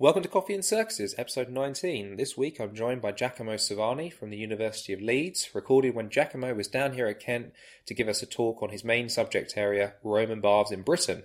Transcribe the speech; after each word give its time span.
Welcome 0.00 0.22
to 0.22 0.28
Coffee 0.28 0.54
and 0.54 0.64
Circuses, 0.64 1.16
episode 1.18 1.48
19. 1.48 2.18
This 2.18 2.36
week 2.36 2.60
I'm 2.60 2.72
joined 2.72 3.02
by 3.02 3.10
Giacomo 3.10 3.54
Savani 3.54 4.12
from 4.12 4.30
the 4.30 4.36
University 4.36 4.92
of 4.92 5.00
Leeds, 5.00 5.48
recorded 5.54 5.92
when 5.92 6.08
Giacomo 6.08 6.54
was 6.54 6.68
down 6.68 6.92
here 6.92 7.08
at 7.08 7.18
Kent 7.18 7.52
to 7.86 7.94
give 7.94 8.06
us 8.06 8.22
a 8.22 8.26
talk 8.26 8.62
on 8.62 8.68
his 8.68 8.84
main 8.84 9.08
subject 9.08 9.54
area, 9.56 9.94
Roman 10.04 10.40
baths 10.40 10.70
in 10.70 10.82
Britain. 10.82 11.24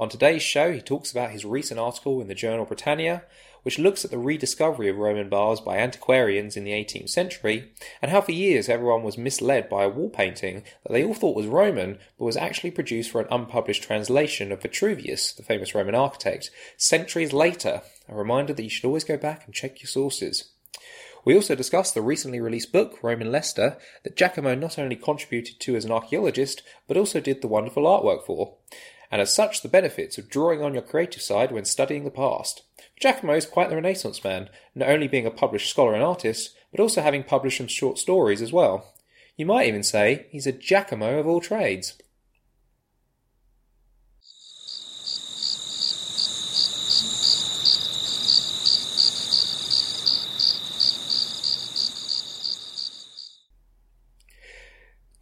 On 0.00 0.08
today's 0.08 0.42
show, 0.42 0.72
he 0.72 0.80
talks 0.80 1.12
about 1.12 1.30
his 1.30 1.44
recent 1.44 1.78
article 1.78 2.20
in 2.20 2.26
the 2.26 2.34
journal 2.34 2.64
Britannia, 2.64 3.22
which 3.68 3.78
looks 3.78 4.02
at 4.02 4.10
the 4.10 4.16
rediscovery 4.16 4.88
of 4.88 4.96
Roman 4.96 5.28
bars 5.28 5.60
by 5.60 5.76
antiquarians 5.76 6.56
in 6.56 6.64
the 6.64 6.70
18th 6.70 7.10
century, 7.10 7.70
and 8.00 8.10
how 8.10 8.22
for 8.22 8.32
years 8.32 8.66
everyone 8.66 9.02
was 9.02 9.18
misled 9.18 9.68
by 9.68 9.84
a 9.84 9.90
wall 9.90 10.08
painting 10.08 10.62
that 10.84 10.94
they 10.94 11.04
all 11.04 11.12
thought 11.12 11.36
was 11.36 11.44
Roman, 11.44 11.98
but 12.18 12.24
was 12.24 12.38
actually 12.38 12.70
produced 12.70 13.10
for 13.10 13.20
an 13.20 13.28
unpublished 13.30 13.82
translation 13.82 14.52
of 14.52 14.62
Vitruvius, 14.62 15.32
the 15.32 15.42
famous 15.42 15.74
Roman 15.74 15.94
architect, 15.94 16.50
centuries 16.78 17.34
later. 17.34 17.82
A 18.08 18.14
reminder 18.14 18.54
that 18.54 18.62
you 18.62 18.70
should 18.70 18.86
always 18.86 19.04
go 19.04 19.18
back 19.18 19.44
and 19.44 19.52
check 19.52 19.82
your 19.82 19.88
sources. 19.88 20.48
We 21.26 21.34
also 21.34 21.54
discussed 21.54 21.92
the 21.92 22.00
recently 22.00 22.40
released 22.40 22.72
book, 22.72 22.98
Roman 23.02 23.30
Leicester, 23.30 23.76
that 24.02 24.16
Giacomo 24.16 24.54
not 24.54 24.78
only 24.78 24.96
contributed 24.96 25.60
to 25.60 25.76
as 25.76 25.84
an 25.84 25.92
archaeologist, 25.92 26.62
but 26.86 26.96
also 26.96 27.20
did 27.20 27.42
the 27.42 27.48
wonderful 27.48 27.82
artwork 27.82 28.24
for 28.24 28.54
and 29.10 29.20
as 29.20 29.34
such 29.34 29.60
the 29.62 29.68
benefits 29.68 30.18
of 30.18 30.28
drawing 30.28 30.62
on 30.62 30.74
your 30.74 30.82
creative 30.82 31.22
side 31.22 31.50
when 31.50 31.64
studying 31.64 32.04
the 32.04 32.10
past. 32.10 32.62
Giacomo 33.00 33.34
is 33.34 33.46
quite 33.46 33.70
the 33.70 33.76
Renaissance 33.76 34.24
man, 34.24 34.48
not 34.74 34.88
only 34.88 35.06
being 35.06 35.26
a 35.26 35.30
published 35.30 35.70
scholar 35.70 35.94
and 35.94 36.02
artist, 36.02 36.56
but 36.72 36.80
also 36.80 37.00
having 37.00 37.22
published 37.22 37.58
some 37.58 37.68
short 37.68 37.96
stories 37.98 38.42
as 38.42 38.52
well. 38.52 38.92
You 39.36 39.46
might 39.46 39.68
even 39.68 39.84
say 39.84 40.26
he's 40.30 40.48
a 40.48 40.52
Giacomo 40.52 41.18
of 41.18 41.26
all 41.26 41.40
trades. 41.40 41.94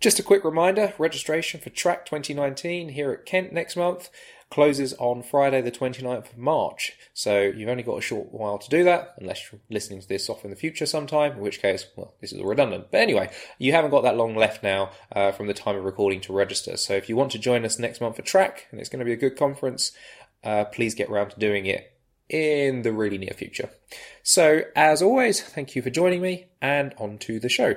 Just 0.01 0.21
a 0.21 0.23
quick 0.23 0.45
reminder 0.45 0.95
registration 0.99 1.61
for 1.61 1.71
TRAC 1.71 2.07
2019 2.07 2.91
here 2.91 3.11
at 3.11 3.27
Kent 3.27 3.53
next 3.53 3.77
month 3.77 4.09
closes 4.57 4.95
on 4.95 5.23
Friday, 5.23 5.61
the 5.61 5.71
29th 5.71 6.33
of 6.33 6.39
March. 6.39 6.95
So 7.13 7.43
you've 7.43 7.69
only 7.69 7.83
got 7.83 7.99
a 7.99 8.01
short 8.01 8.33
while 8.33 8.57
to 8.57 8.71
do 8.71 8.85
that, 8.85 9.15
unless 9.19 9.53
you're 9.53 9.61
listening 9.69 10.01
to 10.01 10.09
this 10.09 10.31
off 10.31 10.45
in 10.45 10.51
the 10.51 10.57
future 10.57 10.87
sometime, 10.87 11.33
in 11.33 11.41
which 11.41 11.61
case, 11.61 11.85
well, 11.95 12.15
this 12.23 12.33
is 12.33 12.41
all 12.41 12.47
redundant. 12.47 12.87
But 12.91 13.03
anyway, 13.03 13.31
you 13.59 13.73
haven't 13.73 13.91
got 13.91 14.05
that 14.05 14.17
long 14.17 14.35
left 14.35 14.63
now 14.63 14.93
uh, 15.13 15.31
from 15.33 15.47
the 15.47 15.53
time 15.53 15.77
of 15.77 15.85
recording 15.85 16.23
to 16.23 16.33
register. 16.33 16.79
So 16.79 16.95
if 16.95 17.07
you 17.07 17.17
want 17.17 17.33
to 17.33 17.39
join 17.39 17.67
us 17.67 17.79
next 17.79 18.01
month 18.01 18.17
for 18.17 18.23
TRAC, 18.23 18.63
and 18.71 18.81
it's 18.81 18.89
going 18.89 19.01
to 19.01 19.05
be 19.05 19.13
a 19.13 19.17
good 19.17 19.37
conference, 19.37 19.93
uh, 20.43 20.65
please 20.65 20.95
get 20.95 21.11
around 21.11 21.33
to 21.33 21.39
doing 21.39 21.67
it 21.67 21.93
in 22.31 22.81
the 22.81 22.93
really 22.93 23.19
near 23.19 23.35
future. 23.37 23.69
So, 24.23 24.63
as 24.75 25.03
always, 25.03 25.43
thank 25.43 25.77
you 25.77 25.83
for 25.83 25.91
joining 25.91 26.23
me, 26.23 26.47
and 26.63 26.95
on 26.99 27.19
to 27.19 27.39
the 27.39 27.51
show. 27.51 27.75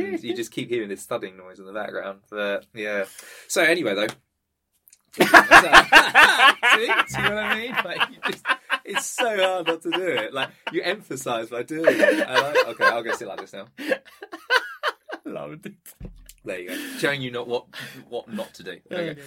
And 0.00 0.22
you 0.22 0.34
just 0.34 0.50
keep 0.50 0.68
hearing 0.68 0.88
this 0.88 1.04
thudding 1.04 1.36
noise 1.36 1.58
in 1.58 1.66
the 1.66 1.72
background. 1.72 2.20
But 2.30 2.66
yeah. 2.74 3.04
So 3.48 3.62
anyway, 3.62 3.94
though. 3.94 4.06
see, 5.18 5.26
see 5.26 7.22
what 7.22 7.36
I 7.36 7.60
mean? 7.60 7.76
Like 7.84 8.10
you 8.10 8.16
just, 8.26 8.46
it's 8.84 9.06
so 9.06 9.36
hard 9.36 9.66
not 9.66 9.82
to 9.82 9.90
do 9.90 10.06
it. 10.06 10.32
Like 10.32 10.48
you 10.72 10.82
emphasise 10.82 11.50
by 11.50 11.62
doing 11.62 11.84
it. 11.88 12.28
Like, 12.28 12.68
okay, 12.68 12.84
I'll 12.84 13.02
go 13.02 13.12
sit 13.12 13.28
like 13.28 13.40
this 13.40 13.52
now. 13.52 13.66
Loved 15.24 15.66
it. 15.66 15.74
There 16.44 16.58
you 16.58 16.68
go. 16.68 16.74
Showing 16.98 17.22
you 17.22 17.30
not 17.30 17.46
what 17.46 17.66
what 18.08 18.32
not 18.32 18.54
to 18.54 18.62
do. 18.62 18.78
Okay. 18.90 19.20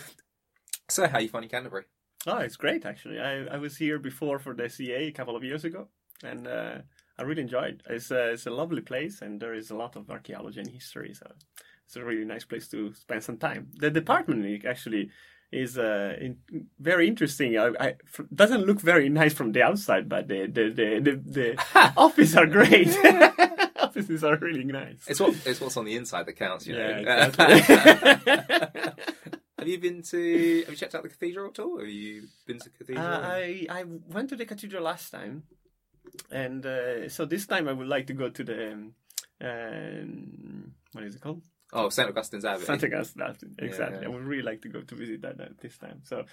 So 0.89 1.07
how 1.07 1.19
you 1.19 1.29
finding 1.29 1.49
Canterbury? 1.49 1.83
Oh, 2.27 2.37
it's 2.37 2.57
great 2.57 2.85
actually. 2.85 3.19
I, 3.19 3.45
I 3.45 3.57
was 3.57 3.77
here 3.77 3.99
before 3.99 4.39
for 4.39 4.53
the 4.53 4.69
CA 4.69 5.07
a 5.07 5.11
couple 5.11 5.35
of 5.35 5.43
years 5.43 5.63
ago, 5.63 5.87
and 6.23 6.47
uh, 6.47 6.77
I 7.17 7.23
really 7.23 7.41
enjoyed. 7.41 7.81
It. 7.89 7.93
It's 7.95 8.11
a, 8.11 8.31
it's 8.31 8.45
a 8.45 8.51
lovely 8.51 8.81
place, 8.81 9.21
and 9.21 9.39
there 9.39 9.53
is 9.53 9.71
a 9.71 9.75
lot 9.75 9.95
of 9.95 10.09
archaeology 10.09 10.59
and 10.59 10.69
history, 10.69 11.13
so 11.13 11.31
it's 11.85 11.95
a 11.95 12.03
really 12.03 12.25
nice 12.25 12.45
place 12.45 12.67
to 12.69 12.93
spend 12.93 13.23
some 13.23 13.37
time. 13.37 13.69
The 13.77 13.89
department 13.89 14.65
actually 14.65 15.11
is 15.51 15.77
uh, 15.77 16.15
in, 16.19 16.37
very 16.79 17.07
interesting. 17.07 17.57
I, 17.57 17.71
I, 17.79 17.95
doesn't 18.33 18.65
look 18.65 18.81
very 18.81 19.09
nice 19.09 19.33
from 19.33 19.51
the 19.51 19.63
outside, 19.63 20.09
but 20.09 20.27
the 20.27 20.47
the 20.47 20.69
the, 20.69 20.99
the, 20.99 21.21
the 21.25 21.93
offices 21.97 22.35
are 22.35 22.45
great. 22.47 22.89
offices 23.79 24.23
are 24.23 24.37
really 24.37 24.63
nice. 24.63 25.05
It's 25.07 25.19
what 25.19 25.35
it's 25.45 25.61
what's 25.61 25.77
on 25.77 25.85
the 25.85 25.95
inside 25.95 26.25
that 26.25 26.33
counts. 26.33 26.67
You 26.67 26.75
Yeah, 26.75 27.01
know. 27.01 27.27
exactly. 27.27 27.59
have 29.57 29.67
you 29.67 29.79
been 29.79 30.01
to? 30.03 30.59
Have 30.61 30.69
you 30.71 30.75
checked 30.75 30.95
out 30.95 31.03
the 31.03 31.09
cathedral 31.09 31.49
at 31.51 31.59
all? 31.59 31.79
Have 31.79 31.87
you 31.87 32.27
been 32.45 32.59
to 32.59 32.69
the 32.69 32.77
cathedral? 32.77 33.05
Uh, 33.05 33.19
I 33.23 33.67
I 33.69 33.83
went 34.09 34.29
to 34.29 34.35
the 34.35 34.45
cathedral 34.45 34.83
last 34.83 35.11
time, 35.11 35.43
and 36.31 36.65
uh, 36.65 37.09
so 37.09 37.25
this 37.25 37.45
time 37.47 37.67
I 37.67 37.73
would 37.73 37.87
like 37.87 38.07
to 38.07 38.13
go 38.13 38.29
to 38.29 38.43
the 38.43 38.71
um, 38.73 38.93
um, 39.41 40.71
what 40.93 41.03
is 41.03 41.15
it 41.15 41.21
called? 41.21 41.41
oh, 41.73 41.89
St 41.89 42.09
Augustine's 42.09 42.45
Abbey. 42.45 42.63
St. 42.63 42.83
Augustine. 42.85 43.55
Exactly. 43.59 43.99
yeah. 44.01 44.05
I 44.07 44.09
would 44.09 44.23
really 44.23 44.43
like 44.43 44.61
to 44.61 44.69
go 44.69 44.81
to 44.81 44.95
visit 44.95 45.21
that 45.23 45.39
uh, 45.41 45.45
this 45.61 45.77
time. 45.77 46.01
So 46.03 46.23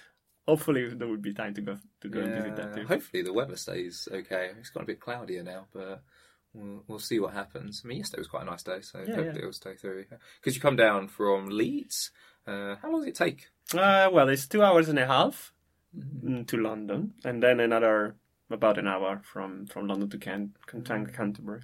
hopefully 0.47 0.89
there 0.93 1.07
would 1.07 1.21
be 1.21 1.33
time 1.33 1.53
to 1.55 1.61
go 1.61 1.77
to 2.01 2.09
go 2.09 2.19
and 2.21 2.33
visit 2.35 2.55
that 2.55 2.75
too. 2.75 2.85
Hopefully 2.87 3.23
the 3.23 3.33
weather 3.33 3.57
stays 3.57 4.07
okay. 4.11 4.51
It's 4.59 4.69
got 4.69 4.83
a 4.83 4.85
bit 4.85 4.99
cloudier 5.01 5.43
now, 5.43 5.65
but 5.73 6.01
we'll, 6.53 6.83
we'll 6.87 6.99
see 6.99 7.19
what 7.19 7.33
happens. 7.33 7.81
I 7.83 7.87
mean, 7.87 7.97
yesterday 7.97 8.21
was 8.21 8.27
quite 8.27 8.43
a 8.43 8.49
nice 8.51 8.63
day, 8.63 8.81
so 8.81 8.99
Yeah, 8.99 9.05
hopefully 9.07 9.25
yeah. 9.27 9.37
it'll 9.39 9.53
stay 9.53 9.75
through. 9.75 10.05
Because 10.39 10.55
you 10.55 10.61
come 10.61 10.75
down 10.77 11.07
from 11.09 11.49
Leeds. 11.49 12.11
Uh, 12.47 12.75
how 12.81 12.91
long 12.91 13.01
does 13.01 13.09
it 13.09 13.15
take? 13.15 13.47
Uh, 13.73 14.09
well, 14.11 14.29
it's 14.29 14.47
two 14.47 14.63
hours 14.63 14.87
and 14.89 14.99
a 14.99 15.07
half 15.07 15.51
Mm-hmm. 15.95 16.27
mm, 16.27 16.47
to 16.47 16.57
London, 16.57 17.13
and 17.23 17.43
then 17.43 17.59
another 17.59 18.15
about 18.53 18.77
an 18.77 18.87
hour 18.87 19.21
from 19.23 19.65
from 19.67 19.87
London 19.87 20.09
to 20.09 20.17
Can- 20.17 20.53
Can- 20.67 20.81
Mm-hmm. 20.83 21.15
Canterbury. 21.15 21.61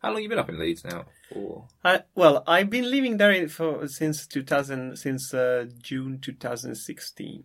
How 0.00 0.08
long 0.08 0.16
have 0.16 0.22
you 0.24 0.28
been 0.28 0.38
up 0.40 0.48
in 0.48 0.58
Leeds 0.58 0.84
now? 0.84 1.04
For 1.32 1.68
Uh, 1.84 1.98
well, 2.16 2.42
I've 2.48 2.68
been 2.70 2.90
living 2.90 3.18
there 3.18 3.48
for 3.48 3.86
since 3.86 4.26
2000, 4.26 4.96
since 4.98 5.32
uh, 5.32 5.66
June 5.80 6.18
2016. 6.20 7.44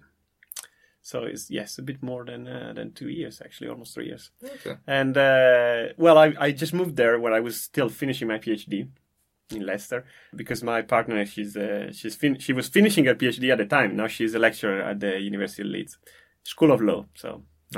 So 1.01 1.23
it's 1.23 1.49
yes, 1.51 1.77
a 1.77 1.81
bit 1.83 2.01
more 2.03 2.25
than 2.25 2.47
uh, 2.47 2.73
than 2.75 2.93
two 2.93 3.09
years 3.09 3.41
actually, 3.41 3.69
almost 3.69 3.93
three 3.93 4.07
years. 4.07 4.31
okay. 4.43 4.75
And 4.87 5.15
uh, 5.17 5.93
well, 5.97 6.17
I 6.17 6.33
I 6.39 6.51
just 6.51 6.73
moved 6.73 6.95
there 6.97 7.19
when 7.19 7.31
I 7.33 7.39
was 7.39 7.61
still 7.61 7.89
finishing 7.89 8.27
my 8.27 8.39
PhD 8.39 8.89
in 9.55 9.65
Leicester 9.65 10.03
because 10.35 10.61
my 10.63 10.81
partner 10.81 11.25
she's 11.25 11.55
uh, 11.55 11.91
she's 11.93 12.15
fin- 12.15 12.39
she 12.39 12.53
was 12.53 12.67
finishing 12.67 13.05
her 13.05 13.15
PhD 13.15 13.51
at 13.51 13.57
the 13.59 13.65
time. 13.65 13.95
Now 13.95 14.07
she's 14.07 14.33
a 14.35 14.39
lecturer 14.39 14.81
at 14.81 14.99
the 14.99 15.19
University 15.21 15.61
of 15.61 15.67
Leeds 15.69 15.97
School 16.43 16.71
of 16.71 16.81
Law. 16.81 17.05
So. 17.15 17.43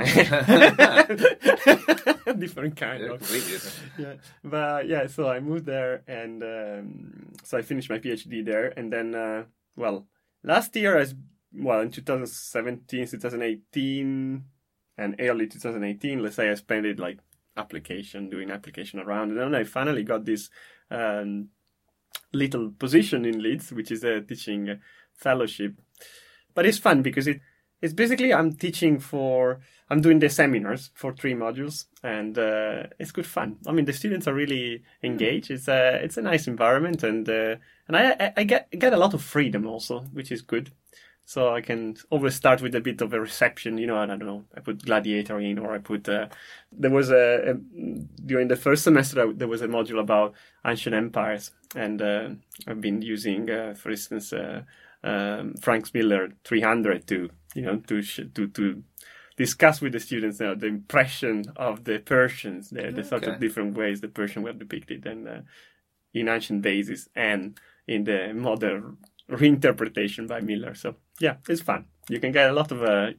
different 2.38 2.76
kind 2.78 3.04
of. 3.06 3.22
Yeah. 3.98 4.14
But 4.44 4.88
yeah 4.88 5.08
so 5.08 5.28
i 5.28 5.40
moved 5.40 5.66
there 5.66 6.04
and 6.08 6.44
um, 6.44 7.34
so 7.44 7.58
i 7.58 7.64
finished 7.64 7.90
my 7.90 7.98
phd 7.98 8.46
there. 8.46 8.68
And 8.78 8.94
then 8.94 9.16
uh, 9.16 9.46
well 9.76 10.06
last 10.44 10.76
year 10.76 10.96
as 10.98 11.16
well 11.52 11.80
in 11.80 11.90
2017 11.90 13.08
2018 13.08 14.44
and 15.00 15.16
early 15.20 15.48
2018 15.48 16.22
let's 16.22 16.36
say 16.36 16.52
i 16.52 16.54
spent 16.54 16.86
it 16.86 17.00
like 17.00 17.18
application 17.58 18.30
doing 18.30 18.52
application 18.52 19.00
around. 19.00 19.32
And 19.32 19.40
then 19.40 19.56
i 19.56 19.64
finally 19.64 20.04
got 20.04 20.24
this 20.24 20.52
um, 20.92 21.50
little 22.32 22.70
position 22.78 23.26
in 23.26 23.42
leeds 23.42 23.72
which 23.72 23.92
is 23.92 24.04
a 24.04 24.22
teaching 24.22 24.80
fellowship. 25.14 25.82
But 26.54 26.68
it's 26.68 26.78
fun 26.78 27.02
because 27.02 27.28
it 27.28 27.42
it's 27.82 27.94
basically 27.94 28.34
I'm 28.34 28.54
teaching 28.54 29.00
for 29.00 29.60
I'm 29.90 30.02
doing 30.02 30.20
the 30.20 30.30
seminars 30.30 30.92
for 30.94 31.14
three 31.14 31.34
modules, 31.34 31.86
and 32.04 32.38
uh, 32.38 32.84
it's 33.00 33.12
good 33.12 33.26
fun. 33.26 33.58
I 33.66 33.72
mean, 33.72 33.86
the 33.86 33.94
students 33.94 34.28
are 34.28 34.34
really 34.34 34.84
engaged. 35.02 35.50
It's 35.50 35.68
a 35.68 36.04
it's 36.04 36.18
a 36.18 36.22
nice 36.22 36.48
environment, 36.48 37.04
and 37.04 37.28
uh, 37.28 37.56
and 37.88 37.98
I, 37.98 38.34
I 38.38 38.44
get 38.44 38.70
get 38.72 38.94
a 38.94 38.98
lot 38.98 39.14
of 39.14 39.24
freedom 39.24 39.66
also, 39.66 40.02
which 40.14 40.32
is 40.32 40.42
good. 40.42 40.72
So 41.26 41.54
I 41.54 41.62
can 41.62 41.96
always 42.10 42.34
start 42.34 42.60
with 42.60 42.74
a 42.74 42.82
bit 42.82 43.02
of 43.02 43.14
a 43.14 43.20
reception, 43.20 43.78
you 43.78 43.86
know. 43.86 43.98
I 43.98 44.08
don't 44.08 44.26
know. 44.26 44.46
I 44.56 44.62
put 44.62 44.84
Gladiator 44.84 45.40
in, 45.40 45.60
or 45.60 45.76
I 45.76 45.78
put. 45.78 46.10
Uh, 46.10 46.28
there 46.72 46.90
was 46.92 47.12
a, 47.12 47.52
a 47.52 47.54
during 48.26 48.48
the 48.48 48.56
first 48.56 48.84
semester 48.84 49.32
there 49.34 49.48
was 49.48 49.62
a 49.62 49.68
module 49.68 50.00
about 50.00 50.34
ancient 50.66 50.96
empires, 50.96 51.52
and 51.76 52.02
uh, 52.02 52.30
I've 52.68 52.82
been 52.82 53.02
using, 53.02 53.50
uh, 53.50 53.76
for 53.76 53.92
instance, 53.92 54.34
uh, 54.34 54.64
um, 55.04 55.54
Frank 55.62 55.94
Miller 55.94 56.30
300 56.44 57.08
to 57.08 57.30
you 57.56 57.62
know 57.64 57.78
to 57.88 58.02
sh- 58.02 58.20
to 58.36 58.48
to 58.48 58.84
discuss 59.38 59.80
with 59.82 59.94
the 59.94 60.00
students 60.00 60.40
you 60.42 60.48
know, 60.48 60.56
the 60.56 60.68
impression 60.68 61.46
of 61.56 61.86
the 61.86 61.98
Persians, 62.00 62.70
the, 62.72 62.92
the 62.92 63.04
sort 63.06 63.24
of 63.24 63.40
different 63.40 63.78
ways 63.78 64.02
the 64.02 64.10
Persians 64.10 64.44
were 64.44 64.52
depicted, 64.54 65.06
and 65.06 65.28
uh, 65.28 65.42
in 66.14 66.28
ancient 66.28 66.62
basis 66.62 67.08
and 67.16 67.58
in 67.88 68.04
the 68.04 68.34
modern 68.34 68.98
reinterpretation 69.30 70.28
by 70.28 70.42
Miller. 70.42 70.74
So 70.76 70.96
yeah, 71.20 71.36
it's 71.48 71.62
fun. 71.62 71.86
you 72.10 72.20
can 72.20 72.32
get 72.32 72.50
a 72.50 72.54
lot 72.54 72.72
of 72.72 72.84
uh, 72.84 73.12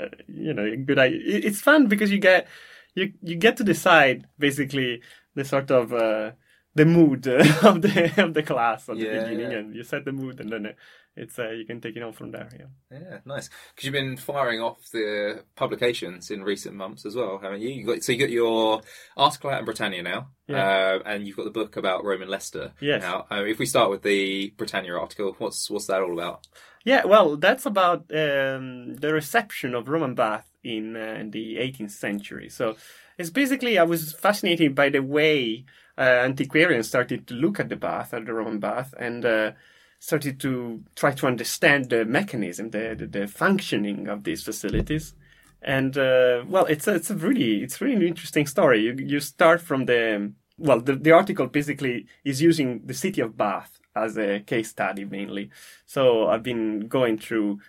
uh, 0.00 0.06
you 0.26 0.52
know 0.54 0.74
good 0.84 0.98
idea. 0.98 1.20
It's 1.22 1.60
fun 1.60 1.86
because 1.86 2.10
you 2.10 2.18
get 2.18 2.48
you 2.94 3.12
you 3.22 3.36
get 3.36 3.56
to 3.58 3.64
decide 3.64 4.26
basically 4.38 5.02
the 5.34 5.44
sort 5.44 5.70
of 5.70 5.92
uh, 5.92 6.32
the 6.74 6.84
mood 6.86 7.26
of 7.62 7.82
the 7.82 8.12
of 8.24 8.34
the 8.34 8.42
class 8.42 8.88
at 8.88 8.96
Yeah, 8.96 9.12
the 9.12 9.20
beginning, 9.28 9.50
yeah. 9.52 9.58
and 9.58 9.74
you 9.76 9.84
set 9.84 10.04
the 10.04 10.12
mood, 10.12 10.40
and 10.40 10.50
then 10.52 10.66
uh, 10.66 10.72
it's 11.16 11.38
uh, 11.38 11.50
you 11.50 11.64
can 11.66 11.80
take 11.80 11.96
it 11.96 12.02
on 12.02 12.12
from 12.12 12.30
there. 12.30 12.48
Yeah. 12.58 12.98
Yeah, 12.98 13.18
nice. 13.24 13.48
Because 13.74 13.84
you've 13.84 13.92
been 13.92 14.16
firing 14.16 14.60
off 14.60 14.78
the 14.92 15.44
publications 15.56 16.30
in 16.30 16.42
recent 16.42 16.74
months 16.74 17.04
as 17.04 17.14
well, 17.16 17.38
haven't 17.42 17.60
you? 17.60 17.70
you 17.70 17.84
got, 17.86 18.02
so 18.02 18.12
you 18.12 18.18
got 18.18 18.30
your 18.30 18.80
article 19.16 19.50
out 19.50 19.58
in 19.60 19.64
Britannia 19.64 20.02
now, 20.02 20.28
Yeah. 20.46 20.66
uh, 20.66 20.98
and 21.04 21.26
you've 21.26 21.36
got 21.36 21.44
the 21.44 21.50
book 21.50 21.76
about 21.76 22.04
Roman 22.04 22.28
Leicester. 22.28 22.72
Yes. 22.80 23.02
Now, 23.02 23.26
um, 23.30 23.46
if 23.46 23.58
we 23.58 23.66
start 23.66 23.90
with 23.90 24.02
the 24.02 24.54
Britannia 24.56 24.94
article, 24.94 25.34
what's 25.38 25.68
what's 25.70 25.86
that 25.86 26.00
all 26.02 26.12
about? 26.12 26.46
Yeah, 26.84 27.04
well, 27.04 27.36
that's 27.36 27.66
about 27.66 28.06
um, 28.14 28.94
the 28.96 29.10
reception 29.12 29.74
of 29.74 29.88
Roman 29.88 30.14
bath 30.14 30.50
in, 30.64 30.96
uh, 30.96 31.16
in 31.20 31.30
the 31.30 31.56
18th 31.56 31.90
century. 31.90 32.48
So 32.48 32.76
it's 33.18 33.28
basically 33.30 33.78
I 33.78 33.82
was 33.82 34.14
fascinated 34.14 34.74
by 34.74 34.88
the 34.88 35.00
way 35.02 35.66
uh, 35.98 36.00
antiquarians 36.24 36.88
started 36.88 37.26
to 37.26 37.34
look 37.34 37.60
at 37.60 37.68
the 37.68 37.76
bath, 37.76 38.14
at 38.14 38.24
the 38.24 38.32
Roman 38.32 38.60
bath, 38.60 38.94
and 38.98 39.24
uh, 39.26 39.52
started 40.00 40.40
to 40.40 40.82
try 40.96 41.12
to 41.12 41.26
understand 41.26 41.90
the 41.90 42.04
mechanism, 42.04 42.70
the 42.70 42.96
the, 42.98 43.06
the 43.06 43.26
functioning 43.28 44.08
of 44.08 44.24
these 44.24 44.42
facilities. 44.42 45.14
And 45.62 45.96
uh, 45.96 46.44
well, 46.48 46.64
it's 46.64 46.88
a, 46.88 46.94
it's 46.94 47.10
a 47.10 47.14
really 47.14 47.62
it's 47.62 47.80
really 47.80 48.08
interesting 48.08 48.46
story. 48.46 48.82
You 48.82 48.94
you 48.98 49.20
start 49.20 49.60
from 49.60 49.84
the 49.84 50.32
well, 50.58 50.80
the, 50.80 50.96
the 50.96 51.12
article 51.12 51.46
basically 51.46 52.06
is 52.24 52.42
using 52.42 52.82
the 52.84 52.94
city 52.94 53.20
of 53.20 53.36
Bath 53.36 53.78
as 53.94 54.16
a 54.16 54.40
case 54.40 54.70
study 54.70 55.04
mainly. 55.04 55.50
So 55.86 56.28
I've 56.28 56.42
been 56.42 56.86
going 56.88 57.18
through 57.18 57.60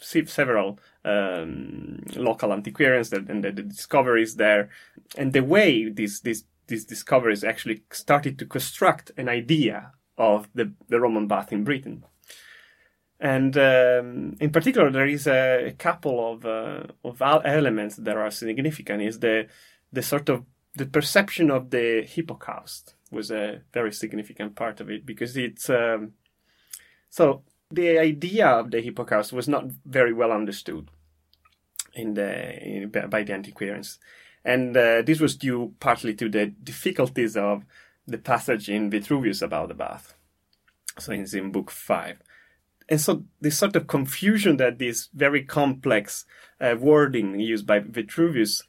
several 0.00 0.78
um, 1.04 2.02
local 2.16 2.52
antiquarians 2.52 3.12
and 3.12 3.44
the, 3.44 3.52
the 3.52 3.62
discoveries 3.62 4.36
there, 4.36 4.70
and 5.16 5.32
the 5.32 5.42
way 5.42 5.88
these 5.88 6.20
these 6.20 6.44
these 6.66 6.84
discoveries 6.84 7.44
actually 7.44 7.82
started 7.90 8.38
to 8.38 8.46
construct 8.46 9.12
an 9.16 9.28
idea 9.28 9.92
of 10.18 10.48
the, 10.54 10.72
the 10.88 11.00
Roman 11.00 11.26
bath 11.26 11.52
in 11.52 11.64
Britain. 11.64 12.04
And 13.18 13.56
um, 13.56 14.36
in 14.40 14.50
particular, 14.50 14.90
there 14.90 15.06
is 15.06 15.26
a, 15.26 15.74
couple 15.78 16.32
of 16.32 16.44
uh, 16.44 16.82
of 17.02 17.22
elements 17.22 17.96
that 17.96 18.16
are 18.16 18.30
significant. 18.30 19.02
Is 19.02 19.20
the 19.20 19.46
the 19.90 20.02
sort 20.02 20.28
of 20.28 20.44
the 20.74 20.86
perception 20.86 21.50
of 21.50 21.70
the 21.70 22.06
hypocaust 22.14 22.94
was 23.10 23.30
a 23.30 23.62
very 23.72 23.92
significant 23.92 24.54
part 24.54 24.80
of 24.80 24.90
it 24.90 25.06
because 25.06 25.36
it's 25.36 25.70
um, 25.70 26.12
so 27.08 27.42
the 27.70 27.98
idea 27.98 28.46
of 28.46 28.70
the 28.70 28.82
hypocaust 28.82 29.32
was 29.32 29.48
not 29.48 29.64
very 29.86 30.12
well 30.12 30.32
understood 30.32 30.90
in 31.94 32.14
the 32.14 32.62
in, 32.62 32.90
by 32.90 33.22
the 33.22 33.32
antiquarians, 33.32 33.98
and 34.44 34.76
uh, 34.76 35.00
this 35.00 35.20
was 35.20 35.36
due 35.36 35.74
partly 35.80 36.14
to 36.14 36.28
the 36.28 36.46
difficulties 36.46 37.34
of 37.34 37.64
the 38.06 38.18
passage 38.18 38.68
in 38.68 38.90
Vitruvius 38.90 39.42
about 39.42 39.68
the 39.68 39.74
bath. 39.74 40.14
So 40.98 41.12
it's 41.12 41.34
in 41.34 41.52
book 41.52 41.70
five. 41.70 42.20
And 42.88 43.00
so 43.00 43.24
this 43.40 43.58
sort 43.58 43.74
of 43.76 43.86
confusion 43.88 44.58
that 44.58 44.78
this 44.78 45.08
very 45.12 45.42
complex 45.42 46.24
uh, 46.60 46.76
wording 46.78 47.38
used 47.40 47.66
by 47.66 47.80
Vitruvius 47.80 48.62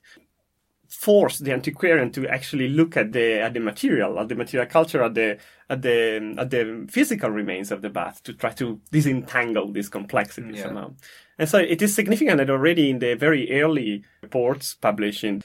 forced 0.89 1.43
the 1.43 1.51
antiquarian 1.51 2.11
to 2.13 2.27
actually 2.27 2.69
look 2.69 2.95
at 2.97 3.11
the 3.11 3.41
at 3.41 3.53
the 3.53 3.59
material, 3.59 4.19
at 4.19 4.29
the 4.29 4.35
material 4.35 4.67
culture, 4.67 5.03
at 5.03 5.13
the 5.13 5.37
at 5.69 5.81
the 5.81 6.33
at 6.37 6.49
the 6.49 6.87
physical 6.89 7.29
remains 7.29 7.71
of 7.71 7.81
the 7.81 7.89
bath 7.89 8.23
to 8.23 8.33
try 8.33 8.51
to 8.51 8.79
disentangle 8.91 9.71
this 9.71 9.89
complexity 9.89 10.53
Yeah. 10.55 10.63
somehow. 10.63 10.93
And 11.37 11.47
so 11.47 11.59
it 11.59 11.81
is 11.81 11.93
significant 11.93 12.37
that 12.37 12.49
already 12.49 12.89
in 12.89 12.99
the 12.99 13.13
very 13.15 13.61
early 13.61 14.03
reports 14.21 14.73
published 14.73 15.23
in 15.23 15.43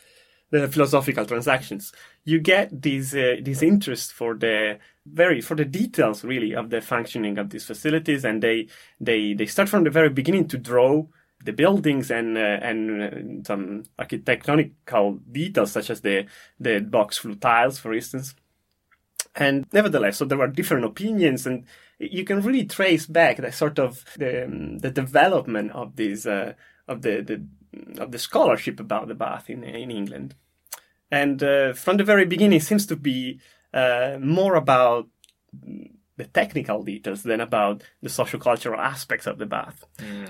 the 0.60 0.68
philosophical 0.68 1.24
transactions, 1.24 1.92
you 2.24 2.38
get 2.38 2.82
these 2.82 3.14
uh, 3.14 3.36
this 3.42 3.62
interest 3.62 4.12
for 4.12 4.34
the 4.34 4.78
very 5.06 5.40
for 5.40 5.54
the 5.56 5.64
details 5.64 6.24
really 6.24 6.54
of 6.54 6.70
the 6.70 6.80
functioning 6.80 7.38
of 7.38 7.50
these 7.50 7.64
facilities, 7.64 8.24
and 8.24 8.42
they 8.42 8.68
they 9.00 9.32
they 9.34 9.46
start 9.46 9.68
from 9.68 9.84
the 9.84 9.90
very 9.90 10.10
beginning 10.10 10.46
to 10.48 10.58
draw 10.58 11.04
the 11.44 11.52
buildings 11.52 12.10
and 12.10 12.36
uh, 12.36 12.40
and 12.40 13.02
uh, 13.02 13.46
some 13.46 13.84
architectonical 13.98 15.20
details 15.32 15.72
such 15.72 15.90
as 15.90 16.02
the 16.02 16.26
the 16.60 16.80
box 16.80 17.18
flue 17.18 17.34
tiles, 17.34 17.78
for 17.78 17.94
instance. 17.94 18.34
And 19.34 19.66
nevertheless, 19.72 20.18
so 20.18 20.26
there 20.26 20.36
were 20.36 20.48
different 20.48 20.84
opinions, 20.84 21.46
and 21.46 21.64
you 21.98 22.24
can 22.24 22.42
really 22.42 22.66
trace 22.66 23.06
back 23.06 23.38
the 23.38 23.50
sort 23.50 23.78
of 23.78 24.04
the 24.18 24.44
um, 24.44 24.78
the 24.78 24.90
development 24.90 25.72
of 25.72 25.96
these 25.96 26.26
uh, 26.26 26.52
of 26.86 27.00
the, 27.00 27.22
the 27.22 28.02
of 28.02 28.12
the 28.12 28.18
scholarship 28.18 28.78
about 28.78 29.08
the 29.08 29.14
bath 29.14 29.48
in 29.48 29.64
in 29.64 29.90
England. 29.90 30.34
And 31.12 31.42
uh, 31.42 31.74
from 31.74 31.98
the 31.98 32.04
very 32.04 32.24
beginning, 32.24 32.56
it 32.56 32.62
seems 32.64 32.86
to 32.86 32.96
be 32.96 33.38
uh, 33.74 34.16
more 34.18 34.54
about 34.54 35.08
the 36.16 36.24
technical 36.24 36.82
details 36.82 37.22
than 37.22 37.40
about 37.40 37.82
the 38.02 38.08
social 38.08 38.40
cultural 38.40 38.80
aspects 38.80 39.26
of 39.26 39.36
the 39.38 39.44
bath. 39.46 39.84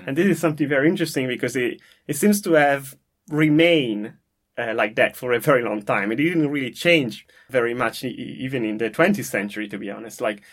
And 0.05 0.17
this 0.17 0.27
is 0.27 0.39
something 0.39 0.67
very 0.67 0.89
interesting 0.89 1.27
because 1.27 1.55
it, 1.55 1.81
it 2.05 2.17
seems 2.17 2.41
to 2.41 2.53
have 2.53 2.97
remained 3.29 4.13
uh, 4.57 4.73
like 4.75 4.95
that 4.95 5.15
for 5.15 5.31
a 5.31 5.39
very 5.39 5.63
long 5.63 5.83
time. 5.83 6.11
It 6.11 6.17
didn't 6.17 6.49
really 6.49 6.71
change 6.71 7.25
very 7.49 7.73
much, 7.73 8.03
e- 8.03 8.37
even 8.41 8.65
in 8.65 8.77
the 8.77 8.89
20th 8.89 9.25
century, 9.25 9.69
to 9.69 9.77
be 9.77 9.89
honest. 9.89 10.19
Like 10.19 10.43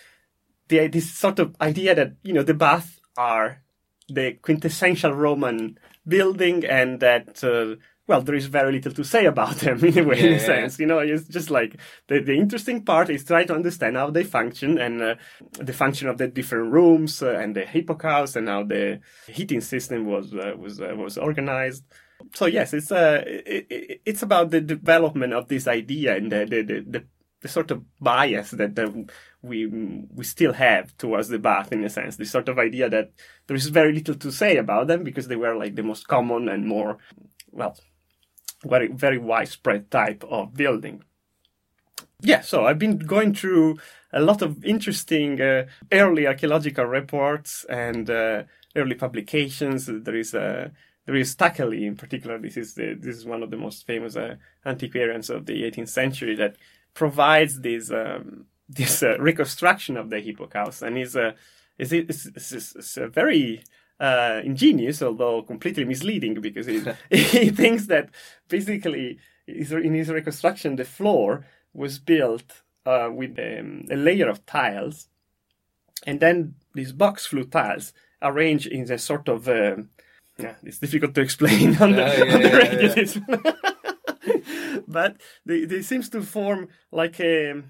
the, 0.69 0.87
this 0.87 1.11
sort 1.11 1.41
of 1.41 1.57
idea 1.61 1.95
that, 1.95 2.13
you 2.23 2.33
know, 2.33 2.45
the 2.45 2.55
baths 2.55 3.01
are 3.17 3.63
the 4.09 4.35
quintessential 4.35 5.13
Roman 5.13 5.79
building 6.07 6.65
and 6.65 7.01
that, 7.01 7.43
uh, 7.43 7.77
well, 8.11 8.23
there 8.23 8.35
is 8.35 8.47
very 8.47 8.73
little 8.73 8.91
to 8.91 9.05
say 9.05 9.25
about 9.27 9.55
them 9.59 9.85
in 9.85 9.97
a 9.97 10.03
way, 10.03 10.19
in 10.19 10.27
a 10.27 10.31
yeah, 10.33 10.39
sense. 10.39 10.81
You 10.81 10.87
know, 10.87 10.99
it's 10.99 11.29
just 11.29 11.49
like 11.49 11.77
the, 12.09 12.21
the 12.21 12.35
interesting 12.35 12.85
part 12.85 13.09
is 13.09 13.25
try 13.25 13.45
to 13.45 13.55
understand 13.55 13.97
how 13.97 14.11
they 14.11 14.25
function 14.25 14.79
and 14.79 15.01
uh, 15.01 15.15
the 15.53 15.73
function 15.73 16.09
of 16.09 16.19
the 16.19 16.27
different 16.27 16.73
rooms 16.73 17.23
uh, 17.23 17.39
and 17.39 17.55
the 17.55 17.65
hypocaust 17.65 18.35
and 18.35 18.49
how 18.49 18.65
the 18.65 18.99
heating 19.29 19.61
system 19.61 20.07
was 20.07 20.35
uh, 20.35 20.55
was 20.59 20.81
uh, 20.81 20.93
was 20.97 21.19
organized. 21.19 21.85
So 22.35 22.47
yes, 22.47 22.75
it's 22.75 22.91
uh, 22.91 23.23
it, 23.25 23.67
it, 23.71 24.01
it's 24.05 24.23
about 24.25 24.51
the 24.51 24.61
development 24.61 25.33
of 25.33 25.47
this 25.47 25.69
idea 25.69 26.17
and 26.17 26.33
the 26.33 26.47
the, 26.47 26.63
the, 26.63 26.81
the, 26.81 27.05
the 27.43 27.49
sort 27.49 27.71
of 27.71 27.85
bias 28.01 28.51
that 28.51 28.75
we 29.41 29.67
we 29.67 30.25
still 30.25 30.55
have 30.55 30.97
towards 30.99 31.29
the 31.29 31.39
bath 31.39 31.71
in 31.71 31.85
a 31.85 31.89
sense. 31.89 32.17
This 32.17 32.33
sort 32.33 32.49
of 32.49 32.59
idea 32.59 32.91
that 32.91 33.13
there 33.47 33.57
is 33.57 33.69
very 33.69 33.93
little 33.93 34.17
to 34.17 34.33
say 34.33 34.57
about 34.57 34.89
them 34.89 35.05
because 35.05 35.29
they 35.29 35.37
were 35.37 35.55
like 35.55 35.77
the 35.77 35.85
most 35.85 36.09
common 36.09 36.49
and 36.49 36.67
more 36.67 36.99
well 37.53 37.77
very 38.65 38.89
very 38.89 39.19
widespread 39.19 39.91
type 39.91 40.25
of 40.29 40.55
building. 40.55 41.05
Yeah, 42.23 42.43
so 42.43 42.67
I've 42.67 42.79
been 42.79 42.99
going 42.99 43.35
through 43.35 43.79
a 44.13 44.21
lot 44.21 44.43
of 44.43 44.63
interesting 44.65 45.41
uh, 45.41 45.67
early 45.91 46.27
archaeological 46.27 46.85
reports 46.85 47.65
and 47.69 48.11
uh, 48.11 48.43
early 48.77 48.95
publications. 48.95 49.87
There 49.87 50.17
is 50.17 50.35
uh, 50.35 50.69
there 51.07 51.17
is 51.17 51.35
Thackeray 51.35 51.87
in 51.87 51.97
particular. 51.97 52.39
This 52.39 52.57
is 52.57 52.75
the, 52.75 52.95
this 52.99 53.17
is 53.17 53.25
one 53.25 53.43
of 53.43 53.51
the 53.51 53.57
most 53.57 53.87
famous 53.87 54.17
uh, 54.17 54.37
antiquarians 54.67 55.31
of 55.31 55.47
the 55.47 55.63
18th 55.63 55.89
century 55.89 56.37
that 56.37 56.57
provides 56.95 57.61
this 57.61 57.91
um, 57.91 58.47
this 58.69 59.03
uh, 59.03 59.19
reconstruction 59.19 59.97
of 59.97 60.11
the 60.11 60.21
hypocaust, 60.21 60.83
and 60.83 60.99
is 60.99 61.17
uh, 61.17 61.33
is 61.79 61.93
is, 61.93 62.27
is, 62.35 62.77
is 62.77 62.97
a 62.99 63.09
very 63.09 63.63
uh, 64.01 64.41
ingenious, 64.45 65.03
although 65.03 65.43
completely 65.43 65.85
misleading, 65.85 66.41
because 66.41 66.67
he, 66.67 66.81
he 67.11 67.51
thinks 67.51 67.87
that 67.87 68.11
basically 68.49 69.19
in 69.47 69.95
his 69.95 70.09
reconstruction 70.11 70.77
the 70.77 70.85
floor 70.85 71.45
was 71.75 71.99
built 71.99 72.63
uh, 72.87 73.11
with 73.13 73.39
um, 73.39 73.85
a 73.91 73.97
layer 73.97 74.29
of 74.29 74.45
tiles, 74.47 75.09
and 76.07 76.21
then 76.21 76.55
these 76.75 76.93
box 76.93 77.27
flue 77.27 77.45
tiles 77.45 77.93
arranged 78.23 78.67
in 78.67 78.91
a 78.93 78.99
sort 78.99 79.29
of 79.29 79.49
um 79.49 79.89
yeah, 80.39 80.55
it's 80.63 80.79
difficult 80.79 81.15
to 81.15 81.21
explain 81.21 81.77
on 81.79 81.93
the, 81.93 82.03
Yeah, 82.03 82.25
yeah, 82.25 82.25
on 82.35 82.43
the 82.43 82.49
yeah, 82.49 82.57
radio. 82.57 82.95
but 84.89 85.17
they, 85.45 85.65
they 85.65 85.83
seems 85.83 86.09
to 86.11 86.23
form 86.23 86.69
like 86.93 87.19
a 87.21 87.63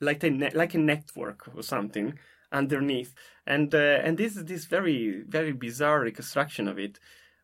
like 0.00 0.22
a 0.24 0.30
ne- 0.30 0.50
like 0.54 0.74
a 0.74 0.78
network 0.78 1.48
or 1.56 1.62
something 1.62 2.18
underneath 2.52 3.14
and 3.46 3.74
uh, 3.74 3.78
and 4.04 4.18
this 4.18 4.34
this 4.34 4.66
very 4.66 5.22
very 5.26 5.52
bizarre 5.52 6.00
reconstruction 6.00 6.68
of 6.68 6.78
it 6.78 6.98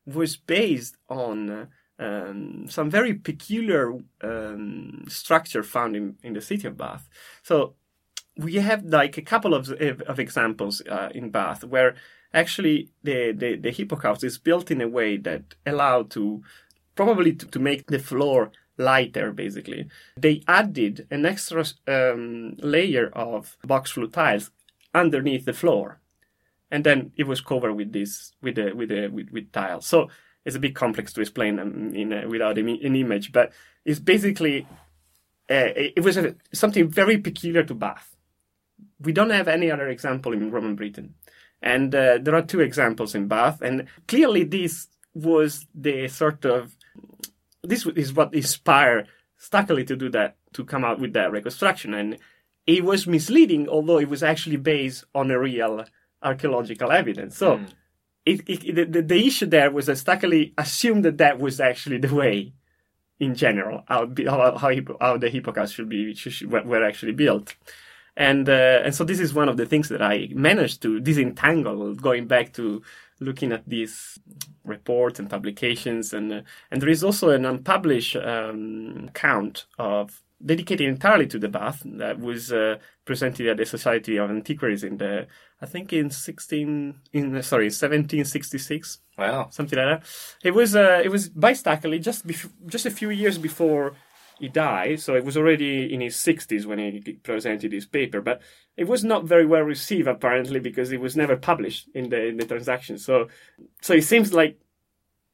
was 0.07 0.37
based 0.37 0.97
on 1.09 1.69
um, 1.99 2.67
some 2.69 2.91
very 2.91 3.15
peculiar 3.15 3.93
um, 4.23 5.05
structure 5.09 5.63
found 5.63 5.97
in, 5.97 6.17
in 6.23 6.33
the 6.33 6.41
city 6.41 6.67
of 6.67 6.77
Bath. 6.77 7.09
So 7.43 7.75
we 8.37 8.55
have 8.57 8.85
like 8.85 9.19
a 9.19 9.23
couple 9.23 9.55
of 9.55 9.71
of 9.71 10.19
examples 10.21 10.81
uh, 10.89 11.11
in 11.15 11.31
Bath 11.31 11.65
where 11.65 11.97
actually 12.33 12.91
the, 13.03 13.33
the 13.33 13.57
the 13.57 13.73
hypocaust 13.73 14.23
is 14.23 14.39
built 14.39 14.71
in 14.71 14.81
a 14.81 14.89
way 14.89 15.17
that 15.17 15.55
allowed 15.67 16.11
to 16.11 16.43
probably 16.95 17.33
to, 17.33 17.47
to 17.47 17.59
make 17.59 17.87
the 17.87 17.99
floor 17.99 18.53
lighter 18.77 19.33
basically 19.33 19.89
they 20.17 20.41
added 20.47 21.05
an 21.11 21.27
extra 21.27 21.65
um, 21.89 22.55
layer 22.59 23.09
of 23.13 23.57
box 23.65 23.91
flue 23.91 24.09
tiles 24.09 24.53
underneath 24.99 25.45
the 25.45 25.53
floor 25.53 26.01
and 26.71 26.85
then 26.85 27.13
it 27.17 27.27
was 27.27 27.41
covered 27.41 27.75
with 27.75 27.93
this 27.93 28.33
with 28.43 28.57
the 28.57 28.73
with 28.73 28.89
the 28.91 29.09
with, 29.09 29.31
with 29.31 29.53
tiles. 29.53 29.87
So 29.87 30.11
it's 30.45 30.57
a 30.57 30.61
bit 30.61 30.75
complex 30.75 31.13
to 31.15 31.21
explain 31.21 31.59
um, 31.59 31.95
in 31.95 32.13
a, 32.13 32.27
without 32.27 32.59
an 32.59 32.69
image, 32.69 33.33
but 33.33 33.53
it's 33.85 34.01
basically 34.01 34.67
uh, 35.51 35.73
it 35.75 36.03
was 36.03 36.17
a, 36.17 36.35
something 36.53 36.89
very 36.89 37.19
peculiar 37.19 37.63
to 37.65 37.75
Bath. 37.75 38.17
We 39.01 39.13
don't 39.13 39.31
have 39.31 39.49
any 39.49 39.71
other 39.71 39.89
example 39.89 40.33
in 40.33 40.51
Roman 40.51 40.77
Britain, 40.77 41.15
and 41.63 41.95
uh, 41.95 42.19
there 42.21 42.35
are 42.35 42.43
two 42.43 42.61
examples 42.61 43.15
in 43.15 43.29
Bath, 43.29 43.61
and 43.63 43.87
clearly 44.07 44.45
this 44.45 44.89
was 45.15 45.67
the 45.75 46.09
sort 46.09 46.45
of 46.45 46.77
this 47.63 47.87
is 47.87 48.13
what 48.13 48.35
inspired 48.35 49.09
Stukeley 49.41 49.87
to 49.87 49.97
do 49.97 50.09
that 50.11 50.37
to 50.53 50.65
come 50.65 50.85
out 50.85 51.01
with 51.01 51.13
that 51.15 51.33
reconstruction, 51.33 51.95
and 51.95 52.19
it 52.69 52.85
was 52.85 53.07
misleading, 53.07 53.67
although 53.67 53.99
it 53.99 54.11
was 54.11 54.23
actually 54.23 54.59
based 54.59 55.05
on 55.15 55.31
a 55.31 55.39
real 55.39 55.85
archaeological 56.23 56.93
evidence. 56.93 57.37
So. 57.37 57.59
Mm. 57.59 57.69
It, 58.27 58.43
it, 58.47 58.93
the, 58.93 59.01
the, 59.01 59.27
issue 59.27 59.47
there 59.47 59.71
was 59.71 59.87
that 59.87 59.97
Stukeley 59.97 60.53
assumed 60.59 61.03
that 61.07 61.17
that 61.17 61.39
was 61.39 61.61
actually 61.61 61.97
the 61.97 62.15
way 62.15 62.53
in 63.19 63.35
general 63.35 63.85
how 63.89 64.07
how, 64.27 64.59
how 65.01 65.17
the 65.17 65.31
hypocaust 65.31 65.75
should 65.75 65.89
be 65.89 66.15
should, 66.15 66.51
were 66.51 66.85
actually 66.85 67.13
built 67.13 67.57
and 68.19 68.47
uh, 68.49 68.83
and 68.85 68.95
so 68.95 69.03
this 69.03 69.19
is 69.19 69.33
one 69.33 69.49
of 69.49 69.57
the 69.57 69.65
things 69.65 69.89
that 69.89 70.03
I 70.03 70.29
managed 70.35 70.83
to 70.83 71.01
disentangle 71.01 71.95
going 71.95 72.27
back 72.27 72.53
to 72.55 72.83
looking 73.19 73.51
at 73.51 73.67
these 73.67 74.19
reports 74.63 75.19
and 75.19 75.31
publications 75.31 76.13
and 76.13 76.31
uh, 76.31 76.41
and 76.71 76.83
there 76.83 76.91
is 76.91 77.03
also 77.03 77.31
an 77.31 77.47
unpublished 77.47 78.17
um, 78.17 79.07
account 79.09 79.65
of 79.79 80.23
dedicated 80.45 80.87
entirely 80.87 81.27
to 81.27 81.39
the 81.39 81.49
bath 81.49 81.83
that 81.85 82.21
was 82.21 82.53
uh, 82.53 82.77
presented 83.05 83.47
at 83.49 83.57
the 83.57 83.67
Society 83.67 84.17
of 84.17 84.31
Antiquaries 84.31 84.85
in 84.85 84.99
the 84.99 85.27
I 85.61 85.67
think 85.67 85.93
in 85.93 86.11
16 86.11 87.01
in 87.13 87.43
sorry 87.43 87.67
1766 87.67 88.99
wow. 89.17 89.49
Something 89.51 89.79
like 89.79 90.01
that. 90.01 90.09
It 90.45 90.53
was 90.53 90.77
uh, 90.77 91.01
it 91.05 91.09
was 91.09 91.29
by 91.29 91.53
Stukeley 91.53 92.01
just 92.01 92.27
bef- 92.27 92.53
just 92.67 92.87
a 92.87 92.91
few 92.91 93.11
years 93.11 93.39
before 93.39 93.95
he 94.39 94.49
died 94.49 95.01
so 95.01 95.17
it 95.17 95.25
was 95.25 95.37
already 95.37 95.93
in 95.93 96.01
his 96.01 96.15
60s 96.15 96.65
when 96.65 96.79
he 96.79 97.01
presented 97.25 97.73
his 97.73 97.87
paper 97.87 98.21
but 98.21 98.41
it 98.77 98.87
was 98.87 99.03
not 99.03 99.25
very 99.25 99.45
well 99.45 99.63
received 99.63 100.07
apparently 100.07 100.61
because 100.61 100.93
it 100.93 101.01
was 101.01 101.17
never 101.17 101.37
published 101.37 101.89
in 101.95 102.11
the 102.11 102.27
in 102.27 102.37
the 102.37 102.47
transaction. 102.47 102.97
So 102.99 103.27
so 103.83 103.95
it 103.95 104.05
seems 104.05 104.33
like 104.33 104.61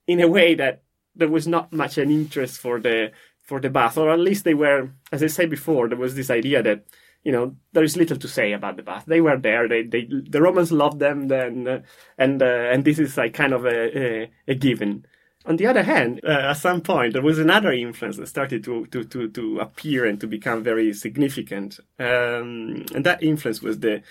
in 0.06 0.20
a 0.20 0.28
way 0.28 0.54
that 0.54 0.82
there 1.14 1.28
was 1.28 1.46
not 1.46 1.72
much 1.72 1.98
an 1.98 2.10
interest 2.10 2.58
for 2.58 2.80
the 2.80 3.12
for 3.44 3.60
the 3.60 3.70
bath, 3.70 3.96
or 3.96 4.10
at 4.10 4.18
least 4.18 4.44
they 4.44 4.54
were, 4.54 4.90
as 5.12 5.22
I 5.22 5.28
said 5.28 5.50
before, 5.50 5.88
there 5.88 5.98
was 5.98 6.14
this 6.14 6.30
idea 6.30 6.62
that 6.62 6.84
you 7.22 7.30
know 7.30 7.54
there 7.72 7.84
is 7.84 7.96
little 7.96 8.16
to 8.16 8.28
say 8.28 8.52
about 8.52 8.76
the 8.76 8.82
bath. 8.82 9.04
They 9.06 9.20
were 9.20 9.36
there. 9.36 9.68
They, 9.68 9.82
they 9.82 10.08
the 10.08 10.42
Romans 10.42 10.72
loved 10.72 10.98
them, 10.98 11.28
then 11.28 11.68
uh, 11.68 11.82
and 12.18 12.42
uh, 12.42 12.70
and 12.72 12.84
this 12.84 12.98
is 12.98 13.16
like 13.16 13.34
kind 13.34 13.52
of 13.52 13.64
a, 13.64 13.98
a, 13.98 14.30
a 14.48 14.54
given. 14.54 15.06
On 15.46 15.56
the 15.56 15.66
other 15.66 15.82
hand, 15.82 16.22
uh, 16.24 16.50
at 16.50 16.54
some 16.54 16.80
point 16.80 17.12
there 17.12 17.22
was 17.22 17.38
another 17.38 17.70
influence 17.70 18.16
that 18.16 18.28
started 18.28 18.64
to 18.64 18.86
to 18.86 19.04
to, 19.04 19.28
to 19.28 19.60
appear 19.60 20.06
and 20.06 20.18
to 20.20 20.26
become 20.26 20.62
very 20.62 20.92
significant, 20.94 21.78
um, 21.98 22.86
and 22.94 23.04
that 23.04 23.22
influence 23.22 23.60
was 23.60 23.80
the 23.80 24.02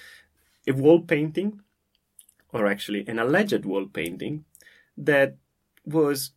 a 0.67 0.71
wall 0.71 1.01
painting, 1.01 1.59
or 2.53 2.67
actually 2.67 3.03
an 3.07 3.17
alleged 3.19 3.65
wall 3.65 3.87
painting, 3.87 4.45
that 4.95 5.37
was 5.85 6.31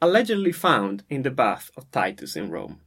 allegedly 0.00 0.52
found 0.52 1.04
in 1.08 1.22
the 1.22 1.30
bath 1.30 1.70
of 1.76 1.90
Titus 1.90 2.36
in 2.36 2.50
Rome. 2.50 2.80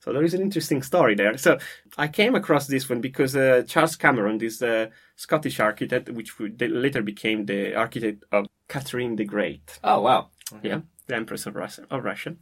So 0.00 0.12
there 0.12 0.22
is 0.22 0.34
an 0.34 0.40
interesting 0.40 0.82
story 0.82 1.14
there. 1.14 1.36
So 1.36 1.58
I 1.96 2.08
came 2.08 2.34
across 2.34 2.66
this 2.66 2.88
one 2.88 3.00
because 3.00 3.36
uh, 3.36 3.64
Charles 3.66 3.96
Cameron, 3.96 4.38
this 4.38 4.62
uh, 4.62 4.86
Scottish 5.16 5.60
architect, 5.60 6.08
which 6.08 6.32
later 6.38 7.02
became 7.02 7.46
the 7.46 7.74
architect 7.74 8.24
of 8.32 8.46
Catherine 8.68 9.16
the 9.16 9.24
Great. 9.24 9.78
Oh 9.82 10.00
wow! 10.00 10.28
Yeah, 10.62 10.80
the 11.06 11.16
Empress 11.16 11.46
of 11.46 11.56
Russia. 11.56 11.84
Of 11.90 12.04
Russia. 12.04 12.36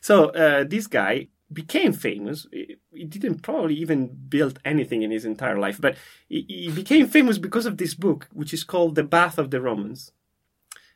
So 0.00 0.30
uh, 0.30 0.64
this 0.64 0.86
guy 0.88 1.28
became 1.52 1.92
famous. 1.92 2.46
He 2.50 3.04
didn't 3.04 3.42
probably 3.42 3.76
even 3.76 4.08
build 4.28 4.58
anything 4.64 5.02
in 5.02 5.10
his 5.10 5.24
entire 5.24 5.58
life, 5.58 5.80
but 5.80 5.96
he 6.28 6.70
became 6.74 7.06
famous 7.06 7.38
because 7.38 7.66
of 7.66 7.76
this 7.78 7.94
book, 7.94 8.28
which 8.32 8.52
is 8.52 8.64
called 8.64 8.94
The 8.96 9.04
Bath 9.04 9.38
of 9.38 9.50
the 9.50 9.60
Romans, 9.60 10.10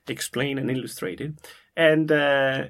explained 0.08 0.58
and 0.58 0.70
illustrated. 0.70 1.38
And 1.80 2.12
uh, 2.12 2.64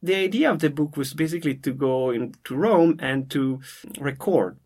the 0.00 0.14
idea 0.14 0.52
of 0.52 0.60
the 0.60 0.70
book 0.70 0.96
was 0.96 1.12
basically 1.12 1.56
to 1.56 1.72
go 1.72 2.10
into 2.10 2.54
Rome 2.54 2.96
and 3.00 3.28
to 3.30 3.60
record 3.98 4.58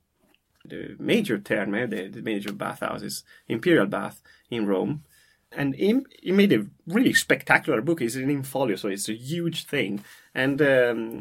the 0.62 0.94
major 0.98 1.38
terme, 1.38 1.88
the, 1.88 2.08
the 2.08 2.20
major 2.20 2.52
bathhouses, 2.52 3.24
imperial 3.48 3.86
bath 3.86 4.20
in 4.50 4.66
Rome. 4.66 5.04
And 5.52 5.74
he, 5.74 6.00
he 6.22 6.32
made 6.32 6.52
a 6.52 6.66
really 6.86 7.14
spectacular 7.14 7.80
book. 7.80 8.02
It's 8.02 8.14
an 8.14 8.28
in 8.28 8.42
folio, 8.42 8.76
so 8.76 8.88
it's 8.88 9.08
a 9.08 9.14
huge 9.14 9.64
thing, 9.64 10.04
and 10.34 10.60
um, 10.60 11.20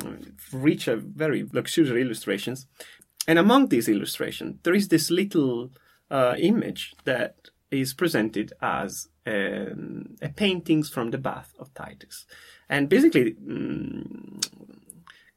rich, 0.52 0.90
uh, 0.90 0.98
very 0.98 1.48
luxurious 1.54 1.96
illustrations. 1.96 2.68
And 3.30 3.40
among 3.40 3.70
these 3.70 3.88
illustrations, 3.88 4.58
there 4.64 4.74
is 4.74 4.90
this 4.90 5.10
little 5.10 5.72
uh, 6.10 6.36
image 6.38 6.96
that 7.06 7.50
is 7.72 7.94
presented 7.94 8.52
as 8.62 9.08
um, 9.26 10.16
paintings 10.36 10.90
from 10.90 11.12
the 11.12 11.18
bath 11.18 11.54
of 11.60 11.74
Titus. 11.74 12.26
And 12.70 12.90
basically, 12.90 13.36
um, 13.50 14.40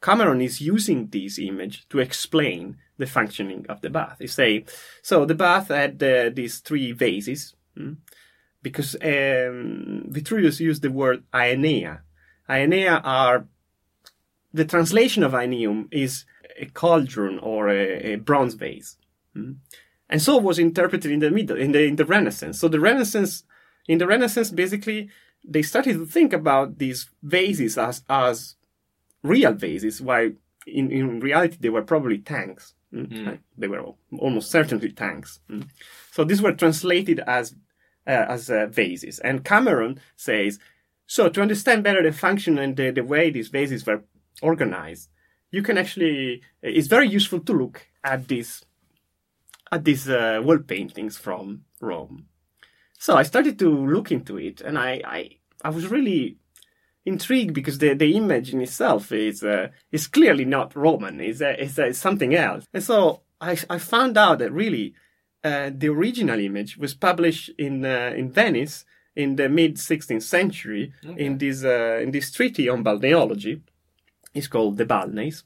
Cameron 0.01 0.41
is 0.41 0.61
using 0.61 1.09
this 1.09 1.39
image 1.39 1.89
to 1.89 1.99
explain 1.99 2.77
the 2.99 3.07
functioning 3.07 3.67
of 3.69 3.81
the 3.81 3.91
bath. 3.91 4.17
He 4.21 4.27
say, 4.27 4.65
so 5.03 5.25
the 5.25 5.35
bath 5.35 5.69
had 5.69 6.03
uh, 6.03 6.31
these 6.33 6.59
three 6.59 6.93
vases, 6.93 7.55
hmm, 7.77 7.95
because 8.63 8.95
um, 9.03 10.05
Vitruvius 10.09 10.61
used 10.61 10.83
the 10.83 10.91
word 10.91 11.25
aenea. 11.33 12.01
Aenea 12.49 13.01
are 13.03 13.47
the 14.53 14.65
translation 14.65 15.23
of 15.23 15.33
aeneum 15.33 15.89
is 15.91 16.25
a 16.59 16.67
cauldron 16.67 17.39
or 17.41 17.69
a, 17.69 18.13
a 18.13 18.17
bronze 18.17 18.55
vase. 18.55 18.97
Hmm. 19.35 19.53
And 20.09 20.23
so 20.23 20.37
was 20.37 20.59
interpreted 20.59 21.11
in 21.11 21.21
the 21.21 21.31
middle, 21.31 21.57
in 21.57 21.73
the, 21.73 21.83
in 21.83 21.97
the 21.97 22.05
Renaissance. 22.05 22.61
So 22.61 22.69
the 22.69 22.79
Renaissance 22.79 23.43
in 23.87 23.99
the 23.99 24.07
Renaissance, 24.07 24.51
basically, 24.51 25.11
they 25.45 25.63
started 25.63 25.95
to 25.95 26.07
think 26.07 26.33
about 26.33 26.79
these 26.79 27.11
vases 27.23 27.77
as, 27.77 28.03
as 28.09 28.57
real 29.23 29.53
vases, 29.53 30.01
while 30.01 30.31
in, 30.67 30.91
in 30.91 31.21
reality 31.21 31.57
they 31.61 31.69
were 31.69 31.83
probably 31.83 32.19
tanks. 32.19 32.75
Mm? 32.93 33.41
They 33.59 33.69
were 33.69 33.85
almost 34.19 34.51
certainly 34.51 34.93
tanks. 34.93 35.41
Mm? 35.51 35.69
So 36.13 36.25
these 36.25 36.41
were 36.41 36.53
translated 36.53 37.21
as 37.27 37.55
uh, 38.07 38.27
as 38.29 38.51
uh, 38.51 38.67
vases. 38.67 39.19
And 39.21 39.45
Cameron 39.45 39.99
says, 40.15 40.59
so 41.07 41.29
to 41.29 41.43
understand 41.43 41.83
better 41.83 42.03
the 42.03 42.13
function 42.13 42.59
and 42.59 42.77
the, 42.77 42.91
the 42.91 43.03
way 43.03 43.31
these 43.31 43.49
vases 43.49 43.87
were 43.87 44.05
organized, 44.43 45.09
you 45.51 45.63
can 45.63 45.79
actually 45.79 46.43
it's 46.63 46.87
very 46.87 47.09
useful 47.09 47.41
to 47.41 47.53
look 47.53 47.87
at 48.05 48.29
these 48.29 48.65
at 49.73 49.85
these 49.85 50.09
uh, 50.09 50.41
wall 50.43 50.59
paintings 50.59 51.17
from 51.17 51.65
Rome. 51.81 52.27
So 53.05 53.19
I 53.19 53.23
started 53.23 53.59
to 53.59 53.69
look 53.69 54.11
into 54.11 54.39
it, 54.39 54.63
and 54.63 54.79
I 54.79 55.03
I, 55.05 55.21
I 55.63 55.69
was 55.69 55.89
really 55.89 56.39
intrigued 57.05 57.53
because 57.53 57.77
the, 57.77 57.93
the 57.93 58.17
image 58.17 58.55
in 58.55 58.63
itself 58.63 59.13
is 59.13 59.45
uh, 59.45 59.69
is 59.93 60.07
clearly 60.07 60.47
not 60.47 60.75
Roman. 60.75 61.21
It's, 61.21 61.43
uh, 61.43 61.55
it's, 61.59 61.79
uh, 61.79 61.89
it's 61.91 61.99
something 61.99 62.35
else. 62.35 62.65
And 62.73 62.83
so 62.83 63.21
I 63.43 63.59
I 63.69 63.77
found 63.77 64.17
out 64.17 64.39
that 64.39 64.53
really 64.53 64.95
uh, 65.51 65.71
the 65.81 65.91
original 65.91 66.41
image 66.41 66.79
was 66.79 66.95
published 66.95 67.51
in 67.59 67.85
uh, 67.85 68.15
in 68.17 68.31
Venice 68.31 68.87
in 69.15 69.37
the 69.37 69.51
mid 69.51 69.77
16th 69.77 70.23
century 70.23 70.95
okay. 71.05 71.27
in 71.27 71.37
this 71.37 71.63
uh, 71.63 71.99
in 72.05 72.11
this 72.11 72.33
treaty 72.33 72.71
on 72.71 72.83
balneology. 72.83 73.61
It's 74.33 74.49
called 74.49 74.79
De 74.79 74.87
Balneis. 74.87 75.43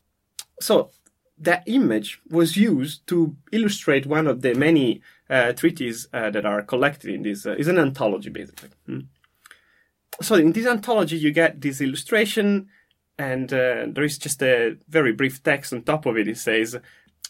So 0.61 0.93
that 1.40 1.62
image 1.66 2.21
was 2.30 2.57
used 2.57 3.07
to 3.07 3.37
illustrate 3.52 4.07
one 4.07 4.26
of 4.26 4.42
the 4.42 4.54
many 4.54 5.00
uh, 5.30 5.52
treatises 5.52 6.09
uh, 6.12 6.30
that 6.30 6.45
are 6.45 6.62
collected 6.62 7.11
in 7.11 7.23
this. 7.23 7.47
Uh, 7.47 7.54
is 7.59 7.68
an 7.68 7.78
anthology, 7.78 8.30
basically. 8.30 8.71
Hmm? 8.87 9.00
So 10.21 10.35
in 10.35 10.52
this 10.52 10.66
anthology, 10.66 11.16
you 11.16 11.30
get 11.30 11.61
this 11.61 11.80
illustration, 11.80 12.68
and 13.18 13.52
uh, 13.52 13.87
there 13.88 14.04
is 14.04 14.18
just 14.18 14.42
a 14.42 14.76
very 14.88 15.12
brief 15.12 15.42
text 15.42 15.73
on 15.73 15.83
top 15.83 16.07
of 16.07 16.16
it. 16.16 16.28
It 16.28 16.38
says 16.38 16.76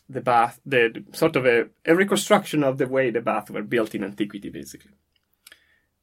the 0.08 0.20
bath, 0.20 0.60
the 0.64 1.04
sort 1.12 1.36
of 1.36 1.44
a, 1.44 1.66
a 1.84 1.94
reconstruction 1.94 2.64
of 2.64 2.78
the 2.78 2.86
way 2.86 3.10
the 3.10 3.20
baths 3.20 3.50
were 3.50 3.62
built 3.62 3.94
in 3.94 4.04
antiquity, 4.04 4.48
basically. 4.48 4.92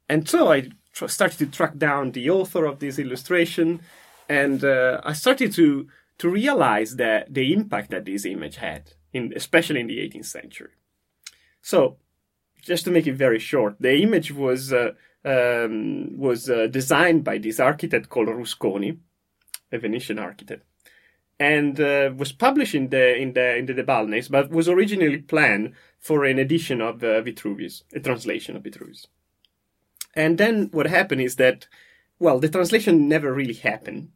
And 0.08 0.30
so 0.30 0.52
I 0.52 0.70
tr- 0.94 1.08
started 1.08 1.40
to 1.40 1.48
track 1.48 1.78
down 1.78 2.12
the 2.12 2.30
author 2.30 2.66
of 2.66 2.80
this 2.80 3.00
illustration, 3.00 3.82
and 4.30 4.64
uh, 4.64 5.02
I 5.04 5.14
started 5.14 5.54
to 5.54 5.88
to 6.18 6.30
realize 6.30 6.96
that 6.96 7.34
the 7.34 7.54
impact 7.54 7.92
that 7.92 8.06
this 8.06 8.26
image 8.26 8.58
had, 8.58 8.94
in, 9.14 9.34
especially 9.36 9.82
in 9.82 9.88
the 9.88 9.98
18th 9.98 10.26
century. 10.26 10.72
So, 11.62 11.98
just 12.62 12.86
to 12.86 12.92
make 12.92 13.08
it 13.08 13.16
very 13.16 13.40
short, 13.40 13.76
the 13.80 14.02
image 14.02 14.32
was 14.32 14.74
uh, 14.74 14.92
um, 15.24 16.18
was 16.18 16.50
uh, 16.50 16.68
designed 16.68 17.24
by 17.24 17.38
this 17.38 17.60
architect 17.60 18.10
called 18.10 18.28
Rusconi, 18.28 18.98
a 19.72 19.78
Venetian 19.78 20.20
architect, 20.20 20.64
and 21.40 21.80
uh, 21.80 22.12
was 22.16 22.32
published 22.32 22.76
in 22.76 22.90
the 22.90 23.16
in 23.16 23.34
the 23.34 23.56
in 23.58 23.66
the 23.66 23.74
De 23.74 23.84
Balneis, 23.84 24.30
but 24.30 24.50
was 24.50 24.70
originally 24.70 25.18
planned 25.18 25.74
for 26.00 26.26
an 26.26 26.40
edition 26.40 26.82
of 26.82 27.04
uh, 27.04 27.22
Vitruvius, 27.22 27.84
a 27.94 28.00
translation 28.00 28.56
of 28.56 28.64
Vitruvius. 28.64 29.08
And 30.16 30.38
then 30.38 30.70
what 30.72 30.88
happened 30.88 31.22
is 31.22 31.36
that, 31.36 31.68
well, 32.20 32.40
the 32.40 32.48
translation 32.48 33.10
never 33.10 33.34
really 33.34 33.54
happened 33.54 34.12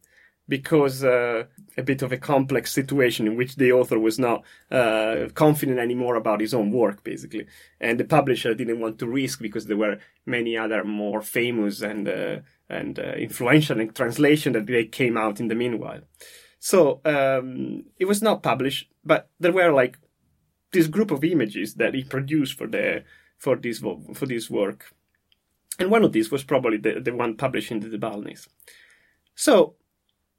because 0.50 1.04
uh, 1.04 1.44
a 1.78 1.82
bit 1.82 2.02
of 2.02 2.10
a 2.10 2.16
complex 2.16 2.72
situation 2.72 3.28
in 3.28 3.36
which 3.36 3.54
the 3.54 3.70
author 3.70 4.00
was 4.00 4.18
not 4.18 4.42
uh, 4.72 5.28
confident 5.34 5.78
anymore 5.78 6.16
about 6.16 6.40
his 6.40 6.52
own 6.52 6.72
work, 6.72 7.04
basically, 7.04 7.46
and 7.80 8.00
the 8.00 8.04
publisher 8.04 8.52
didn't 8.52 8.80
want 8.80 8.98
to 8.98 9.06
risk 9.06 9.40
because 9.40 9.66
there 9.66 9.76
were 9.76 9.98
many 10.26 10.56
other 10.56 10.82
more 10.82 11.22
famous 11.22 11.82
and 11.82 12.08
uh, 12.08 12.38
and 12.68 12.98
uh, 12.98 13.12
influential 13.12 13.86
translations 13.92 14.54
that 14.54 14.66
they 14.66 14.84
came 14.84 15.16
out 15.16 15.38
in 15.38 15.46
the 15.46 15.54
meanwhile. 15.54 16.00
So 16.58 17.00
um, 17.04 17.84
it 17.98 18.06
was 18.06 18.20
not 18.20 18.42
published, 18.42 18.90
but 19.04 19.30
there 19.38 19.52
were 19.52 19.72
like 19.72 19.98
this 20.72 20.88
group 20.88 21.12
of 21.12 21.24
images 21.24 21.74
that 21.74 21.94
he 21.94 22.02
produced 22.02 22.58
for 22.58 22.66
the 22.66 23.04
for 23.38 23.54
this 23.54 23.78
for 24.14 24.26
this 24.26 24.50
work, 24.50 24.92
and 25.78 25.92
one 25.92 26.02
of 26.02 26.12
these 26.12 26.32
was 26.32 26.42
probably 26.42 26.78
the, 26.78 27.00
the 27.00 27.14
one 27.14 27.36
published 27.36 27.70
in 27.70 27.78
the 27.78 27.88
De 27.88 27.98
Balneis. 27.98 28.48
So 29.36 29.76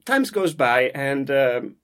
times 0.04 0.30
goes 0.30 0.54
by, 0.54 0.90
and 0.94 1.30
um, 1.30 1.76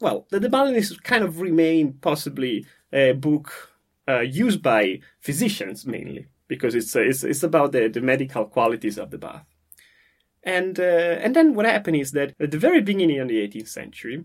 well, 0.00 0.26
the 0.30 0.40
De 0.40 0.48
Balneis 0.48 1.02
kind 1.02 1.24
of 1.24 1.40
remain 1.40 1.94
possibly 1.94 2.66
a 2.92 3.12
book 3.12 3.72
uh, 4.08 4.20
used 4.20 4.62
by 4.62 5.00
physicians 5.20 5.86
mainly 5.86 6.26
because 6.46 6.74
it's 6.74 6.94
uh, 6.96 7.00
it's, 7.00 7.24
it's 7.24 7.42
about 7.42 7.72
the, 7.72 7.88
the 7.88 8.00
medical 8.00 8.46
qualities 8.46 8.98
of 8.98 9.10
the 9.10 9.18
bath. 9.18 9.44
And, 10.42 10.78
uh, 10.80 11.18
and 11.22 11.36
then 11.36 11.54
what 11.54 11.66
happened 11.66 11.96
is 11.96 12.12
that 12.12 12.34
at 12.40 12.50
the 12.50 12.58
very 12.58 12.80
beginning 12.80 13.18
of 13.18 13.28
the 13.28 13.46
18th 13.46 13.68
century, 13.68 14.24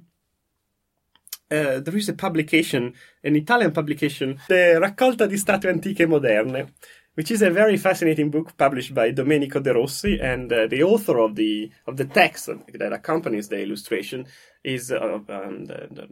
uh, 1.51 1.79
there 1.79 1.97
is 1.97 2.07
a 2.07 2.13
publication, 2.13 2.93
an 3.23 3.35
Italian 3.35 3.71
publication, 3.71 4.39
the 4.47 4.79
Raccolta 4.81 5.27
di 5.27 5.37
Statue 5.37 5.69
Antiche 5.69 6.07
Moderne, 6.07 6.71
which 7.15 7.31
is 7.31 7.41
a 7.41 7.49
very 7.49 7.77
fascinating 7.77 8.29
book 8.29 8.57
published 8.57 8.93
by 8.93 9.11
Domenico 9.11 9.59
De 9.59 9.73
Rossi, 9.73 10.19
and 10.19 10.51
uh, 10.51 10.67
the 10.67 10.83
author 10.83 11.19
of 11.19 11.35
the 11.35 11.71
of 11.87 11.97
the 11.97 12.05
text 12.05 12.49
that 12.73 12.93
accompanies 12.93 13.49
the 13.49 13.61
illustration 13.61 14.25
is 14.63 14.91
uh, 14.91 15.19
um, 15.29 15.67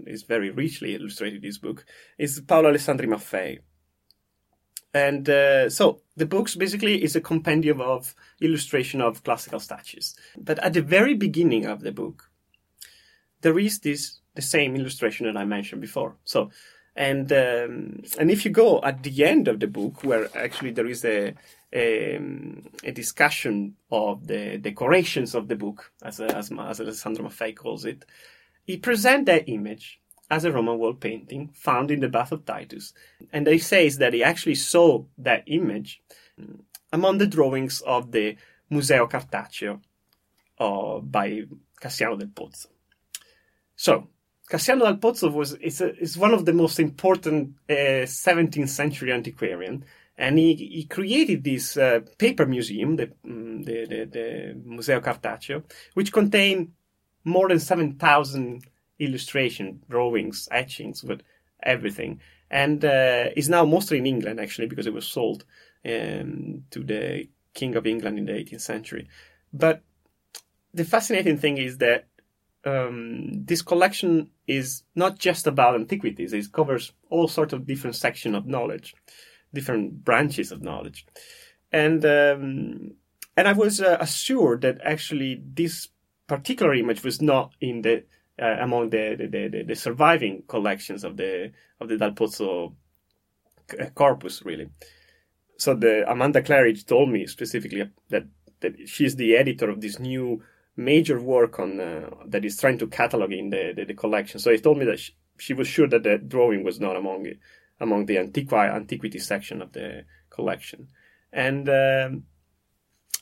is 0.05 0.23
very 0.23 0.49
richly 0.49 0.95
illustrated. 0.95 1.41
This 1.41 1.57
book 1.57 1.85
is 2.17 2.41
Paolo 2.41 2.69
Alessandro 2.69 3.07
Maffei, 3.07 3.59
and 4.93 5.29
uh, 5.29 5.69
so 5.69 6.01
the 6.15 6.25
books 6.25 6.55
basically 6.55 7.03
is 7.03 7.15
a 7.15 7.21
compendium 7.21 7.81
of 7.81 8.13
illustration 8.41 9.01
of 9.01 9.23
classical 9.23 9.59
statues. 9.59 10.15
But 10.37 10.59
at 10.59 10.73
the 10.73 10.81
very 10.81 11.15
beginning 11.15 11.65
of 11.65 11.81
the 11.81 11.91
book, 11.91 12.29
there 13.41 13.57
is 13.57 13.79
this 13.79 14.19
the 14.35 14.41
same 14.41 14.75
illustration 14.75 15.25
that 15.25 15.37
I 15.37 15.45
mentioned 15.45 15.81
before. 15.81 16.15
So, 16.23 16.51
and 16.95 17.31
um, 17.31 18.03
and 18.19 18.29
if 18.29 18.43
you 18.45 18.51
go 18.51 18.81
at 18.81 19.03
the 19.03 19.23
end 19.23 19.47
of 19.47 19.59
the 19.59 19.67
book, 19.67 20.03
where 20.03 20.29
actually 20.35 20.71
there 20.71 20.87
is 20.87 21.05
a 21.05 21.33
a, 21.73 22.19
a 22.83 22.91
discussion 22.91 23.75
of 23.91 24.27
the 24.27 24.57
decorations 24.57 25.33
of 25.35 25.47
the 25.47 25.55
book, 25.55 25.91
as 26.03 26.19
as, 26.19 26.51
as 26.51 26.81
Alessandro 26.81 27.25
Maffei 27.25 27.55
calls 27.55 27.85
it, 27.85 28.05
he 28.65 28.77
presents 28.77 29.27
that 29.27 29.47
image 29.47 30.01
as 30.29 30.45
a 30.45 30.51
Roman 30.51 30.77
wall 30.77 30.93
painting 30.93 31.49
found 31.53 31.91
in 31.91 31.99
the 31.99 32.07
Bath 32.07 32.31
of 32.31 32.45
Titus. 32.45 32.93
And 33.33 33.45
he 33.47 33.57
says 33.57 33.97
that 33.97 34.13
he 34.13 34.23
actually 34.23 34.55
saw 34.55 35.03
that 35.17 35.43
image 35.47 36.01
among 36.91 37.17
the 37.17 37.27
drawings 37.27 37.81
of 37.81 38.11
the 38.11 38.37
Museo 38.69 39.07
Cartaceo 39.07 39.81
uh, 40.57 40.99
by 40.99 41.43
Cassiano 41.81 42.17
del 42.17 42.29
Pozzo. 42.29 42.67
So, 43.75 44.07
Cassiano 44.51 44.83
del 44.83 44.97
Pozzo 44.97 45.31
was 45.31 45.53
is, 45.53 45.79
a, 45.79 45.97
is 45.97 46.17
one 46.17 46.33
of 46.33 46.43
the 46.43 46.51
most 46.51 46.77
important 46.77 47.55
uh, 47.69 48.03
17th 48.03 48.67
century 48.67 49.13
antiquarian, 49.13 49.85
and 50.17 50.37
he, 50.37 50.55
he 50.55 50.83
created 50.83 51.41
this 51.41 51.77
uh, 51.77 52.01
paper 52.17 52.45
museum, 52.45 52.97
the, 52.97 53.07
mm, 53.25 53.63
the, 53.63 53.85
the, 53.85 54.05
the 54.11 54.61
Museo 54.65 54.99
Cartaceo, 54.99 55.63
which 55.93 56.11
contained 56.11 56.73
more 57.23 57.47
than 57.47 57.61
7,000 57.61 58.65
illustration, 58.99 59.81
drawings, 59.89 60.49
etchings, 60.51 61.01
with 61.01 61.21
everything. 61.63 62.19
And 62.49 62.83
uh, 62.83 63.29
is 63.37 63.47
now 63.47 63.63
mostly 63.63 63.99
in 63.99 64.05
England 64.05 64.41
actually 64.41 64.67
because 64.67 64.85
it 64.85 64.93
was 64.93 65.07
sold 65.07 65.45
um, 65.85 66.65
to 66.71 66.83
the 66.83 67.29
King 67.53 67.77
of 67.77 67.87
England 67.87 68.19
in 68.19 68.25
the 68.25 68.33
18th 68.33 68.59
century. 68.59 69.07
But 69.53 69.81
the 70.73 70.83
fascinating 70.83 71.37
thing 71.37 71.57
is 71.57 71.77
that 71.77 72.07
um, 72.65 73.45
this 73.45 73.61
collection 73.61 74.29
is 74.47 74.83
not 74.95 75.17
just 75.17 75.47
about 75.47 75.75
antiquities; 75.75 76.33
it 76.33 76.51
covers 76.51 76.93
all 77.09 77.27
sorts 77.27 77.53
of 77.53 77.65
different 77.65 77.95
sections 77.95 78.35
of 78.35 78.45
knowledge, 78.45 78.93
different 79.53 80.03
branches 80.03 80.51
of 80.51 80.61
knowledge, 80.61 81.05
and 81.71 82.05
um, 82.05 82.91
and 83.35 83.47
I 83.47 83.53
was 83.53 83.81
uh, 83.81 83.97
assured 83.99 84.61
that 84.61 84.79
actually 84.83 85.41
this 85.43 85.89
particular 86.27 86.73
image 86.73 87.03
was 87.03 87.21
not 87.21 87.53
in 87.59 87.81
the 87.81 88.03
uh, 88.41 88.57
among 88.59 88.89
the 88.89 89.15
the, 89.17 89.27
the, 89.27 89.63
the, 89.63 89.75
surviving 89.75 90.43
collections 90.47 91.03
of 91.03 91.17
the 91.17 91.51
of 91.79 91.89
the 91.89 91.97
Dal 91.97 92.11
Pozzo 92.11 92.73
uh, 93.79 93.85
corpus, 93.95 94.43
really. 94.43 94.69
So 95.57 95.75
the 95.75 96.09
Amanda 96.09 96.41
Claridge 96.41 96.85
told 96.85 97.09
me 97.09 97.25
specifically 97.27 97.89
that 98.09 98.25
that 98.61 98.87
she's 98.87 99.15
the 99.15 99.35
editor 99.35 99.69
of 99.69 99.81
this 99.81 99.99
new 99.99 100.43
major 100.83 101.19
work 101.19 101.59
on 101.59 101.79
uh, 101.79 102.09
that 102.25 102.45
is 102.45 102.57
trying 102.57 102.77
to 102.79 102.87
catalog 102.87 103.31
in 103.31 103.49
the, 103.49 103.73
the, 103.75 103.85
the 103.85 103.93
collection. 103.93 104.39
So 104.39 104.51
he 104.51 104.57
told 104.57 104.77
me 104.77 104.85
that 104.85 104.99
she, 104.99 105.13
she, 105.37 105.53
was 105.53 105.67
sure 105.67 105.87
that 105.87 106.03
the 106.03 106.17
drawing 106.17 106.63
was 106.63 106.79
not 106.79 106.95
among 106.95 107.27
among 107.79 108.05
the 108.05 108.17
antiqui- 108.17 108.75
antiquity 108.75 109.19
section 109.19 109.61
of 109.61 109.71
the 109.73 110.05
collection, 110.29 110.87
and 111.31 111.67
um, 111.69 112.23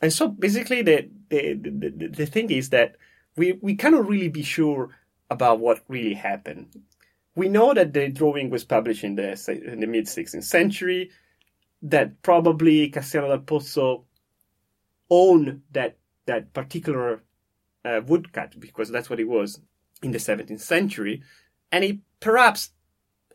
and 0.01 0.11
so 0.11 0.27
basically 0.27 0.81
the, 0.81 1.09
the 1.29 1.53
the, 1.53 2.07
the 2.07 2.25
thing 2.25 2.49
is 2.49 2.69
that 2.69 2.95
we 3.35 3.53
we 3.61 3.75
cannot 3.75 4.07
really 4.07 4.29
be 4.29 4.43
sure 4.43 4.89
about 5.29 5.59
what 5.59 5.83
really 5.87 6.15
happened. 6.15 6.81
We 7.35 7.49
know 7.49 7.73
that 7.73 7.93
the 7.93 8.09
drawing 8.09 8.49
was 8.49 8.65
published 8.65 9.03
in 9.03 9.15
the, 9.15 9.31
in 9.65 9.79
the 9.79 9.87
mid 9.87 10.05
16th 10.05 10.43
century, 10.43 11.11
that 11.81 12.21
probably 12.21 12.91
Cassiano 12.91 13.27
del 13.27 13.39
Pozzo 13.39 14.03
owned 15.09 15.61
that, 15.71 15.97
that 16.25 16.53
particular 16.53 17.23
uh, 17.85 18.01
woodcut, 18.05 18.59
because 18.59 18.89
that's 18.89 19.09
what 19.09 19.19
it 19.19 19.27
was 19.27 19.59
in 20.01 20.11
the 20.11 20.17
17th 20.17 20.61
century, 20.61 21.21
and 21.71 21.83
he 21.83 22.01
perhaps 22.19 22.71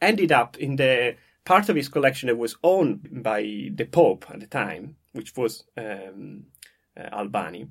ended 0.00 0.32
up 0.32 0.56
in 0.58 0.76
the 0.76 1.16
part 1.44 1.68
of 1.68 1.76
his 1.76 1.88
collection 1.88 2.28
that 2.28 2.36
was 2.36 2.56
owned 2.62 3.22
by 3.22 3.42
the 3.72 3.84
Pope 3.84 4.26
at 4.30 4.40
the 4.40 4.46
time, 4.46 4.96
which 5.12 5.36
was 5.36 5.64
um, 5.76 6.44
uh, 6.96 7.08
Albani. 7.12 7.68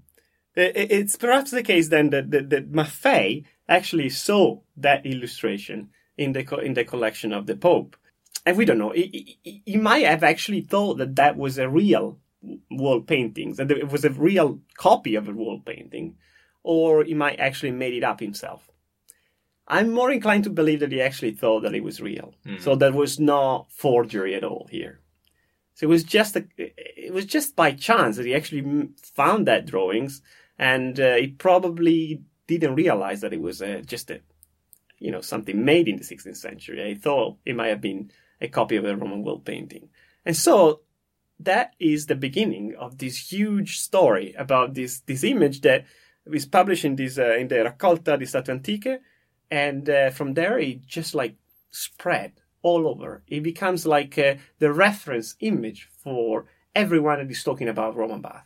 It's 0.55 1.15
perhaps 1.15 1.49
the 1.49 1.63
case 1.63 1.89
then 1.89 2.11
that, 2.11 2.29
that, 2.29 2.51
that 2.51 2.71
Maffei 2.71 3.43
actually 3.67 4.09
saw 4.09 4.59
that 4.77 5.03
illustration 5.03 5.89
in 6.15 6.33
the 6.33 6.45
in 6.57 6.75
the 6.75 6.83
collection 6.83 7.33
of 7.33 7.47
the 7.47 7.55
Pope, 7.55 7.97
and 8.45 8.55
we 8.55 8.65
don't 8.65 8.77
know. 8.77 8.91
He, 8.91 9.39
he, 9.41 9.63
he 9.65 9.77
might 9.77 10.05
have 10.05 10.23
actually 10.23 10.61
thought 10.61 10.99
that 10.99 11.15
that 11.15 11.37
was 11.37 11.57
a 11.57 11.67
real 11.67 12.19
wall 12.69 13.01
painting, 13.01 13.55
that 13.55 13.71
it 13.71 13.91
was 13.91 14.05
a 14.05 14.11
real 14.11 14.59
copy 14.77 15.15
of 15.15 15.27
a 15.27 15.31
wall 15.31 15.59
painting, 15.65 16.17
or 16.63 17.03
he 17.03 17.13
might 17.13 17.39
actually 17.39 17.71
made 17.71 17.93
it 17.93 18.03
up 18.03 18.19
himself. 18.19 18.69
I'm 19.67 19.91
more 19.91 20.11
inclined 20.11 20.43
to 20.45 20.49
believe 20.49 20.81
that 20.81 20.91
he 20.91 21.01
actually 21.01 21.31
thought 21.31 21.61
that 21.61 21.75
it 21.75 21.83
was 21.83 22.01
real, 22.01 22.33
mm. 22.45 22.61
so 22.61 22.75
there 22.75 22.91
was 22.91 23.19
no 23.19 23.67
forgery 23.69 24.35
at 24.35 24.43
all 24.43 24.67
here. 24.69 24.99
So 25.75 25.85
it 25.85 25.89
was 25.89 26.03
just 26.03 26.35
a, 26.35 26.45
it 26.57 27.13
was 27.13 27.25
just 27.25 27.55
by 27.55 27.71
chance 27.71 28.17
that 28.17 28.25
he 28.25 28.35
actually 28.35 28.89
found 29.01 29.47
that 29.47 29.65
drawings, 29.65 30.21
and 30.59 30.99
uh, 30.99 31.15
he 31.15 31.27
probably 31.27 32.21
didn't 32.47 32.75
realize 32.75 33.21
that 33.21 33.33
it 33.33 33.41
was 33.41 33.61
uh, 33.61 33.81
just 33.85 34.11
a, 34.11 34.21
you 34.99 35.11
know, 35.11 35.21
something 35.21 35.63
made 35.63 35.87
in 35.87 35.97
the 35.97 36.03
16th 36.03 36.37
century. 36.37 36.83
I 36.83 36.95
thought 36.95 37.37
it 37.45 37.55
might 37.55 37.67
have 37.67 37.81
been 37.81 38.11
a 38.41 38.47
copy 38.47 38.75
of 38.75 38.85
a 38.85 38.95
Roman 38.95 39.23
wall 39.23 39.39
painting. 39.39 39.89
And 40.25 40.35
so 40.35 40.81
that 41.39 41.73
is 41.79 42.05
the 42.05 42.15
beginning 42.15 42.75
of 42.77 42.97
this 42.97 43.31
huge 43.31 43.79
story 43.79 44.33
about 44.37 44.73
this, 44.73 44.99
this 45.01 45.23
image 45.23 45.61
that 45.61 45.85
is 46.31 46.45
published 46.45 46.85
in 46.85 46.95
this, 46.95 47.17
uh, 47.17 47.35
in 47.35 47.47
the 47.47 47.55
Raccolta 47.55 48.17
di 48.17 48.25
Statue 48.25 48.51
Antiche. 48.51 48.99
And 49.51 49.89
uh, 49.89 50.09
from 50.09 50.33
there, 50.33 50.57
it 50.57 50.85
just 50.85 51.13
like 51.13 51.35
spread 51.71 52.33
all 52.61 52.87
over. 52.87 53.23
It 53.27 53.43
becomes 53.43 53.85
like 53.85 54.17
uh, 54.17 54.35
the 54.59 54.71
reference 54.71 55.35
image 55.39 55.89
for 56.03 56.45
everyone 56.75 57.19
that 57.19 57.29
is 57.29 57.43
talking 57.43 57.67
about 57.67 57.95
Roman 57.95 58.21
bath 58.21 58.45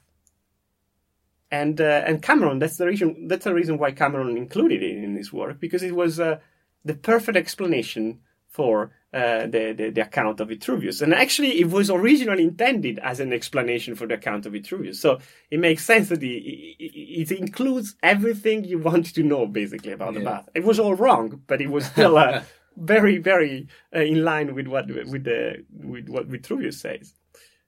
and 1.52 1.80
uh, 1.80 2.04
and 2.06 2.22
Cameron. 2.22 2.60
That's 2.60 2.78
the 2.78 2.88
reason. 2.88 3.28
That's 3.28 3.46
the 3.46 3.54
reason 3.54 3.78
why 3.78 3.92
Cameron 3.92 4.38
included 4.38 4.84
it 4.84 4.98
in 4.98 5.16
his 5.16 5.32
work 5.32 5.60
because 5.60 5.84
it 5.84 5.96
was 5.96 6.20
uh, 6.20 6.40
the 6.84 6.96
perfect 6.96 7.38
explanation 7.38 8.20
for 8.58 8.92
uh, 9.14 9.46
the, 9.46 9.74
the, 9.78 9.92
the 9.92 10.02
account 10.02 10.40
of 10.40 10.48
Vitruvius. 10.48 11.02
And 11.02 11.14
actually, 11.14 11.60
it 11.62 11.70
was 11.70 11.92
originally 11.92 12.44
intended 12.44 12.98
as 13.00 13.20
an 13.20 13.32
explanation 13.32 13.94
for 13.96 14.08
the 14.08 14.16
account 14.16 14.48
of 14.48 14.54
Vitruvius. 14.54 15.00
So 15.00 15.20
it 15.52 15.60
makes 15.60 15.86
sense 15.86 16.10
that 16.10 16.24
it, 16.24 16.28
it, 16.28 17.32
it 17.32 17.32
includes 17.32 17.96
everything 18.02 18.66
you 18.66 18.80
want 18.80 19.14
to 19.14 19.22
know, 19.22 19.46
basically, 19.46 19.92
about 19.92 20.14
yeah. 20.14 20.20
the 20.20 20.26
bath. 20.26 20.50
It 20.56 20.64
was 20.64 20.80
all 20.80 20.96
wrong, 20.96 21.44
but 21.46 21.62
it 21.62 21.70
was 21.70 21.86
still 21.86 22.18
uh, 22.18 22.42
very, 22.78 23.20
very 23.20 23.68
uh, 23.96 24.00
in 24.00 24.24
line 24.26 24.56
with 24.56 24.68
what 24.68 24.88
with 24.88 25.24
the 25.24 25.64
with 25.72 26.10
what 26.10 26.26
Vitruvius 26.26 26.82
says. 26.82 27.14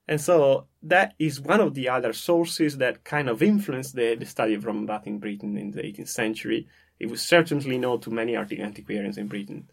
And 0.10 0.20
so 0.20 0.66
that 0.82 1.14
is 1.20 1.40
one 1.40 1.62
of 1.62 1.76
the 1.76 1.88
other 1.88 2.14
sources 2.14 2.78
that 2.78 3.04
kind 3.04 3.30
of 3.30 3.44
influenced 3.44 3.94
the, 3.96 4.16
the 4.16 4.26
study 4.26 4.56
of 4.56 4.66
Roman 4.66 4.88
bath 4.88 5.06
in 5.06 5.20
Britain 5.20 5.56
in 5.56 5.70
the 5.70 5.84
18th 5.84 6.10
century. 6.10 6.68
It 7.00 7.12
was 7.12 7.22
certainly 7.22 7.78
known 7.78 8.02
to 8.02 8.10
many 8.10 8.36
antiquarians 8.36 9.20
in 9.20 9.28
Britain. 9.28 9.70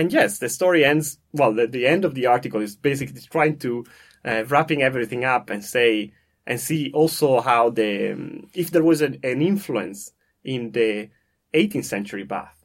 And 0.00 0.10
yes, 0.10 0.38
the 0.38 0.48
story 0.48 0.82
ends, 0.82 1.18
well, 1.34 1.52
the, 1.52 1.66
the 1.66 1.86
end 1.86 2.06
of 2.06 2.14
the 2.14 2.24
article 2.24 2.62
is 2.62 2.74
basically 2.74 3.20
trying 3.20 3.58
to 3.58 3.84
uh, 4.24 4.44
wrapping 4.48 4.80
everything 4.80 5.26
up 5.26 5.50
and 5.50 5.62
say, 5.62 6.14
and 6.46 6.58
see 6.58 6.90
also 6.94 7.42
how 7.42 7.68
the, 7.68 8.12
um, 8.12 8.48
if 8.54 8.70
there 8.70 8.82
was 8.82 9.02
an, 9.02 9.20
an 9.22 9.42
influence 9.42 10.12
in 10.42 10.72
the 10.72 11.10
18th 11.52 11.84
century 11.84 12.24
bath, 12.24 12.64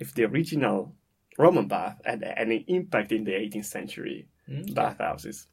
if 0.00 0.14
the 0.14 0.24
original 0.24 0.96
Roman 1.38 1.68
bath 1.68 2.00
had 2.04 2.24
any 2.36 2.64
impact 2.66 3.12
in 3.12 3.22
the 3.22 3.34
18th 3.34 3.66
century 3.66 4.26
mm-hmm. 4.50 4.74
bathhouses. 4.74 5.46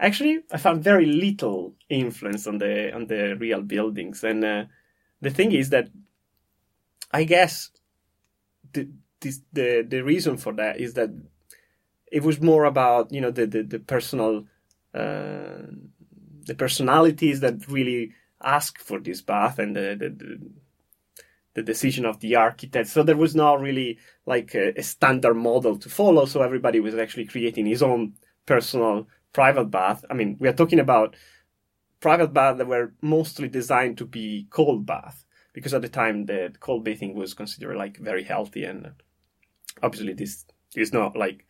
Actually, 0.00 0.40
I 0.50 0.56
found 0.56 0.82
very 0.82 1.06
little 1.06 1.76
influence 1.88 2.48
on 2.48 2.58
the 2.58 2.92
on 2.92 3.06
the 3.06 3.36
real 3.36 3.62
buildings, 3.62 4.24
and 4.24 4.44
uh, 4.44 4.64
the 5.20 5.30
thing 5.30 5.52
is 5.52 5.70
that 5.70 5.88
I 7.12 7.24
guess 7.24 7.70
the, 8.72 8.90
this, 9.20 9.40
the 9.52 9.84
the 9.88 10.02
reason 10.02 10.36
for 10.36 10.52
that 10.54 10.78
is 10.80 10.94
that 10.94 11.10
it 12.10 12.22
was 12.22 12.40
more 12.40 12.64
about 12.64 13.12
you 13.12 13.20
know 13.20 13.30
the 13.30 13.46
the, 13.46 13.62
the 13.62 13.78
personal 13.78 14.44
uh, 14.94 15.66
the 16.46 16.54
personalities 16.56 17.40
that 17.40 17.68
really 17.68 18.12
ask 18.42 18.78
for 18.78 19.00
this 19.00 19.20
bath 19.20 19.58
and 19.58 19.74
the, 19.74 19.96
the, 19.98 20.08
the 20.10 20.40
the 21.54 21.62
decision 21.62 22.04
of 22.04 22.20
the 22.20 22.36
architect. 22.36 22.86
So 22.86 23.02
there 23.02 23.16
was 23.16 23.34
not 23.34 23.62
really 23.62 23.98
like 24.26 24.54
a, 24.54 24.78
a, 24.78 24.82
standard 24.82 25.34
model 25.34 25.78
to 25.78 25.88
follow. 25.88 26.26
So 26.26 26.42
everybody 26.42 26.80
was 26.80 26.94
actually 26.94 27.24
creating 27.24 27.64
his 27.64 27.82
own 27.82 28.12
personal 28.44 29.08
private 29.32 29.70
bath. 29.70 30.04
I 30.10 30.14
mean, 30.14 30.36
we 30.38 30.48
are 30.48 30.52
talking 30.52 30.80
about 30.80 31.16
private 32.00 32.34
baths 32.34 32.58
that 32.58 32.66
were 32.66 32.92
mostly 33.00 33.48
designed 33.48 33.96
to 33.98 34.04
be 34.04 34.46
cold 34.50 34.84
bath 34.84 35.24
because 35.54 35.72
at 35.72 35.80
the 35.80 35.88
time 35.88 36.26
the 36.26 36.52
cold 36.60 36.84
bathing 36.84 37.14
was 37.14 37.32
considered 37.32 37.76
like 37.76 37.96
very 37.96 38.22
healthy 38.22 38.64
and 38.64 38.92
obviously 39.82 40.14
this 40.14 40.44
is 40.74 40.92
not 40.92 41.16
like 41.16 41.46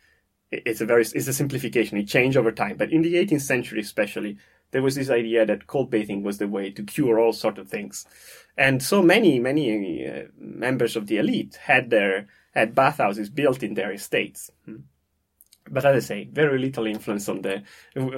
it's 0.50 0.80
a 0.80 0.86
very 0.86 1.02
it's 1.02 1.28
a 1.28 1.32
simplification. 1.32 1.98
It 1.98 2.08
changed 2.08 2.36
over 2.36 2.52
time. 2.52 2.76
But 2.76 2.92
in 2.92 3.02
the 3.02 3.14
18th 3.14 3.42
century 3.42 3.80
especially 3.80 4.38
there 4.72 4.82
was 4.82 4.94
this 4.96 5.10
idea 5.10 5.46
that 5.46 5.66
cold 5.66 5.90
bathing 5.90 6.22
was 6.22 6.38
the 6.38 6.48
way 6.48 6.70
to 6.70 6.82
cure 6.82 7.18
all 7.18 7.32
sort 7.32 7.58
of 7.58 7.68
things. 7.68 8.06
And 8.56 8.82
so 8.82 9.02
many 9.02 9.38
many 9.38 10.06
uh, 10.06 10.24
members 10.38 10.96
of 10.96 11.06
the 11.06 11.18
elite 11.18 11.58
had 11.62 11.90
their 11.90 12.28
had 12.54 12.74
bathhouses 12.74 13.30
built 13.30 13.62
in 13.62 13.74
their 13.74 13.92
estates. 13.92 14.50
Hmm. 14.64 14.76
But 15.68 15.84
as 15.84 16.04
I 16.04 16.06
say, 16.06 16.28
very 16.30 16.58
little 16.58 16.86
influence 16.86 17.28
on 17.28 17.42
the 17.42 17.62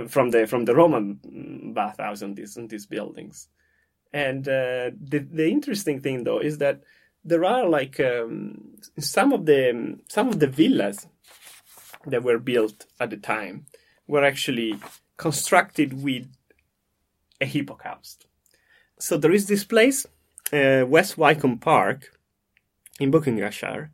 from 0.08 0.30
the 0.30 0.46
from 0.46 0.64
the 0.64 0.74
Roman 0.74 1.72
bathhouse 1.74 2.22
on 2.22 2.34
these 2.34 2.56
on 2.56 2.68
these 2.68 2.86
buildings. 2.86 3.48
And 4.12 4.46
uh, 4.48 4.90
the 5.00 5.26
the 5.30 5.48
interesting 5.48 6.00
thing 6.00 6.24
though 6.24 6.40
is 6.40 6.58
that 6.58 6.82
there 7.24 7.44
are 7.44 7.68
like 7.68 8.00
um, 8.00 8.76
some 8.98 9.32
of 9.32 9.46
the 9.46 9.98
some 10.08 10.28
of 10.28 10.40
the 10.40 10.46
villas 10.46 11.06
that 12.06 12.22
were 12.22 12.38
built 12.38 12.86
at 13.00 13.10
the 13.10 13.16
time 13.16 13.66
were 14.06 14.24
actually 14.24 14.78
constructed 15.16 16.02
with 16.02 16.26
a 17.40 17.46
hypocaust. 17.46 18.26
So 18.98 19.16
there 19.16 19.32
is 19.32 19.46
this 19.46 19.64
place, 19.64 20.06
uh, 20.52 20.84
West 20.86 21.18
Wycombe 21.18 21.58
Park, 21.58 22.10
in 22.98 23.10
Buckinghamshire, 23.10 23.90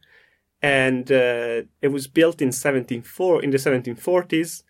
and 0.62 1.10
uh, 1.12 1.62
it 1.82 1.88
was 1.90 2.06
built 2.06 2.40
in 2.40 2.48
174 2.48 3.42
in 3.42 3.50
the 3.50 3.58
1740s 3.58 4.62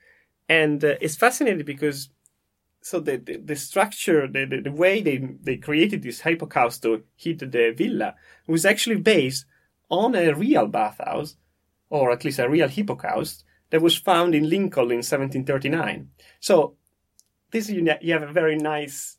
and 0.48 0.84
uh, 0.84 0.94
it's 1.00 1.16
fascinating 1.16 1.64
because 1.64 2.10
so 2.84 3.00
the, 3.00 3.16
the, 3.16 3.38
the 3.38 3.56
structure 3.56 4.28
the, 4.28 4.44
the, 4.44 4.60
the, 4.60 4.72
way 4.72 5.00
they, 5.00 5.16
they 5.42 5.56
created 5.56 6.02
this 6.02 6.20
hypocaust 6.20 6.82
to 6.82 7.02
heat 7.16 7.38
the 7.38 7.74
villa 7.76 8.14
was 8.46 8.66
actually 8.66 8.96
based 8.96 9.46
on 9.88 10.14
a 10.14 10.32
real 10.34 10.66
bathhouse 10.66 11.36
or 11.88 12.12
at 12.12 12.24
least 12.24 12.38
a 12.38 12.48
real 12.48 12.68
hypocaust 12.68 13.44
that 13.70 13.80
was 13.80 13.96
found 13.96 14.34
in 14.34 14.48
lincoln 14.48 14.90
in 14.90 15.02
1739 15.02 16.10
so 16.40 16.76
this 17.50 17.70
you, 17.70 17.88
you 18.02 18.12
have 18.12 18.22
a 18.22 18.32
very 18.32 18.56
nice 18.56 19.16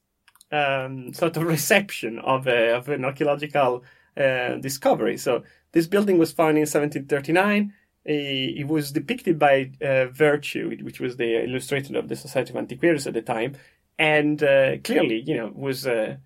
um, 0.51 1.11
sort 1.13 1.35
of 1.35 1.43
reception 1.55 2.19
of, 2.19 2.47
a, 2.47 2.75
of 2.75 2.87
an 2.89 3.03
archaeological 3.03 3.83
uh, 4.15 4.55
discovery 4.57 5.17
so 5.17 5.43
this 5.75 5.87
building 5.87 6.17
was 6.17 6.31
found 6.31 6.57
in 6.57 6.61
1739. 6.61 7.73
It 8.07 8.67
was 8.67 8.91
depicted 8.91 9.39
by 9.39 9.71
uh, 9.81 10.07
Vertue, 10.11 10.83
which 10.83 10.99
was 10.99 11.17
the 11.17 11.43
illustrator 11.43 11.97
of 11.97 12.07
the 12.07 12.15
Society 12.15 12.51
of 12.51 12.57
Antiquaries 12.57 13.07
at 13.07 13.15
the 13.15 13.23
time, 13.23 13.55
and 13.97 14.41
uh, 14.43 14.77
clearly, 14.83 15.21
you 15.21 15.35
know, 15.35 15.51
was 15.55 15.87
uh, 15.87 16.17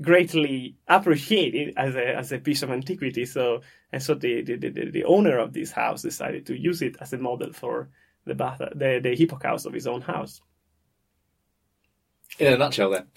greatly 0.00 0.76
appreciated 0.86 1.74
as 1.76 1.96
a 1.96 2.16
as 2.16 2.30
a 2.30 2.38
piece 2.38 2.62
of 2.62 2.70
antiquity. 2.70 3.24
So, 3.24 3.62
and 3.92 4.00
so 4.00 4.14
the, 4.14 4.42
the, 4.42 4.56
the, 4.56 4.90
the 4.90 5.04
owner 5.04 5.38
of 5.38 5.52
this 5.52 5.72
house 5.72 6.02
decided 6.02 6.46
to 6.46 6.56
use 6.56 6.82
it 6.82 6.96
as 7.00 7.12
a 7.12 7.18
model 7.18 7.52
for 7.52 7.88
the 8.24 8.36
bath, 8.36 8.58
the 8.58 9.00
the 9.02 9.16
hypocaust 9.16 9.66
of 9.66 9.72
his 9.72 9.88
own 9.88 10.02
house. 10.02 10.40
In 12.38 12.52
a 12.52 12.56
nutshell, 12.56 12.90
then. 12.90 13.06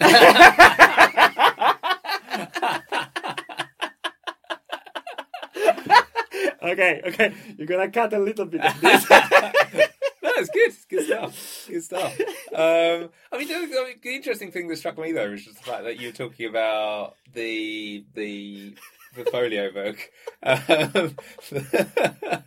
okay, 6.62 7.02
okay. 7.06 7.34
You're 7.56 7.66
gonna 7.66 7.90
cut 7.90 8.12
a 8.12 8.18
little 8.18 8.46
bit 8.46 8.60
of 8.64 8.80
this. 8.80 9.10
no, 9.10 10.30
it's 10.36 10.50
good. 10.50 10.72
Good 10.88 11.06
stuff. 11.06 11.66
Good 11.68 11.82
stuff. 11.82 12.20
Um, 12.54 13.10
I 13.32 13.38
mean, 13.38 13.48
the, 13.48 13.94
the, 14.02 14.14
interesting 14.14 14.50
thing 14.50 14.68
that 14.68 14.76
struck 14.76 14.98
me 14.98 15.12
though 15.12 15.32
is 15.32 15.44
just 15.44 15.58
the 15.58 15.70
fact 15.70 15.84
that 15.84 16.00
you're 16.00 16.12
talking 16.12 16.48
about 16.48 17.16
the 17.32 18.04
the 18.14 18.74
the 19.16 19.24
folio 19.24 19.70
book. 19.72 19.98
Um, 20.42 21.16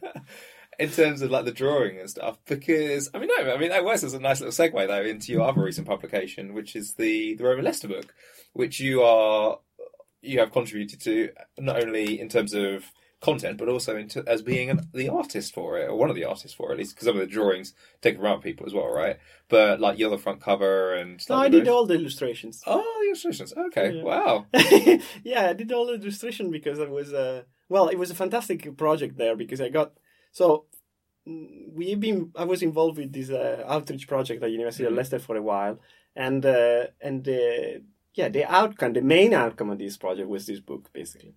in 0.80 0.90
terms 0.90 1.22
of 1.22 1.32
like 1.32 1.46
the 1.46 1.52
drawing 1.52 2.00
and 2.00 2.10
stuff, 2.10 2.38
because 2.46 3.10
I 3.14 3.20
mean, 3.20 3.30
no, 3.38 3.54
I 3.54 3.58
mean 3.58 3.70
that 3.70 3.86
works 3.86 4.04
as 4.04 4.14
a 4.14 4.20
nice 4.20 4.42
little 4.42 4.54
segue 4.54 4.88
though 4.88 5.04
into 5.04 5.32
your 5.32 5.48
other 5.48 5.64
recent 5.64 5.88
publication, 5.88 6.54
which 6.54 6.76
is 6.76 6.94
the 6.94 7.36
the 7.36 7.44
Roman 7.44 7.66
Leicester 7.66 7.88
book, 7.88 8.14
which 8.54 8.80
you 8.80 9.02
are 9.02 9.60
you 10.22 10.40
have 10.40 10.52
contributed 10.52 11.02
to 11.02 11.30
not 11.58 11.82
only 11.82 12.20
in 12.20 12.30
terms 12.30 12.54
of 12.54 12.92
content, 13.26 13.58
but 13.58 13.68
also 13.68 13.98
into, 13.98 14.24
as 14.28 14.42
being 14.44 14.70
an, 14.70 14.88
the 14.94 15.10
artist 15.10 15.54
for 15.54 15.80
it, 15.80 15.90
or 15.90 15.96
one 15.96 16.12
of 16.12 16.16
the 16.16 16.24
artists 16.24 16.54
for 16.54 16.70
it, 16.70 16.74
at 16.74 16.78
least 16.78 16.94
because 16.94 17.08
some 17.08 17.16
of 17.16 17.22
the 17.22 17.36
drawings 17.38 17.74
take 18.02 18.20
around 18.20 18.42
people 18.42 18.66
as 18.68 18.74
well, 18.74 18.88
right? 18.88 19.18
But 19.50 19.80
like 19.80 19.98
you're 19.98 20.12
the 20.12 20.18
front 20.18 20.42
cover 20.42 20.94
and. 20.94 21.20
No, 21.28 21.38
I 21.38 21.50
did 21.50 21.68
all 21.68 21.86
the 21.88 21.96
illustrations. 21.96 22.62
Oh, 22.68 23.00
the 23.02 23.08
illustrations. 23.08 23.52
Okay, 23.68 23.96
yeah. 23.96 24.04
wow. 24.04 24.46
yeah, 25.24 25.50
I 25.50 25.54
did 25.54 25.72
all 25.72 25.88
the 25.88 25.96
illustration 25.96 26.52
because 26.52 26.78
it 26.78 26.90
was 26.90 27.12
a 27.14 27.28
uh, 27.28 27.42
well, 27.68 27.88
it 27.88 27.98
was 27.98 28.12
a 28.12 28.16
fantastic 28.24 28.78
project 28.78 29.18
there 29.18 29.36
because 29.36 29.60
I 29.60 29.70
got 29.70 29.94
so 30.32 30.66
mm, 31.28 31.74
we've 31.74 32.00
been 32.00 32.32
I 32.36 32.46
was 32.46 32.62
involved 32.62 32.98
with 33.00 33.12
this 33.12 33.32
uh, 33.32 33.64
outreach 33.68 34.08
project 34.08 34.44
at 34.44 34.52
University 34.52 34.84
mm-hmm. 34.84 34.94
of 34.94 34.98
Leicester 34.98 35.20
for 35.20 35.36
a 35.36 35.42
while, 35.42 35.80
and 36.16 36.46
uh, 36.46 36.84
and 37.02 37.28
uh, 37.28 37.80
yeah, 38.14 38.30
the 38.30 38.46
outcome, 38.46 38.94
the 38.94 39.02
main 39.02 39.34
outcome 39.34 39.72
of 39.72 39.80
this 39.80 39.98
project 39.98 40.30
was 40.30 40.46
this 40.46 40.60
book, 40.60 40.94
basically 40.94 41.34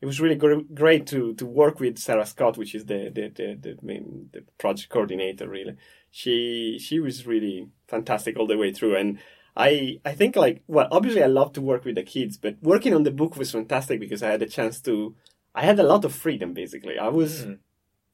it 0.00 0.06
was 0.06 0.20
really 0.20 0.36
gr- 0.36 0.66
great 0.74 1.06
to 1.08 1.34
to 1.34 1.46
work 1.46 1.80
with 1.80 1.98
Sarah 1.98 2.26
Scott, 2.26 2.56
which 2.56 2.74
is 2.74 2.86
the 2.86 3.10
the 3.12 3.28
the, 3.28 3.54
the 3.60 3.78
main 3.82 4.30
the 4.32 4.44
project 4.58 4.90
coordinator. 4.90 5.48
Really, 5.48 5.76
she 6.10 6.78
she 6.80 7.00
was 7.00 7.26
really 7.26 7.68
fantastic 7.88 8.38
all 8.38 8.46
the 8.46 8.56
way 8.56 8.72
through, 8.72 8.96
and 8.96 9.18
I 9.56 10.00
I 10.04 10.12
think 10.12 10.36
like 10.36 10.62
well, 10.68 10.88
obviously 10.92 11.22
I 11.22 11.26
love 11.26 11.52
to 11.54 11.60
work 11.60 11.84
with 11.84 11.96
the 11.96 12.04
kids, 12.04 12.36
but 12.36 12.56
working 12.62 12.94
on 12.94 13.02
the 13.02 13.10
book 13.10 13.36
was 13.36 13.50
fantastic 13.50 13.98
because 13.98 14.22
I 14.22 14.30
had 14.30 14.42
a 14.42 14.48
chance 14.48 14.80
to. 14.82 15.14
I 15.54 15.62
had 15.62 15.80
a 15.80 15.82
lot 15.82 16.04
of 16.04 16.14
freedom. 16.14 16.54
Basically, 16.54 16.98
I 16.98 17.08
was. 17.08 17.44
Mm. 17.44 17.58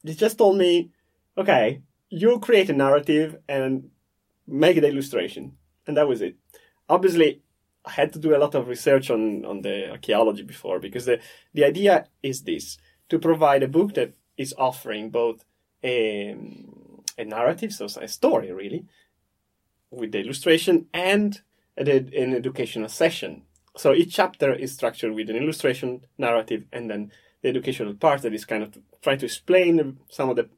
They 0.02 0.14
just 0.14 0.38
told 0.38 0.56
me, 0.56 0.90
okay, 1.36 1.82
you 2.08 2.38
create 2.38 2.70
a 2.70 2.74
narrative 2.74 3.36
and 3.48 3.90
make 4.46 4.80
the 4.80 4.88
illustration, 4.88 5.56
and 5.86 5.96
that 5.96 6.08
was 6.08 6.22
it. 6.22 6.36
Obviously, 6.88 7.42
I 7.84 7.90
had 7.90 8.12
to 8.14 8.18
do 8.18 8.34
a 8.34 8.38
lot 8.38 8.54
of 8.54 8.68
research 8.68 9.10
on, 9.10 9.44
on 9.44 9.60
the 9.62 9.90
archaeology 9.90 10.42
before 10.42 10.78
because 10.80 11.04
the, 11.04 11.20
the 11.52 11.64
idea 11.64 12.06
is 12.22 12.42
this 12.42 12.78
to 13.08 13.18
provide 13.18 13.62
a 13.62 13.68
book 13.68 13.94
that 13.94 14.14
is 14.36 14.54
offering 14.56 15.10
both 15.10 15.44
a, 15.82 16.34
a 17.18 17.24
narrative, 17.24 17.72
so 17.72 17.86
a 18.00 18.08
story 18.08 18.52
really, 18.52 18.86
with 19.90 20.12
the 20.12 20.20
illustration 20.20 20.86
and 20.94 21.42
a, 21.76 21.82
an 21.82 22.34
educational 22.34 22.88
session. 22.88 23.42
So 23.76 23.92
each 23.92 24.14
chapter 24.14 24.54
is 24.54 24.72
structured 24.72 25.14
with 25.14 25.28
an 25.28 25.36
illustration, 25.36 26.06
narrative, 26.16 26.64
and 26.72 26.90
then 26.90 27.12
the 27.42 27.50
educational 27.50 27.94
part 27.94 28.22
that 28.22 28.32
is 28.32 28.44
kind 28.44 28.62
of 28.62 28.78
trying 29.02 29.18
to 29.18 29.26
explain 29.26 29.98
some 30.08 30.30
of 30.30 30.36
the 30.36 30.48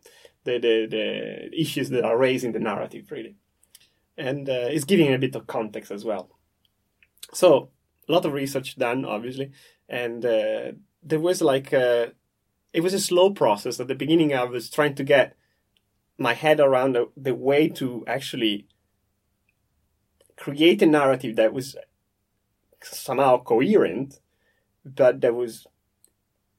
the, 0.44 0.58
the, 0.58 0.86
the 0.88 1.60
issues 1.60 1.90
that 1.90 2.04
are 2.04 2.16
raised 2.16 2.44
in 2.44 2.52
the 2.52 2.60
narrative, 2.60 3.10
really. 3.10 3.34
And 4.16 4.48
uh, 4.48 4.68
it's 4.70 4.84
giving 4.84 5.12
a 5.12 5.18
bit 5.18 5.34
of 5.34 5.46
context 5.46 5.90
as 5.90 6.04
well. 6.04 6.30
So, 7.32 7.70
a 8.08 8.12
lot 8.12 8.24
of 8.24 8.32
research 8.32 8.76
done, 8.76 9.04
obviously. 9.04 9.52
And 9.88 10.24
uh, 10.24 10.72
there 11.02 11.20
was 11.20 11.42
like, 11.42 11.72
a, 11.72 12.12
it 12.72 12.80
was 12.80 12.94
a 12.94 13.00
slow 13.00 13.30
process. 13.30 13.80
At 13.80 13.88
the 13.88 13.94
beginning, 13.94 14.34
I 14.34 14.44
was 14.44 14.70
trying 14.70 14.94
to 14.96 15.04
get 15.04 15.36
my 16.18 16.34
head 16.34 16.60
around 16.60 16.94
the, 16.94 17.08
the 17.16 17.34
way 17.34 17.68
to 17.68 18.04
actually 18.06 18.66
create 20.36 20.82
a 20.82 20.86
narrative 20.86 21.36
that 21.36 21.52
was 21.52 21.76
somehow 22.82 23.42
coherent, 23.42 24.20
but 24.84 25.20
that 25.20 25.34
was 25.34 25.66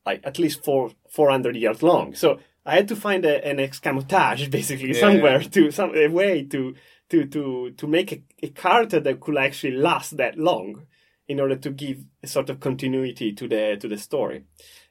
like 0.05 0.21
at 0.25 0.39
least 0.39 0.63
four, 0.63 0.91
400 1.09 1.55
years 1.55 1.83
long. 1.83 2.15
So 2.15 2.39
I 2.65 2.75
had 2.75 2.87
to 2.89 2.95
find 2.95 3.25
a, 3.25 3.45
an 3.45 3.59
escamotage 3.59 4.49
basically 4.51 4.93
yeah, 4.93 4.99
somewhere 4.99 5.41
yeah. 5.41 5.49
to 5.49 5.71
some 5.71 5.95
a 5.95 6.07
way 6.07 6.43
to 6.43 6.75
to 7.09 7.25
to 7.25 7.71
to 7.71 7.87
make 7.87 8.11
a, 8.11 8.21
a, 8.43 8.49
character 8.49 8.99
that 8.99 9.19
could 9.19 9.37
actually 9.37 9.77
last 9.77 10.17
that 10.17 10.37
long 10.37 10.85
in 11.27 11.39
order 11.39 11.55
to 11.55 11.69
give 11.69 12.03
a 12.23 12.27
sort 12.27 12.49
of 12.49 12.59
continuity 12.59 13.33
to 13.33 13.47
the 13.47 13.77
to 13.79 13.87
the 13.87 13.97
story. 13.97 14.43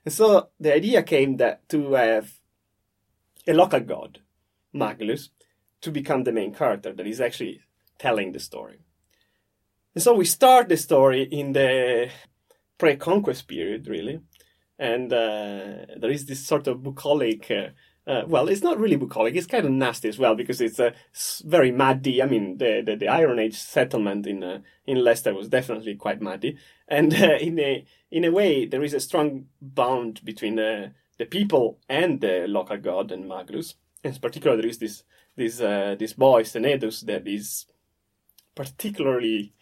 And 0.04 0.12
so 0.12 0.48
the 0.60 0.74
idea 0.74 1.02
came 1.02 1.36
that 1.38 1.68
to 1.70 1.92
have 1.94 2.32
a 3.46 3.52
local 3.52 3.80
god, 3.80 4.20
Maglus, 4.74 5.30
to 5.80 5.90
become 5.90 6.24
the 6.24 6.32
main 6.32 6.54
character 6.54 6.92
that 6.92 7.06
is 7.06 7.20
actually 7.20 7.60
telling 7.98 8.32
the 8.32 8.40
story. 8.40 8.78
And 9.94 10.02
so 10.02 10.14
we 10.14 10.24
start 10.24 10.68
the 10.68 10.76
story 10.76 11.22
in 11.22 11.52
the 11.52 12.10
pre-conquest 12.78 13.48
period, 13.48 13.88
really, 13.88 14.20
and 14.78 15.12
uh, 15.12 15.86
there 15.98 16.10
is 16.10 16.26
this 16.26 16.46
sort 16.46 16.66
of 16.66 16.82
bucolic. 16.82 17.50
Uh, 17.50 17.68
uh, 18.06 18.22
well, 18.26 18.48
it's 18.48 18.62
not 18.62 18.78
really 18.78 18.96
bucolic. 18.96 19.34
It's 19.34 19.46
kind 19.46 19.64
of 19.64 19.72
nasty 19.72 20.08
as 20.08 20.18
well 20.18 20.36
because 20.36 20.60
it's 20.60 20.78
uh, 20.78 20.92
very 21.44 21.72
muddy. 21.72 22.22
I 22.22 22.26
mean, 22.26 22.58
the, 22.58 22.82
the, 22.84 22.96
the 22.96 23.08
Iron 23.08 23.38
Age 23.38 23.58
settlement 23.58 24.26
in 24.26 24.44
uh, 24.44 24.60
in 24.86 25.02
Leicester 25.02 25.34
was 25.34 25.48
definitely 25.48 25.96
quite 25.96 26.20
muddy, 26.20 26.56
and 26.86 27.12
uh, 27.12 27.34
in 27.40 27.58
a 27.58 27.84
in 28.10 28.24
a 28.24 28.30
way, 28.30 28.64
there 28.66 28.84
is 28.84 28.94
a 28.94 29.00
strong 29.00 29.46
bond 29.60 30.24
between 30.24 30.56
the 30.56 30.92
the 31.18 31.26
people 31.26 31.78
and 31.88 32.20
the 32.20 32.46
local 32.46 32.76
god 32.76 33.10
and 33.10 33.24
Maglus. 33.24 33.74
In 34.04 34.14
particular, 34.14 34.56
there 34.56 34.66
is 34.66 34.78
this 34.78 35.02
this 35.34 35.60
uh, 35.60 35.96
this 35.98 36.12
boy 36.12 36.44
Senedus 36.44 37.04
that 37.06 37.26
is 37.26 37.66
particularly 38.54 39.52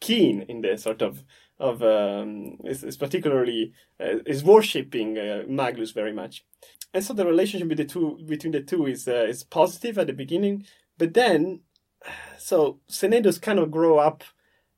keen 0.00 0.42
in 0.42 0.60
the 0.60 0.76
sort 0.76 1.00
of 1.00 1.24
of 1.58 1.82
um, 1.82 2.58
is, 2.64 2.82
is 2.84 2.96
particularly 2.96 3.72
uh, 4.00 4.18
is 4.26 4.44
worshipping 4.44 5.18
uh, 5.18 5.44
Maglus 5.48 5.94
very 5.94 6.12
much, 6.12 6.44
and 6.92 7.04
so 7.04 7.14
the 7.14 7.26
relationship 7.26 7.68
between 7.68 7.86
the 7.86 7.92
two 7.92 8.18
between 8.26 8.52
the 8.52 8.62
two 8.62 8.86
is 8.86 9.06
uh, 9.06 9.26
is 9.28 9.44
positive 9.44 9.98
at 9.98 10.06
the 10.06 10.12
beginning, 10.12 10.66
but 10.98 11.14
then 11.14 11.60
so 12.38 12.80
Senedus 12.88 13.40
kind 13.40 13.58
of 13.58 13.70
grow 13.70 13.98
up 13.98 14.24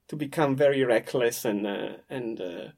to 0.08 0.16
become 0.16 0.56
very 0.56 0.84
reckless 0.84 1.44
and 1.44 1.66
uh, 1.66 1.92
and 2.10 2.40
uh, 2.40 2.68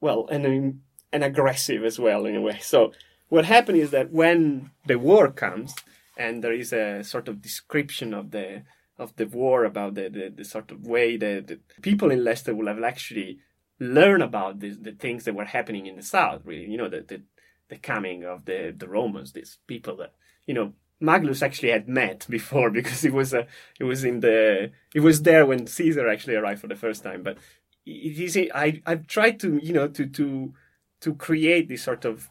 well 0.00 0.26
and 0.28 0.80
and 1.12 1.24
aggressive 1.24 1.84
as 1.84 1.98
well 1.98 2.26
in 2.26 2.36
a 2.36 2.40
way. 2.40 2.58
So 2.60 2.92
what 3.28 3.44
happened 3.46 3.78
is 3.78 3.90
that 3.90 4.12
when 4.12 4.70
the 4.86 4.98
war 4.98 5.30
comes 5.30 5.74
and 6.16 6.44
there 6.44 6.52
is 6.52 6.72
a 6.72 7.02
sort 7.02 7.28
of 7.28 7.42
description 7.42 8.14
of 8.14 8.30
the 8.30 8.62
of 8.98 9.14
the 9.16 9.26
war 9.26 9.64
about 9.64 9.94
the, 9.94 10.08
the, 10.08 10.32
the 10.34 10.44
sort 10.44 10.70
of 10.70 10.86
way 10.86 11.16
that 11.18 11.48
the 11.48 11.60
people 11.82 12.10
in 12.10 12.24
Leicester 12.24 12.54
will 12.54 12.66
have 12.66 12.82
actually 12.82 13.38
learn 13.78 14.22
about 14.22 14.60
the, 14.60 14.70
the 14.70 14.92
things 14.92 15.24
that 15.24 15.34
were 15.34 15.44
happening 15.44 15.84
in 15.86 15.96
the 15.96 16.02
south 16.02 16.40
really 16.44 16.70
you 16.70 16.78
know 16.78 16.88
the, 16.88 17.02
the, 17.02 17.20
the 17.68 17.76
coming 17.76 18.24
of 18.24 18.44
the, 18.44 18.74
the 18.76 18.88
romans 18.88 19.32
these 19.32 19.58
people 19.66 19.96
that 19.96 20.12
you 20.46 20.54
know 20.54 20.72
maglus 21.02 21.42
actually 21.42 21.70
had 21.70 21.88
met 21.88 22.26
before 22.28 22.70
because 22.78 23.04
it 23.04 23.12
was 23.12 23.32
a 23.34 23.46
it 23.78 23.84
was 23.84 24.04
in 24.04 24.20
the 24.20 24.70
it 24.94 25.00
was 25.00 25.22
there 25.22 25.46
when 25.46 25.66
caesar 25.66 26.08
actually 26.08 26.34
arrived 26.34 26.60
for 26.60 26.68
the 26.68 26.76
first 26.76 27.02
time 27.02 27.22
but 27.22 27.36
it 27.84 28.18
is 28.18 28.36
i 28.54 28.80
i've 28.86 29.06
tried 29.06 29.38
to 29.38 29.58
you 29.62 29.72
know 29.72 29.88
to 29.88 30.06
to 30.06 30.52
to 31.00 31.14
create 31.14 31.68
this 31.68 31.82
sort 31.82 32.04
of 32.04 32.30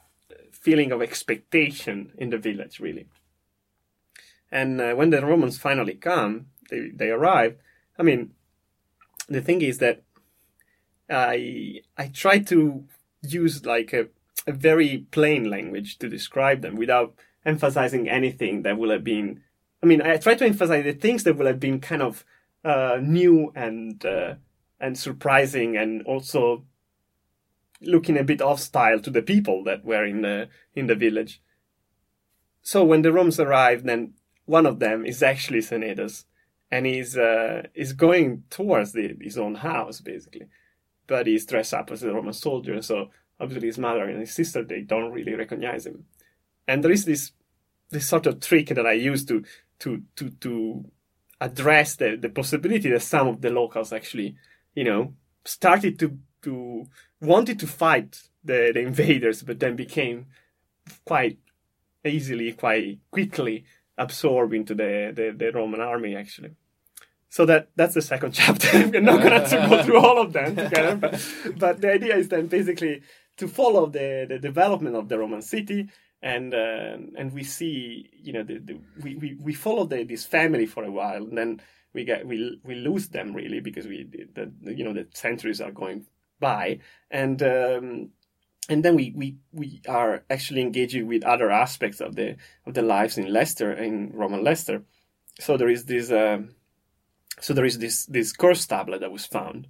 feeling 0.52 0.91
of 0.91 1.02
expectation 1.02 2.12
in 2.17 2.30
the 2.30 2.38
village 2.38 2.80
really 2.80 3.08
and 4.52 4.82
uh, 4.82 4.93
when 4.93 5.12
the 5.12 5.26
romans 5.26 5.58
finally 5.58 5.93
come 5.93 6.48
they 6.69 6.89
they 6.93 7.10
arrive. 7.10 7.58
I 7.98 8.04
mean, 8.04 8.32
the 9.28 9.41
thing 9.41 9.62
is 9.62 9.78
that 9.80 10.04
I 11.10 11.82
I 11.98 12.08
try 12.08 12.39
to 12.39 12.86
use 13.21 13.65
like 13.65 13.93
a 13.93 14.08
a 14.48 14.52
very 14.52 15.06
plain 15.12 15.50
language 15.50 15.98
to 16.00 16.10
describe 16.10 16.62
them 16.62 16.76
without 16.76 17.16
emphasizing 17.46 18.10
anything 18.10 18.64
that 18.64 18.78
would 18.78 18.90
have 18.90 19.04
been. 19.04 19.42
I 19.82 19.86
mean, 19.86 20.02
I 20.02 20.18
try 20.18 20.36
to 20.36 20.46
emphasize 20.46 20.84
the 20.84 20.94
things 20.94 21.24
that 21.24 21.38
would 21.38 21.48
have 21.48 21.60
been 21.60 21.80
kind 21.80 22.02
of 22.02 22.26
uh, 22.64 23.00
new 23.02 23.52
and 23.56 24.04
uh, 24.06 24.36
and 24.80 24.98
surprising, 24.98 25.78
and 25.78 26.02
also 26.04 26.66
looking 27.82 28.18
a 28.18 28.24
bit 28.24 28.42
off 28.42 28.60
style 28.60 29.00
to 29.00 29.10
the 29.10 29.22
people 29.22 29.64
that 29.64 29.86
were 29.86 30.06
in 30.06 30.22
the 30.22 30.50
in 30.74 30.88
the 30.88 30.96
village. 30.96 31.42
So 32.62 32.84
when 32.84 33.04
the 33.04 33.12
Romans 33.12 33.40
arrive, 33.40 33.84
then 33.84 34.14
one 34.46 34.66
of 34.66 34.80
them 34.80 35.06
is 35.06 35.22
actually 35.22 35.60
Senedus, 35.60 36.26
and 36.72 36.86
he's 36.86 37.16
uh, 37.18 37.68
he's 37.74 37.94
going 37.94 38.44
towards 38.50 38.94
the, 38.94 39.16
his 39.22 39.38
own 39.38 39.56
house 39.56 40.02
basically, 40.02 40.48
but 41.06 41.28
he's 41.28 41.46
dressed 41.46 41.74
up 41.74 41.92
as 41.92 42.04
a 42.04 42.12
Roman 42.12 42.34
soldier, 42.34 42.82
so 42.82 43.12
obviously 43.39 43.67
his 43.67 43.78
mother 43.78 44.04
and 44.06 44.19
his 44.19 44.34
sister 44.34 44.63
they 44.63 44.82
don't 44.82 45.12
really 45.12 45.36
recognize 45.36 45.86
him, 45.86 46.06
and 46.67 46.84
there 46.84 46.91
is 46.91 47.06
this 47.06 47.32
this 47.91 48.08
sort 48.08 48.26
of 48.28 48.39
trick 48.39 48.69
that 48.69 48.86
I 48.86 48.93
use 48.93 49.26
to 49.26 49.43
to 49.80 50.04
to 50.15 50.30
to 50.30 50.86
address 51.41 51.95
the 51.95 52.15
the 52.15 52.30
possibility 52.30 52.89
that 52.89 53.02
some 53.02 53.28
of 53.28 53.41
the 53.41 53.50
locals 53.50 53.93
actually 53.93 54.36
you 54.74 54.84
know 54.84 55.13
started 55.43 56.00
to 56.00 56.17
to 56.43 56.86
wanted 57.21 57.60
to 57.60 57.67
fight 57.67 58.21
the, 58.43 58.71
the 58.74 58.82
invaders, 58.82 59.43
but 59.43 59.60
then 59.60 59.76
became 59.76 60.28
quite 61.04 61.39
easily, 62.06 62.54
quite 62.54 63.00
quickly 63.12 63.65
absorbed 63.98 64.54
into 64.54 64.76
the, 64.76 65.12
the, 65.15 65.36
the 65.36 65.52
Roman 65.52 65.82
army 65.82 66.15
actually. 66.15 66.52
So 67.30 67.45
that 67.48 67.69
that's 67.76 67.95
the 67.95 68.02
second 68.02 68.32
chapter. 68.39 68.89
We're 68.89 69.02
not 69.02 69.21
going 69.21 69.50
to 69.50 69.67
go 69.69 69.84
through 69.84 70.00
all 70.00 70.21
of 70.21 70.32
them 70.32 70.56
together, 70.56 70.95
but, 70.95 71.32
but 71.58 71.82
the 71.82 71.93
idea 71.93 72.15
is 72.15 72.30
then 72.30 72.48
basically 72.48 73.02
to 73.38 73.48
follow 73.48 73.88
the, 73.88 74.26
the 74.28 74.39
development 74.39 74.95
of 74.95 75.10
the 75.10 75.19
Roman 75.19 75.41
city, 75.41 75.89
and 76.21 76.54
uh, 76.54 76.98
and 77.17 77.34
we 77.34 77.43
see 77.43 78.10
you 78.13 78.34
know 78.34 78.43
the, 78.43 78.60
the, 78.60 78.80
we, 79.02 79.15
we 79.15 79.38
we 79.39 79.54
follow 79.54 79.86
the, 79.86 80.04
this 80.04 80.26
family 80.26 80.65
for 80.65 80.84
a 80.84 80.91
while, 80.91 81.24
and 81.24 81.38
then 81.38 81.62
we 81.93 82.04
get 82.04 82.26
we 82.26 82.60
we 82.63 82.76
lose 82.76 83.10
them 83.10 83.34
really 83.34 83.60
because 83.60 83.86
we 83.88 84.04
the, 84.34 84.52
you 84.74 84.84
know 84.84 84.93
the 84.93 85.08
centuries 85.13 85.62
are 85.62 85.71
going 85.71 86.06
by, 86.39 86.80
and 87.12 87.41
um, 87.43 88.10
and 88.67 88.84
then 88.84 88.95
we, 88.95 89.13
we, 89.15 89.38
we 89.52 89.82
are 89.88 90.24
actually 90.30 90.62
engaging 90.62 91.08
with 91.08 91.24
other 91.24 91.52
aspects 91.52 92.02
of 92.02 92.15
the 92.15 92.36
of 92.65 92.74
the 92.74 92.82
lives 92.82 93.17
in 93.17 93.32
Leicester 93.32 93.71
in 93.71 94.12
Roman 94.13 94.43
Leicester. 94.43 94.84
So 95.39 95.58
there 95.58 95.69
is 95.69 95.86
this 95.86 96.12
uh, 96.12 96.39
so 97.39 97.54
there 97.54 97.65
is 97.65 97.80
this 97.80 98.06
this 98.06 98.32
curse 98.32 98.65
tablet 98.65 99.02
that 99.02 99.12
was 99.12 99.26
found 99.26 99.67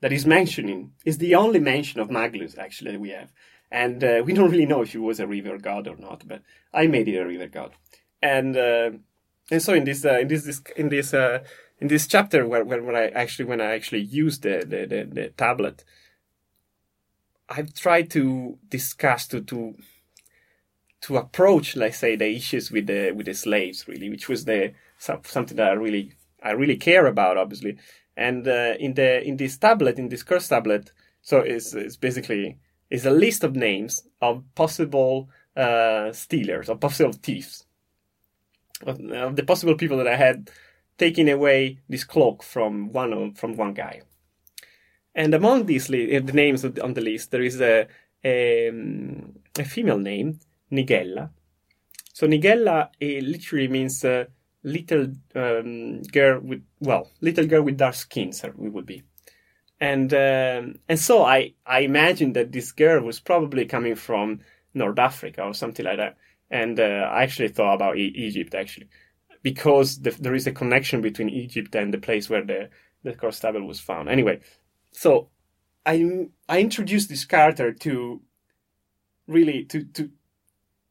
that 0.00 0.12
is 0.12 0.26
mentioning 0.26 0.92
is 1.04 1.18
the 1.18 1.34
only 1.34 1.60
mention 1.60 2.00
of 2.00 2.08
Maglus 2.08 2.58
actually 2.58 2.92
that 2.92 3.00
we 3.00 3.10
have, 3.10 3.32
and 3.70 4.02
uh, 4.02 4.22
we 4.24 4.32
don't 4.32 4.50
really 4.50 4.66
know 4.66 4.82
if 4.82 4.92
he 4.92 4.98
was 4.98 5.20
a 5.20 5.26
river 5.26 5.58
god 5.58 5.88
or 5.88 5.96
not. 5.96 6.26
But 6.26 6.42
I 6.72 6.86
made 6.86 7.08
it 7.08 7.18
a 7.18 7.26
river 7.26 7.46
god, 7.46 7.72
and 8.22 8.56
uh, 8.56 8.90
and 9.50 9.62
so 9.62 9.74
in 9.74 9.84
this 9.84 10.04
uh, 10.04 10.18
in 10.18 10.28
this, 10.28 10.44
this 10.44 10.62
in 10.76 10.88
this 10.88 11.14
uh, 11.14 11.40
in 11.80 11.88
this 11.88 12.06
chapter 12.06 12.46
where, 12.46 12.64
where, 12.64 12.82
when 12.82 12.96
I 12.96 13.08
actually 13.08 13.46
when 13.46 13.60
I 13.60 13.74
actually 13.74 14.02
used 14.02 14.42
the 14.42 14.64
the, 14.66 14.86
the, 14.86 15.08
the 15.10 15.28
tablet 15.30 15.84
I've 17.48 17.72
tried 17.74 18.10
to 18.10 18.58
discuss 18.68 19.26
to 19.28 19.40
to 19.42 19.74
to 21.00 21.16
approach, 21.16 21.76
let's 21.76 21.98
say, 21.98 22.16
the 22.16 22.28
issues 22.28 22.70
with 22.70 22.86
the 22.86 23.12
with 23.12 23.26
the 23.26 23.34
slaves, 23.34 23.88
really, 23.88 24.10
which 24.10 24.28
was 24.28 24.44
the 24.44 24.74
something 24.98 25.56
that 25.56 25.70
I 25.70 25.74
really 25.74 26.12
I 26.42 26.50
really 26.50 26.76
care 26.76 27.06
about, 27.06 27.38
obviously. 27.38 27.78
And 28.18 28.48
uh, 28.48 28.74
in 28.80 28.94
the 28.94 29.22
in 29.22 29.36
this 29.36 29.56
tablet, 29.58 29.96
in 29.96 30.08
this 30.08 30.24
curse 30.24 30.48
tablet, 30.48 30.92
so 31.22 31.38
it's, 31.38 31.72
it's 31.72 31.96
basically 31.96 32.58
is 32.90 33.06
a 33.06 33.12
list 33.12 33.44
of 33.44 33.54
names 33.54 34.02
of 34.20 34.42
possible 34.56 35.30
uh, 35.56 36.10
stealers, 36.12 36.68
of 36.68 36.80
possible 36.80 37.12
thieves, 37.12 37.64
of, 38.84 38.98
of, 39.12 39.36
the 39.36 39.44
possible 39.44 39.76
people 39.76 39.98
that 39.98 40.08
I 40.08 40.16
had 40.16 40.50
taken 40.96 41.28
away 41.28 41.78
this 41.88 42.02
cloak 42.02 42.42
from 42.42 42.92
one 42.92 43.34
from 43.34 43.56
one 43.56 43.72
guy. 43.72 44.02
And 45.14 45.32
among 45.32 45.66
these 45.66 45.88
li- 45.88 46.16
uh, 46.16 46.20
the 46.20 46.32
names 46.32 46.64
on 46.64 46.94
the 46.94 47.00
list, 47.00 47.30
there 47.30 47.42
is 47.42 47.60
a, 47.60 47.86
a, 48.24 48.72
a 49.56 49.64
female 49.64 49.98
name, 49.98 50.40
Nigella. 50.72 51.30
So 52.12 52.26
Nigella 52.26 52.88
it 52.98 53.22
literally 53.22 53.68
means 53.68 54.04
uh, 54.04 54.24
little 54.62 55.08
um, 55.34 56.02
girl 56.02 56.40
with 56.40 56.62
well, 56.80 57.10
little 57.20 57.46
girl 57.46 57.62
with 57.62 57.76
dark 57.78 57.94
skin. 57.94 58.32
So 58.32 58.52
we 58.56 58.68
would 58.68 58.86
be, 58.86 59.02
and 59.80 60.12
um, 60.14 60.76
and 60.88 60.98
so 60.98 61.24
I 61.24 61.54
I 61.66 61.80
imagine 61.80 62.32
that 62.34 62.52
this 62.52 62.72
girl 62.72 63.02
was 63.02 63.20
probably 63.20 63.66
coming 63.66 63.94
from 63.94 64.40
North 64.74 64.98
Africa 64.98 65.42
or 65.42 65.54
something 65.54 65.84
like 65.84 65.98
that. 65.98 66.16
and 66.50 66.80
uh, 66.80 67.08
I 67.10 67.22
actually 67.22 67.48
thought 67.48 67.74
about 67.74 67.98
e- 67.98 68.12
Egypt 68.14 68.54
actually 68.54 68.88
because 69.42 70.00
the, 70.00 70.10
there 70.10 70.34
is 70.34 70.46
a 70.46 70.52
connection 70.52 71.00
between 71.00 71.28
Egypt 71.28 71.74
and 71.74 71.92
the 71.92 71.98
place 71.98 72.28
where 72.28 72.44
the 72.44 72.70
the 73.04 73.12
curse 73.12 73.38
tablet 73.40 73.64
was 73.64 73.80
found. 73.80 74.08
Anyway, 74.08 74.40
so 74.92 75.28
I 75.86 76.28
I 76.48 76.60
introduced 76.60 77.08
this 77.08 77.24
character 77.24 77.72
to 77.72 78.22
really 79.26 79.64
to 79.64 79.84
to 79.84 80.10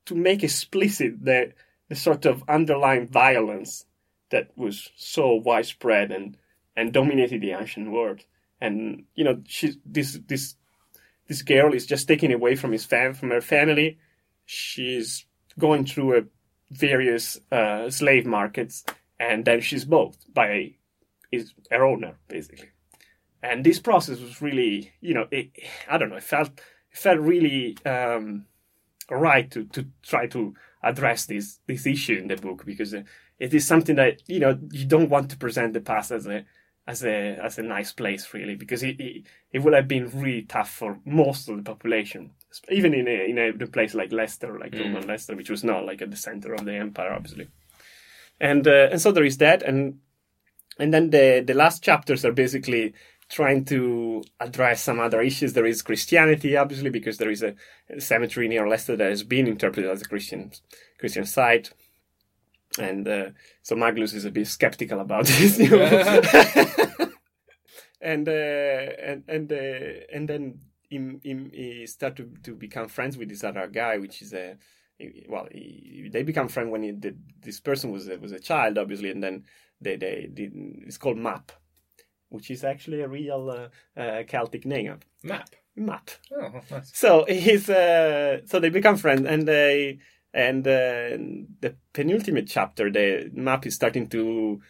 to 0.05 0.15
make 0.15 0.43
explicit 0.43 1.23
the 1.23 1.53
the 1.89 1.95
sort 1.95 2.25
of 2.25 2.43
underlying 2.47 3.07
violence 3.07 3.85
that 4.29 4.49
was 4.55 4.89
so 4.95 5.33
widespread 5.33 6.11
and 6.11 6.37
and 6.75 6.93
dominated 6.93 7.41
the 7.41 7.51
ancient 7.51 7.91
world. 7.91 8.21
And 8.61 9.05
you 9.15 9.23
know, 9.23 9.41
she 9.47 9.79
this 9.85 10.19
this 10.27 10.55
this 11.27 11.41
girl 11.41 11.73
is 11.73 11.85
just 11.85 12.07
taken 12.07 12.31
away 12.31 12.55
from 12.55 12.71
his 12.71 12.85
fam 12.85 13.13
from 13.13 13.31
her 13.31 13.41
family. 13.41 13.97
She's 14.45 15.25
going 15.59 15.85
through 15.85 16.17
a 16.17 16.23
various 16.71 17.39
uh, 17.51 17.89
slave 17.89 18.25
markets, 18.25 18.85
and 19.19 19.45
then 19.45 19.61
she's 19.61 19.85
bought 19.85 20.15
by 20.33 20.73
his, 21.31 21.53
her 21.71 21.85
owner, 21.85 22.17
basically. 22.27 22.69
And 23.43 23.63
this 23.63 23.79
process 23.79 24.19
was 24.19 24.41
really, 24.41 24.91
you 25.01 25.13
know, 25.13 25.27
it, 25.31 25.51
I 25.89 25.97
don't 25.97 26.09
know, 26.09 26.17
it 26.17 26.23
felt 26.23 26.49
it 26.91 26.97
felt 26.97 27.19
really 27.19 27.77
um, 27.85 28.45
right 29.09 29.49
to, 29.51 29.65
to 29.65 29.87
try 30.03 30.27
to 30.27 30.55
address 30.87 31.25
this 31.25 31.59
this 31.67 31.85
issue 31.85 32.17
in 32.17 32.27
the 32.27 32.35
book 32.37 32.65
because 32.65 32.93
uh, 32.93 33.03
it 33.39 33.53
is 33.53 33.65
something 33.65 33.95
that 33.95 34.21
you 34.27 34.39
know 34.39 34.57
you 34.71 34.85
don't 34.85 35.09
want 35.09 35.29
to 35.29 35.37
present 35.37 35.73
the 35.73 35.81
past 35.81 36.11
as 36.11 36.27
a 36.27 36.45
as 36.87 37.03
a 37.03 37.37
as 37.43 37.57
a 37.57 37.63
nice 37.63 37.91
place 37.91 38.33
really 38.33 38.55
because 38.55 38.83
it 38.83 38.99
it, 38.99 39.23
it 39.51 39.59
would 39.59 39.73
have 39.73 39.87
been 39.87 40.09
really 40.19 40.43
tough 40.43 40.69
for 40.69 40.99
most 41.05 41.49
of 41.49 41.57
the 41.57 41.63
population 41.63 42.31
even 42.71 42.93
in 42.93 43.07
a 43.07 43.29
in 43.29 43.37
a, 43.37 43.67
place 43.67 43.93
like 43.93 44.11
Leicester 44.11 44.57
like 44.57 44.71
mm. 44.71 44.83
Roman 44.83 45.07
Leicester 45.07 45.35
which 45.35 45.49
was 45.49 45.63
not 45.63 45.85
like 45.85 46.01
at 46.01 46.09
the 46.09 46.17
center 46.17 46.53
of 46.53 46.65
the 46.65 46.73
empire 46.73 47.11
obviously 47.11 47.49
and 48.39 48.67
uh, 48.67 48.87
and 48.91 49.01
so 49.01 49.11
there 49.11 49.25
is 49.25 49.37
that 49.37 49.61
and 49.63 49.99
and 50.79 50.93
then 50.93 51.09
the 51.09 51.43
the 51.45 51.53
last 51.53 51.83
chapters 51.83 52.23
are 52.23 52.31
basically 52.31 52.93
trying 53.29 53.65
to 53.65 54.23
address 54.39 54.81
some 54.81 54.99
other 54.99 55.21
issues. 55.21 55.53
There 55.53 55.65
is 55.65 55.81
Christianity, 55.81 56.55
obviously, 56.55 56.89
because 56.89 57.17
there 57.17 57.29
is 57.29 57.43
a 57.43 57.55
cemetery 57.99 58.47
near 58.47 58.67
Leicester 58.67 58.95
that 58.95 59.09
has 59.09 59.23
been 59.23 59.47
interpreted 59.47 59.89
as 59.89 60.01
a 60.01 60.07
Christian 60.07 60.51
Christian 60.99 61.25
site, 61.25 61.71
and 62.79 63.07
uh, 63.07 63.29
so 63.61 63.75
Magnus 63.75 64.13
is 64.13 64.25
a 64.25 64.31
bit 64.31 64.47
skeptical 64.47 64.99
about 64.99 65.25
this. 65.27 65.59
And 67.99 68.29
uh, 68.29 68.31
and 68.31 69.23
and 69.27 69.51
uh, 69.51 70.05
and 70.13 70.29
then 70.29 70.59
he, 70.87 71.17
he, 71.23 71.49
he 71.51 71.87
started 71.87 72.43
to, 72.43 72.51
to 72.51 72.55
become 72.55 72.87
friends 72.87 73.17
with 73.17 73.27
this 73.27 73.43
other 73.43 73.67
guy, 73.67 73.97
which 73.97 74.21
is 74.21 74.35
a 74.35 74.55
well, 75.27 75.47
he, 75.51 76.07
they 76.11 76.23
become 76.23 76.47
friends 76.47 76.71
when 76.71 76.83
he, 76.83 76.91
the, 76.91 77.15
this 77.41 77.59
person 77.59 77.91
was 77.91 78.07
a, 78.07 78.17
was 78.17 78.31
a 78.31 78.39
child, 78.39 78.77
obviously, 78.77 79.09
and 79.09 79.23
then 79.23 79.45
they 79.81 79.95
they, 79.95 80.29
they 80.31 80.49
it's 80.85 80.97
called 80.97 81.17
Map 81.17 81.51
which 82.29 82.51
is 82.51 82.63
actually 82.63 83.01
a 83.01 83.07
real 83.07 83.49
uh, 83.49 83.99
uh, 83.99 84.23
Celtic 84.23 84.65
name. 84.65 84.99
Map. 85.23 85.49
Map. 85.75 86.09
Oh, 86.35 86.61
nice. 86.71 86.91
So 86.93 87.25
he's 87.27 87.69
uh, 87.69 88.41
so 88.45 88.59
they 88.59 88.69
become 88.69 88.97
friends, 88.97 89.25
and 89.27 89.47
they 89.47 89.99
and 90.33 90.63
the 90.63 91.75
penultimate 91.93 92.47
chapter, 92.47 92.91
the 92.91 93.31
map 93.33 93.65
is 93.65 93.75
starting 93.75 94.07
to 94.09 94.61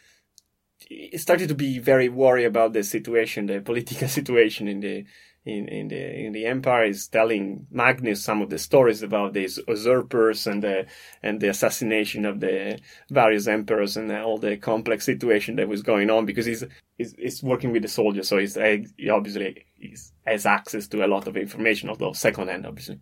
started 1.15 1.49
to 1.49 1.55
be 1.55 1.79
very 1.79 2.07
worried 2.07 2.45
about 2.45 2.73
the 2.73 2.83
situation, 2.83 3.47
the 3.47 3.61
political 3.61 4.07
situation 4.19 4.67
in 4.67 4.79
the 4.79 5.05
in, 5.47 5.69
in 5.69 5.87
the 5.87 6.25
in 6.25 6.33
the 6.33 6.45
empire 6.45 6.83
is 6.83 7.07
telling 7.07 7.65
Magnus 7.71 8.21
some 8.21 8.41
of 8.41 8.49
the 8.49 8.59
stories 8.59 9.01
about 9.01 9.33
these 9.33 9.57
usurpers 9.67 10.45
and 10.45 10.61
the 10.61 10.85
and 11.23 11.39
the 11.39 11.49
assassination 11.49 12.25
of 12.25 12.41
the 12.41 12.79
various 13.09 13.47
emperors 13.47 13.95
and 13.95 14.11
all 14.11 14.37
the 14.37 14.57
complex 14.57 15.05
situation 15.05 15.55
that 15.55 15.69
was 15.69 15.81
going 15.81 16.09
on 16.09 16.25
because 16.25 16.45
he's 16.45 16.65
he's, 16.97 17.13
he's 17.17 17.41
working 17.41 17.71
with 17.71 17.81
the 17.81 17.87
soldiers, 17.87 18.27
so 18.27 18.37
he's 18.37 18.55
he 18.55 19.09
obviously 19.09 19.65
he's, 19.75 20.11
has 20.25 20.45
access 20.45 20.87
to 20.87 21.05
a 21.05 21.07
lot 21.07 21.27
of 21.27 21.37
information, 21.37 21.89
although 21.89 22.11
second 22.11 22.49
hand, 22.49 22.65
obviously. 22.65 22.99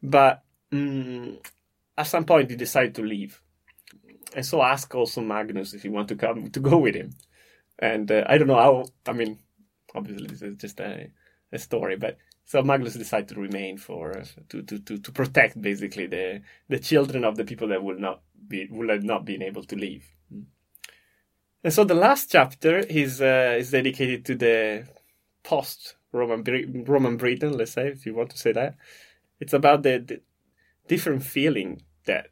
But 0.00 0.44
um, 0.72 1.38
at 1.96 2.06
some 2.06 2.24
point, 2.24 2.50
he 2.50 2.56
decided 2.56 2.94
to 2.94 3.02
leave, 3.02 3.42
and 4.36 4.46
so 4.46 4.62
ask 4.62 4.94
also 4.94 5.20
Magnus 5.20 5.74
if 5.74 5.82
he 5.82 5.88
want 5.88 6.08
to 6.08 6.16
come 6.16 6.48
to 6.50 6.60
go 6.60 6.78
with 6.78 6.94
him. 6.94 7.10
And 7.80 8.10
uh, 8.10 8.24
I 8.28 8.38
don't 8.38 8.48
know 8.48 8.54
how. 8.54 8.84
I 9.04 9.12
mean, 9.12 9.38
obviously, 9.94 10.28
this 10.28 10.42
is 10.42 10.56
just 10.56 10.78
a 10.78 11.10
a 11.52 11.58
story. 11.58 11.96
But 11.96 12.18
so 12.44 12.62
Magnus 12.62 12.94
decided 12.94 13.28
to 13.28 13.40
remain 13.40 13.78
for 13.78 14.22
to, 14.48 14.62
to, 14.62 14.78
to, 14.78 14.98
to 14.98 15.12
protect 15.12 15.60
basically 15.60 16.06
the 16.06 16.42
the 16.68 16.78
children 16.78 17.24
of 17.24 17.36
the 17.36 17.44
people 17.44 17.68
that 17.68 17.82
will 17.82 17.98
not 17.98 18.22
be 18.46 18.68
will 18.70 18.88
have 18.88 19.04
not 19.04 19.24
been 19.24 19.42
able 19.42 19.64
to 19.64 19.76
leave. 19.76 20.06
And 21.64 21.72
so 21.72 21.84
the 21.84 21.94
last 21.94 22.30
chapter 22.30 22.78
is 22.78 23.20
uh, 23.20 23.56
is 23.58 23.70
dedicated 23.70 24.24
to 24.26 24.34
the 24.34 24.86
post 25.42 25.96
Roman 26.12 26.84
Roman 26.86 27.16
Britain, 27.16 27.52
let's 27.56 27.72
say, 27.72 27.88
if 27.88 28.06
you 28.06 28.14
want 28.14 28.30
to 28.30 28.38
say 28.38 28.52
that. 28.52 28.76
It's 29.40 29.52
about 29.52 29.82
the, 29.82 29.98
the 29.98 30.20
different 30.88 31.22
feeling 31.22 31.82
that 32.06 32.28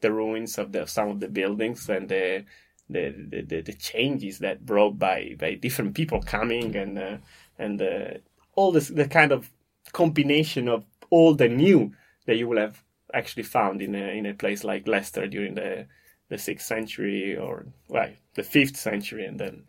the 0.00 0.12
ruins 0.12 0.58
of 0.58 0.72
the 0.72 0.86
some 0.86 1.08
of 1.08 1.20
the 1.20 1.28
buildings 1.28 1.88
and 1.88 2.08
the 2.08 2.44
the, 2.90 3.44
the, 3.48 3.62
the, 3.62 3.72
changes 3.72 4.40
that 4.40 4.66
brought 4.66 4.98
by, 4.98 5.34
by 5.38 5.54
different 5.54 5.94
people 5.94 6.20
coming 6.20 6.76
and 6.76 6.98
uh, 6.98 7.16
and 7.58 7.80
uh, 7.80 8.18
all 8.54 8.72
this 8.72 8.88
the 8.88 9.08
kind 9.08 9.32
of 9.32 9.50
combination 9.92 10.68
of 10.68 10.84
all 11.10 11.34
the 11.34 11.48
new 11.48 11.92
that 12.26 12.36
you 12.36 12.48
will 12.48 12.58
have 12.58 12.82
actually 13.14 13.42
found 13.42 13.82
in 13.82 13.94
a 13.94 14.16
in 14.18 14.26
a 14.26 14.34
place 14.34 14.64
like 14.64 14.88
Leicester 14.88 15.26
during 15.26 15.54
the 15.54 15.86
the 16.28 16.38
sixth 16.38 16.66
century 16.66 17.36
or 17.36 17.66
well 17.88 18.10
the 18.34 18.42
fifth 18.42 18.76
century 18.76 19.24
and 19.26 19.38
then 19.38 19.64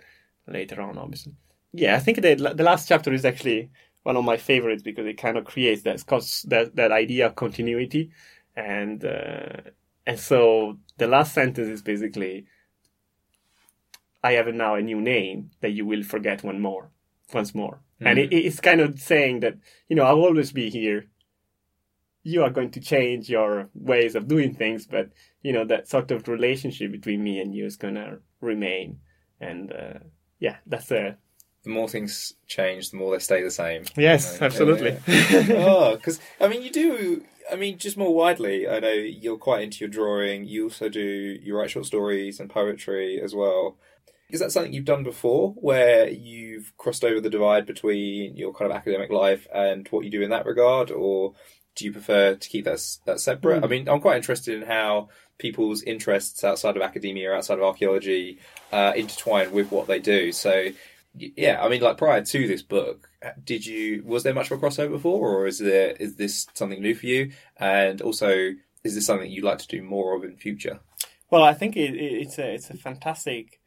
later 0.48 0.82
on 0.82 0.98
obviously. 0.98 1.34
Yeah 1.74 1.96
I 1.96 2.00
think 2.00 2.22
the 2.22 2.36
the 2.36 2.63
last 2.63 2.88
chapter 2.88 3.12
is 3.12 3.26
actually 3.26 3.69
one 4.04 4.17
of 4.17 4.26
my 4.26 4.38
favorites 4.38 4.84
because 4.84 5.08
it 5.08 5.17
kind 5.17 5.38
of 5.38 5.46
creates 5.46 5.82
that 5.84 6.04
that 6.48 6.76
that 6.76 6.91
idea 6.91 7.28
of 7.28 7.36
continuity. 7.36 8.12
And 8.56 9.04
uh, 9.04 9.72
and 10.06 10.19
so 10.19 10.78
the 10.98 11.08
last 11.08 11.34
sentence 11.34 11.67
is 11.67 11.82
basically 11.82 12.46
I 14.24 14.34
have 14.34 14.48
now 14.54 14.76
a 14.76 14.82
new 14.82 15.02
name 15.02 15.52
that 15.62 15.72
you 15.72 15.86
will 15.86 16.04
forget 16.04 16.43
one 16.43 16.62
more 16.62 16.89
once 17.34 17.54
more. 17.56 17.80
Mm. 18.02 18.10
And 18.10 18.19
it, 18.19 18.34
it's 18.34 18.60
kind 18.60 18.82
of 18.82 19.00
saying 19.00 19.41
that, 19.41 19.58
you 19.88 19.96
know, 19.96 20.04
I'll 20.04 20.22
always 20.22 20.52
be 20.52 20.69
here. 20.69 21.06
You 22.24 22.43
are 22.43 22.50
going 22.50 22.72
to 22.72 22.80
change 22.80 23.30
your 23.30 23.69
ways 23.74 24.15
of 24.15 24.28
doing 24.28 24.54
things, 24.54 24.88
but, 24.88 25.10
you 25.41 25.52
know, 25.52 25.65
that 25.65 25.89
sort 25.89 26.12
of 26.12 26.28
relationship 26.28 26.91
between 26.91 27.24
me 27.24 27.39
and 27.39 27.54
you 27.54 27.65
is 27.65 27.76
going 27.76 27.96
to 27.96 28.19
remain. 28.39 29.00
And, 29.41 29.74
uh, 29.74 30.00
yeah, 30.39 30.58
that's 30.65 30.91
a. 30.91 31.17
The 31.63 31.69
more 31.69 31.88
things 31.88 32.34
change, 32.46 32.91
the 32.91 32.98
more 32.98 33.13
they 33.13 33.19
stay 33.19 33.41
the 33.41 33.52
same. 33.52 33.86
Yes, 33.96 34.34
you 34.34 34.39
know? 34.39 34.46
absolutely. 34.46 34.98
oh, 35.56 35.96
because, 35.96 36.19
I 36.39 36.48
mean, 36.48 36.62
you 36.62 36.72
do 36.72 37.24
I 37.52 37.56
mean, 37.56 37.78
just 37.78 37.98
more 37.98 38.13
widely, 38.13 38.67
I 38.67 38.80
know 38.80 38.91
you're 38.91 39.38
quite 39.38 39.63
into 39.63 39.80
your 39.80 39.89
drawing. 39.89 40.46
You 40.46 40.65
also 40.65 40.89
do 40.89 41.02
you 41.02 41.58
write 41.58 41.72
short 41.72 41.86
stories 41.86 42.39
and 42.39 42.50
poetry 42.50 43.22
as 43.22 43.36
well. 43.36 43.78
Is 44.34 44.39
that 44.39 44.52
something 44.52 44.74
you've 44.74 44.84
done 44.84 45.04
before, 45.04 45.52
where 45.52 46.10
you've 46.10 46.76
crossed 46.78 47.06
over 47.06 47.22
the 47.22 47.30
divide 47.30 47.67
between 47.67 48.36
your 48.36 48.52
kind 48.52 48.69
of 48.72 48.76
academic 48.76 49.12
life 49.12 49.48
and 49.54 49.88
what 49.89 50.04
you 50.06 50.10
do 50.10 50.24
in 50.24 50.32
that 50.32 50.48
regard, 50.48 50.89
or 50.89 51.36
do 51.76 51.86
you 51.86 51.91
prefer 51.91 52.34
to 52.34 52.50
keep 52.50 52.65
that 52.65 52.82
that 53.06 53.19
separate? 53.19 53.62
Mm. 53.62 53.63
I 53.63 53.67
mean, 53.67 53.88
I'm 53.88 54.02
quite 54.02 54.17
interested 54.17 54.56
in 54.60 54.67
how 54.67 55.10
people's 55.38 55.84
interests 55.84 56.43
outside 56.43 56.76
of 56.76 56.82
academia, 56.82 57.30
or 57.30 57.36
outside 57.36 57.60
of 57.60 57.63
archaeology, 57.63 58.39
uh, 58.72 58.93
intertwine 58.96 59.52
with 59.52 59.72
what 59.72 59.86
they 59.86 60.00
do. 60.00 60.32
So, 60.32 60.69
yeah, 61.15 61.63
I 61.63 61.69
mean, 61.69 61.82
like 61.82 62.00
prior 62.00 62.24
to 62.24 62.48
this 62.48 62.63
book, 62.63 63.10
did 63.43 63.67
you 63.67 64.02
was 64.04 64.24
there 64.24 64.34
much 64.34 64.50
of 64.50 64.58
a 64.58 64.65
crossover 64.65 64.93
before, 64.93 65.30
or 65.30 65.46
is 65.46 65.60
there 65.60 65.91
is 66.00 66.15
this 66.15 66.48
something 66.56 66.82
new 66.82 66.96
for 66.96 67.06
you? 67.06 67.34
And 67.58 68.02
also, 68.02 68.50
is 68.84 68.96
this 68.96 69.06
something 69.06 69.30
you'd 69.30 69.43
like 69.43 69.60
to 69.60 69.67
do 69.67 69.84
more 69.84 70.15
of 70.15 70.24
in 70.24 70.38
future? 70.38 70.80
Well, 71.30 71.43
I 71.43 71.54
think 71.54 71.78
it, 71.78 71.96
it's 71.96 72.39
a 72.39 72.56
it's 72.56 72.72
a 72.72 72.78
fantastic 72.78 73.60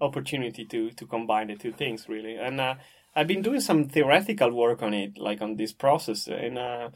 opportunity 0.00 0.64
to 0.66 0.90
to 0.90 1.06
combine 1.06 1.48
the 1.48 1.56
two 1.56 1.72
things 1.72 2.08
really. 2.08 2.36
And 2.36 2.60
uh, 2.60 2.74
I've 3.14 3.26
been 3.26 3.42
doing 3.42 3.60
some 3.60 3.88
theoretical 3.88 4.52
work 4.52 4.82
on 4.82 4.94
it, 4.94 5.18
like 5.18 5.42
on 5.42 5.56
this 5.56 5.72
process. 5.72 6.28
And 6.28 6.58
uh, 6.58 6.90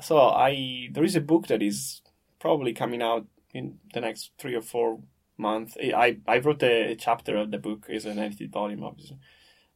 so 0.00 0.18
I 0.18 0.88
there 0.92 1.04
is 1.04 1.16
a 1.16 1.20
book 1.20 1.46
that 1.48 1.62
is 1.62 2.02
probably 2.40 2.72
coming 2.72 3.02
out 3.02 3.26
in 3.54 3.78
the 3.94 4.00
next 4.00 4.32
three 4.38 4.54
or 4.54 4.62
four 4.62 5.00
months. 5.36 5.76
I 5.80 6.18
I 6.26 6.38
wrote 6.38 6.62
a, 6.62 6.96
chapter 6.96 7.36
of 7.36 7.50
the 7.50 7.58
book, 7.58 7.86
is 7.88 8.06
an 8.06 8.18
edited 8.18 8.52
volume, 8.52 8.82
obviously. 8.82 9.18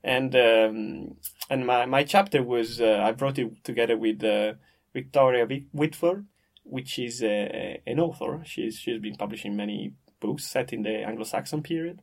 And 0.02 0.34
um, 0.36 1.16
and 1.50 1.66
my, 1.66 1.86
my 1.86 2.04
chapter 2.04 2.42
was 2.42 2.80
uh, 2.80 3.02
I 3.08 3.12
wrote 3.12 3.38
it 3.38 3.64
together 3.64 3.96
with 3.96 4.22
uh, 4.24 4.54
Victoria 4.92 5.46
Whitworth, 5.72 6.24
which 6.64 6.98
is 6.98 7.22
uh, 7.22 7.76
an 7.86 8.00
author. 8.00 8.42
She's 8.44 8.76
she's 8.78 9.00
been 9.00 9.16
publishing 9.16 9.56
many 9.56 9.94
books 10.20 10.44
set 10.44 10.72
in 10.72 10.82
the 10.82 11.04
Anglo-Saxon 11.04 11.62
period. 11.62 12.00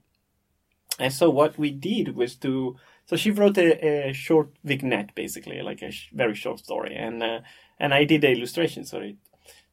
And 0.99 1.11
so 1.11 1.29
what 1.29 1.57
we 1.57 1.71
did 1.71 2.15
was 2.15 2.35
to 2.37 2.77
so 3.05 3.15
she 3.15 3.31
wrote 3.31 3.57
a, 3.57 4.09
a 4.09 4.13
short 4.13 4.49
vignette 4.63 5.13
basically, 5.15 5.61
like 5.61 5.81
a 5.81 5.91
sh- 5.91 6.09
very 6.13 6.35
short 6.35 6.59
story, 6.59 6.95
and 6.95 7.21
uh, 7.21 7.39
and 7.79 7.93
I 7.93 8.05
did 8.05 8.21
the 8.21 8.31
illustrations 8.31 8.93
of 8.93 9.01
it. 9.03 9.17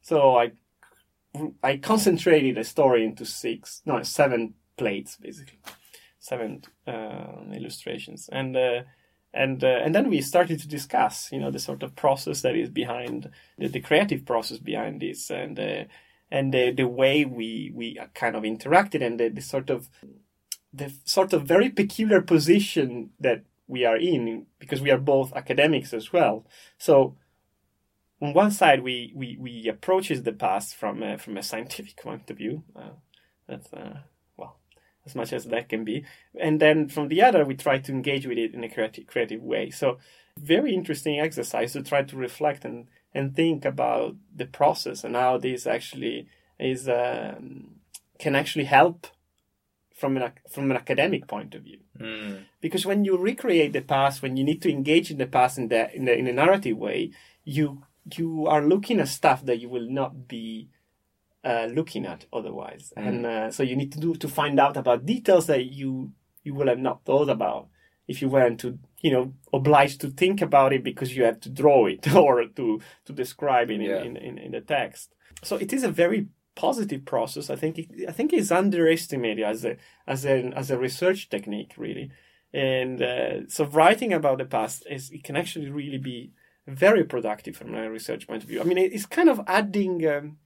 So 0.00 0.36
I 0.36 0.52
I 1.62 1.76
concentrated 1.76 2.58
a 2.58 2.64
story 2.64 3.04
into 3.04 3.24
six, 3.24 3.82
no, 3.84 4.02
seven 4.02 4.54
plates 4.76 5.16
basically, 5.16 5.58
seven 6.18 6.62
uh, 6.86 7.44
illustrations, 7.52 8.28
and 8.32 8.56
uh, 8.56 8.82
and 9.32 9.62
uh, 9.62 9.80
and 9.84 9.94
then 9.94 10.10
we 10.10 10.20
started 10.22 10.58
to 10.60 10.68
discuss, 10.68 11.30
you 11.30 11.38
know, 11.38 11.52
the 11.52 11.60
sort 11.60 11.84
of 11.84 11.94
process 11.94 12.42
that 12.42 12.56
is 12.56 12.68
behind 12.68 13.30
the, 13.58 13.68
the 13.68 13.80
creative 13.80 14.24
process 14.24 14.58
behind 14.58 15.00
this, 15.00 15.30
and 15.30 15.58
uh, 15.60 15.84
and 16.32 16.52
the, 16.52 16.72
the 16.72 16.88
way 16.88 17.24
we 17.24 17.70
we 17.72 17.96
kind 18.14 18.34
of 18.34 18.42
interacted, 18.42 19.06
and 19.06 19.20
the, 19.20 19.28
the 19.28 19.40
sort 19.40 19.70
of 19.70 19.88
the 20.72 20.92
sort 21.04 21.32
of 21.32 21.42
very 21.42 21.68
peculiar 21.68 22.20
position 22.20 23.10
that 23.18 23.44
we 23.66 23.84
are 23.84 23.96
in 23.96 24.46
because 24.58 24.80
we 24.80 24.90
are 24.90 24.98
both 24.98 25.32
academics 25.34 25.92
as 25.94 26.12
well. 26.12 26.46
So 26.78 27.16
on 28.20 28.34
one 28.34 28.50
side, 28.50 28.82
we 28.82 29.12
we 29.14 29.36
we 29.40 29.68
approaches 29.68 30.22
the 30.22 30.32
past 30.32 30.74
from 30.74 31.02
a, 31.02 31.18
from 31.18 31.36
a 31.36 31.42
scientific 31.42 31.96
point 32.02 32.30
of 32.30 32.36
view. 32.36 32.64
Uh, 32.76 32.90
that's 33.48 33.72
uh, 33.72 34.00
well 34.36 34.58
as 35.06 35.14
much 35.14 35.32
as 35.32 35.46
that 35.46 35.68
can 35.68 35.84
be, 35.84 36.04
and 36.38 36.60
then 36.60 36.88
from 36.88 37.08
the 37.08 37.22
other, 37.22 37.44
we 37.44 37.54
try 37.54 37.78
to 37.78 37.92
engage 37.92 38.26
with 38.26 38.38
it 38.38 38.54
in 38.54 38.64
a 38.64 38.68
creative 38.68 39.06
creative 39.06 39.42
way. 39.42 39.70
So 39.70 39.98
very 40.36 40.74
interesting 40.74 41.18
exercise 41.18 41.72
to 41.72 41.82
try 41.82 42.02
to 42.02 42.16
reflect 42.16 42.64
and 42.64 42.86
and 43.14 43.34
think 43.34 43.64
about 43.64 44.16
the 44.34 44.46
process 44.46 45.02
and 45.02 45.16
how 45.16 45.38
this 45.38 45.66
actually 45.66 46.28
is 46.58 46.88
um, 46.88 47.76
can 48.18 48.36
actually 48.36 48.64
help 48.64 49.06
from 50.00 50.16
an 50.16 50.32
from 50.54 50.70
an 50.70 50.76
academic 50.84 51.22
point 51.34 51.54
of 51.54 51.62
view. 51.68 51.80
Mm. 52.00 52.34
Because 52.64 52.84
when 52.90 53.00
you 53.06 53.14
recreate 53.30 53.72
the 53.74 53.82
past, 53.94 54.22
when 54.22 54.36
you 54.38 54.44
need 54.50 54.60
to 54.62 54.70
engage 54.78 55.10
in 55.10 55.18
the 55.18 55.26
past 55.38 55.58
in 55.58 55.68
the 55.68 55.82
in, 55.96 56.04
the, 56.06 56.14
in 56.20 56.26
a 56.26 56.32
narrative 56.42 56.76
way, 56.86 57.10
you 57.44 57.66
you 58.18 58.46
are 58.52 58.62
looking 58.72 58.98
at 59.00 59.08
stuff 59.08 59.44
that 59.44 59.58
you 59.62 59.68
will 59.74 59.88
not 60.00 60.12
be 60.26 60.68
uh, 61.50 61.66
looking 61.78 62.04
at 62.06 62.20
otherwise, 62.32 62.84
Mm. 62.96 63.06
and 63.08 63.26
uh, 63.26 63.50
so 63.50 63.62
you 63.62 63.76
need 63.76 63.92
to 63.92 64.00
do 64.06 64.14
to 64.14 64.28
find 64.28 64.58
out 64.64 64.76
about 64.76 65.06
details 65.06 65.46
that 65.46 65.64
you 65.80 66.12
you 66.46 66.52
will 66.56 66.68
have 66.72 66.78
not 66.88 67.04
thought 67.04 67.28
about 67.28 67.68
if 68.08 68.16
you 68.22 68.28
weren't 68.28 68.58
to 68.60 68.78
you 69.04 69.10
know 69.14 69.32
obliged 69.52 70.00
to 70.00 70.08
think 70.22 70.40
about 70.48 70.72
it 70.72 70.82
because 70.90 71.14
you 71.16 71.22
have 71.24 71.40
to 71.40 71.50
draw 71.50 71.86
it 71.94 72.02
or 72.24 72.44
to 72.58 72.80
to 73.06 73.12
describe 73.12 73.70
it 73.70 73.80
in, 73.80 73.90
Yeah. 73.90 74.02
in, 74.06 74.16
in, 74.16 74.38
in 74.38 74.50
the 74.52 74.60
text. 74.76 75.14
So 75.42 75.56
it 75.56 75.72
is 75.72 75.84
a 75.84 75.90
very 76.02 76.26
positive 76.54 77.04
process. 77.04 77.50
I 77.50 77.56
think 77.56 77.78
it, 77.78 77.88
I 78.08 78.12
think 78.12 78.32
it's 78.32 78.50
underestimated 78.50 79.44
as 79.44 79.64
a 79.64 79.76
as 80.06 80.24
a 80.24 80.52
as 80.56 80.70
a 80.70 80.78
research 80.78 81.28
technique 81.28 81.74
really. 81.76 82.10
And 82.52 83.00
uh, 83.00 83.48
so 83.48 83.64
writing 83.64 84.12
about 84.12 84.38
the 84.38 84.44
past 84.44 84.84
is 84.90 85.10
it 85.10 85.22
can 85.22 85.36
actually 85.36 85.70
really 85.70 85.98
be 85.98 86.32
very 86.66 87.04
productive 87.04 87.56
from 87.56 87.74
a 87.74 87.90
research 87.90 88.26
point 88.26 88.42
of 88.42 88.48
view. 88.48 88.60
I 88.60 88.64
mean, 88.64 88.78
it's 88.78 89.06
kind 89.06 89.28
of 89.28 89.40
adding 89.46 90.06
um, 90.06 90.38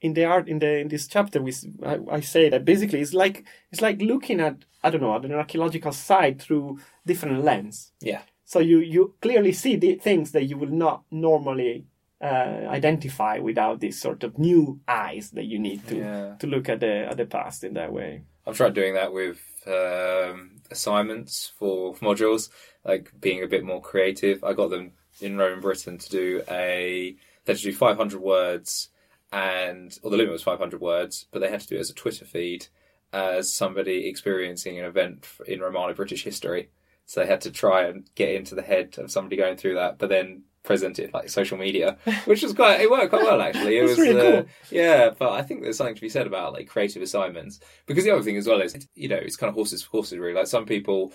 in 0.00 0.14
the 0.14 0.24
art 0.24 0.48
in 0.48 0.58
the 0.60 0.78
in 0.78 0.88
this 0.88 1.06
chapter. 1.08 1.42
We 1.42 1.52
I, 1.84 1.98
I 2.10 2.20
say 2.20 2.48
that 2.48 2.64
basically 2.64 3.00
it's 3.00 3.14
like 3.14 3.44
it's 3.72 3.82
like 3.82 4.00
looking 4.00 4.40
at 4.40 4.64
I 4.82 4.90
don't 4.90 5.00
know 5.00 5.14
at 5.14 5.24
an 5.24 5.32
archaeological 5.32 5.92
site 5.92 6.40
through 6.40 6.78
different 7.06 7.44
lens. 7.44 7.92
Yeah. 8.00 8.22
So 8.44 8.60
you 8.60 8.78
you 8.78 9.14
clearly 9.20 9.52
see 9.52 9.76
the 9.76 9.96
things 9.96 10.32
that 10.32 10.44
you 10.44 10.56
will 10.56 10.70
not 10.70 11.02
normally 11.10 11.86
uh, 12.20 12.66
identify 12.68 13.38
without 13.38 13.80
this 13.80 14.00
sort 14.00 14.24
of 14.24 14.38
new 14.38 14.80
eyes 14.88 15.30
that 15.30 15.44
you 15.44 15.58
need 15.58 15.86
to 15.88 15.96
Yeah. 15.96 16.34
to 16.40 16.46
look 16.46 16.68
at 16.68 16.80
the 16.80 17.06
at 17.10 17.16
the 17.16 17.26
past 17.26 17.64
in 17.64 17.74
that 17.74 17.92
way. 17.92 18.22
I've 18.46 18.56
tried 18.56 18.74
doing 18.74 18.94
that 18.94 19.12
with 19.12 19.38
um, 19.66 20.56
assignments 20.70 21.52
for, 21.58 21.94
for 21.94 22.04
modules, 22.04 22.48
like 22.84 23.12
being 23.20 23.42
a 23.42 23.46
bit 23.46 23.62
more 23.64 23.80
creative. 23.82 24.42
I 24.42 24.52
got 24.54 24.70
them 24.70 24.92
in 25.20 25.36
Rome 25.36 25.60
Britain 25.60 25.98
to 25.98 26.08
do 26.08 26.42
a 26.50 27.14
they 27.44 27.52
had 27.52 27.58
to 27.58 27.62
do 27.70 27.72
500 27.74 28.20
words, 28.20 28.88
and 29.32 29.96
or 30.02 30.10
the 30.10 30.16
limit 30.16 30.32
was 30.32 30.42
500 30.42 30.80
words, 30.80 31.26
but 31.30 31.40
they 31.40 31.50
had 31.50 31.60
to 31.60 31.66
do 31.66 31.76
it 31.76 31.80
as 31.80 31.90
a 31.90 31.94
Twitter 31.94 32.24
feed 32.24 32.66
as 33.12 33.54
somebody 33.54 34.06
experiencing 34.08 34.78
an 34.78 34.84
event 34.84 35.26
in 35.46 35.60
Romano 35.60 35.94
British 35.94 36.24
history. 36.24 36.70
So 37.06 37.20
they 37.20 37.26
had 37.26 37.40
to 37.42 37.50
try 37.50 37.84
and 37.84 38.06
get 38.14 38.30
into 38.34 38.54
the 38.54 38.62
head 38.62 38.96
of 38.98 39.10
somebody 39.10 39.36
going 39.36 39.56
through 39.56 39.74
that, 39.76 39.96
but 39.98 40.10
then 40.10 40.42
present 40.64 40.98
it 40.98 41.14
like 41.14 41.28
social 41.30 41.56
media, 41.58 41.96
which 42.26 42.42
was 42.42 42.52
quite 42.52 42.80
it 42.80 42.90
worked 42.90 43.10
quite 43.10 43.22
well 43.22 43.40
actually. 43.40 43.76
It 43.78 43.82
was 43.84 43.98
really 43.98 44.16
uh, 44.18 44.20
cool. 44.20 44.48
yeah, 44.70 45.10
but 45.18 45.32
I 45.32 45.42
think 45.42 45.62
there's 45.62 45.76
something 45.78 45.94
to 45.94 46.00
be 46.00 46.08
said 46.08 46.26
about 46.26 46.52
like 46.52 46.68
creative 46.68 47.02
assignments 47.02 47.60
because 47.86 48.04
the 48.04 48.10
other 48.10 48.22
thing 48.22 48.36
as 48.36 48.46
well 48.46 48.60
is 48.60 48.76
you 48.94 49.08
know 49.08 49.16
it's 49.16 49.36
kind 49.36 49.48
of 49.48 49.54
horses 49.54 49.82
for 49.82 49.90
horses 49.90 50.18
really. 50.18 50.34
Like 50.34 50.46
some 50.46 50.66
people 50.66 51.12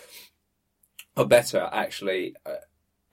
are 1.15 1.25
better 1.25 1.69
actually 1.71 2.35
uh, 2.45 2.55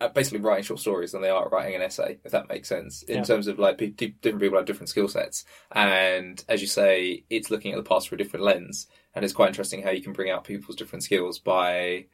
at 0.01 0.15
basically 0.15 0.41
writing 0.41 0.65
short 0.65 0.81
stories 0.81 1.13
than 1.13 1.21
they 1.21 1.29
are 1.29 1.47
at 1.47 1.53
writing 1.53 1.75
an 1.75 1.83
essay, 1.83 2.19
if 2.25 2.33
that 2.33 2.49
makes 2.49 2.69
sense. 2.69 3.03
In 3.05 3.19
Yeah. 3.19 3.23
terms 3.23 3.47
of 3.47 3.59
like 3.59 3.77
different 3.79 4.23
people 4.41 4.57
have 4.59 4.67
different 4.67 4.89
skill 4.89 5.09
sets, 5.09 5.45
and 5.73 6.43
as 6.49 6.63
you 6.63 6.67
say, 6.69 7.25
it's 7.31 7.51
looking 7.51 7.73
at 7.73 7.77
the 7.77 7.89
past 7.89 8.09
through 8.09 8.17
a 8.17 8.19
different 8.19 8.45
lens, 8.45 8.87
and 9.15 9.25
it's 9.25 9.35
quite 9.35 9.49
interesting 9.49 9.83
how 9.83 9.91
you 9.91 10.03
can 10.03 10.15
bring 10.15 10.31
out 10.31 10.45
people's 10.45 10.77
different 10.77 11.03
skills 11.05 11.39
by 11.39 12.07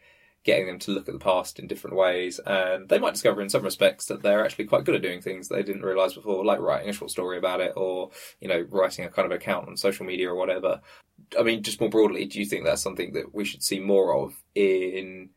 getting 0.46 0.68
them 0.68 0.78
to 0.78 0.92
look 0.92 1.08
at 1.08 1.12
the 1.12 1.18
past 1.18 1.58
in 1.58 1.66
different 1.66 1.96
ways 1.96 2.38
and 2.46 2.88
they 2.88 3.00
might 3.00 3.14
discover 3.14 3.42
in 3.42 3.50
some 3.50 3.64
respects 3.64 4.06
that 4.06 4.22
they're 4.22 4.44
actually 4.44 4.64
quite 4.64 4.84
good 4.84 4.94
at 4.94 5.02
doing 5.02 5.20
things 5.20 5.48
they 5.48 5.62
didn't 5.64 5.82
realize 5.82 6.14
before 6.14 6.44
like 6.44 6.60
writing 6.60 6.88
a 6.88 6.92
short 6.92 7.10
story 7.10 7.36
about 7.36 7.60
it 7.60 7.72
or 7.76 8.10
you 8.40 8.46
know 8.46 8.64
writing 8.70 9.04
a 9.04 9.10
kind 9.10 9.26
of 9.26 9.32
account 9.36 9.66
on 9.66 9.76
social 9.76 10.06
media 10.06 10.30
or 10.30 10.36
whatever. 10.36 10.80
I 11.36 11.42
mean 11.42 11.64
just 11.64 11.80
more 11.80 11.90
broadly 11.90 12.26
do 12.26 12.38
you 12.38 12.46
think 12.46 12.64
that's 12.64 12.80
something 12.80 13.12
that 13.14 13.34
we 13.34 13.44
should 13.44 13.64
see 13.64 13.80
more 13.80 14.14
of 14.16 14.40
in 14.54 15.30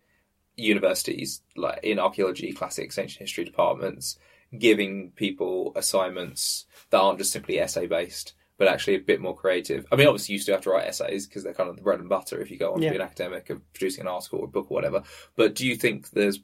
universities 0.55 1.41
like 1.55 1.80
in 1.82 1.97
archaeology 1.97 2.53
classics 2.53 2.99
ancient 2.99 3.22
history 3.22 3.45
departments 3.45 4.20
giving 4.60 5.12
people 5.16 5.72
assignments 5.76 6.68
that 6.91 6.99
aren't 6.99 7.18
just 7.18 7.32
simply 7.32 7.60
essay 7.60 7.88
based 7.88 8.36
but 8.60 8.68
actually 8.68 8.93
a 8.95 8.99
bit 8.99 9.20
more 9.20 9.36
creative. 9.36 9.88
I 9.91 9.95
mean, 9.95 10.07
obviously, 10.07 10.34
you 10.34 10.39
still 10.39 10.53
have 10.53 10.64
to 10.66 10.70
write 10.70 10.86
essays 10.86 11.26
because 11.26 11.43
they're 11.43 11.55
kind 11.55 11.70
of 11.70 11.76
the 11.78 11.82
bread 11.82 11.99
and 11.99 12.07
butter 12.10 12.39
if 12.39 12.51
you 12.51 12.57
go 12.57 12.74
on 12.74 12.82
Yeah. 12.82 12.89
to 12.89 12.93
be 12.97 13.01
an 13.01 13.07
academic 13.07 13.49
of 13.49 13.62
producing 13.74 14.01
an 14.01 14.07
article 14.10 14.39
or 14.39 14.45
a 14.45 14.47
book 14.49 14.68
or 14.70 14.76
whatever. 14.76 15.01
But 15.36 15.55
do 15.55 15.66
you 15.66 15.76
think 15.76 16.12
there's 16.12 16.39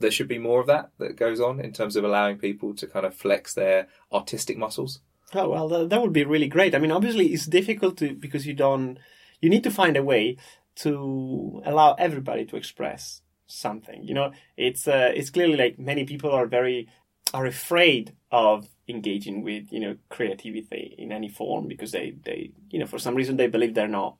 there 0.00 0.10
should 0.10 0.28
be 0.28 0.38
more 0.38 0.60
of 0.60 0.66
that 0.66 0.90
that 0.98 1.14
goes 1.16 1.40
on 1.40 1.60
in 1.60 1.72
terms 1.74 1.94
of 1.94 2.02
allowing 2.04 2.38
people 2.38 2.74
to 2.74 2.86
kind 2.86 3.04
of 3.06 3.14
flex 3.14 3.52
their 3.54 3.86
artistic 4.10 4.56
muscles? 4.56 5.00
Oh 5.34 5.48
well, 5.50 5.68
that, 5.68 5.90
that 5.90 6.00
would 6.02 6.12
be 6.14 6.24
really 6.24 6.48
great. 6.48 6.74
I 6.74 6.78
mean, 6.78 6.90
obviously, 6.90 7.26
it's 7.28 7.46
difficult 7.46 7.98
to 7.98 8.14
because 8.14 8.46
you 8.46 8.54
don't. 8.54 8.98
You 9.42 9.48
need 9.50 9.62
to 9.64 9.70
find 9.70 9.96
a 9.96 10.02
way 10.02 10.38
to 10.76 11.62
allow 11.66 11.94
everybody 11.94 12.44
to 12.46 12.56
express 12.56 13.22
something. 13.46 14.02
You 14.02 14.14
know, 14.14 14.32
it's 14.56 14.88
uh, 14.88 15.12
it's 15.14 15.30
clearly 15.30 15.56
like 15.56 15.78
many 15.78 16.04
people 16.04 16.30
are 16.30 16.46
very 16.46 16.88
are 17.34 17.46
afraid 17.46 18.14
of 18.32 18.68
engaging 18.90 19.42
with 19.42 19.72
you 19.72 19.80
know 19.80 19.96
creativity 20.08 20.94
in 20.98 21.12
any 21.12 21.28
form 21.28 21.68
because 21.68 21.92
they 21.92 22.14
they 22.24 22.52
you 22.70 22.78
know 22.78 22.86
for 22.86 22.98
some 22.98 23.14
reason 23.14 23.36
they 23.36 23.46
believe 23.46 23.74
they're 23.74 23.88
not 23.88 24.16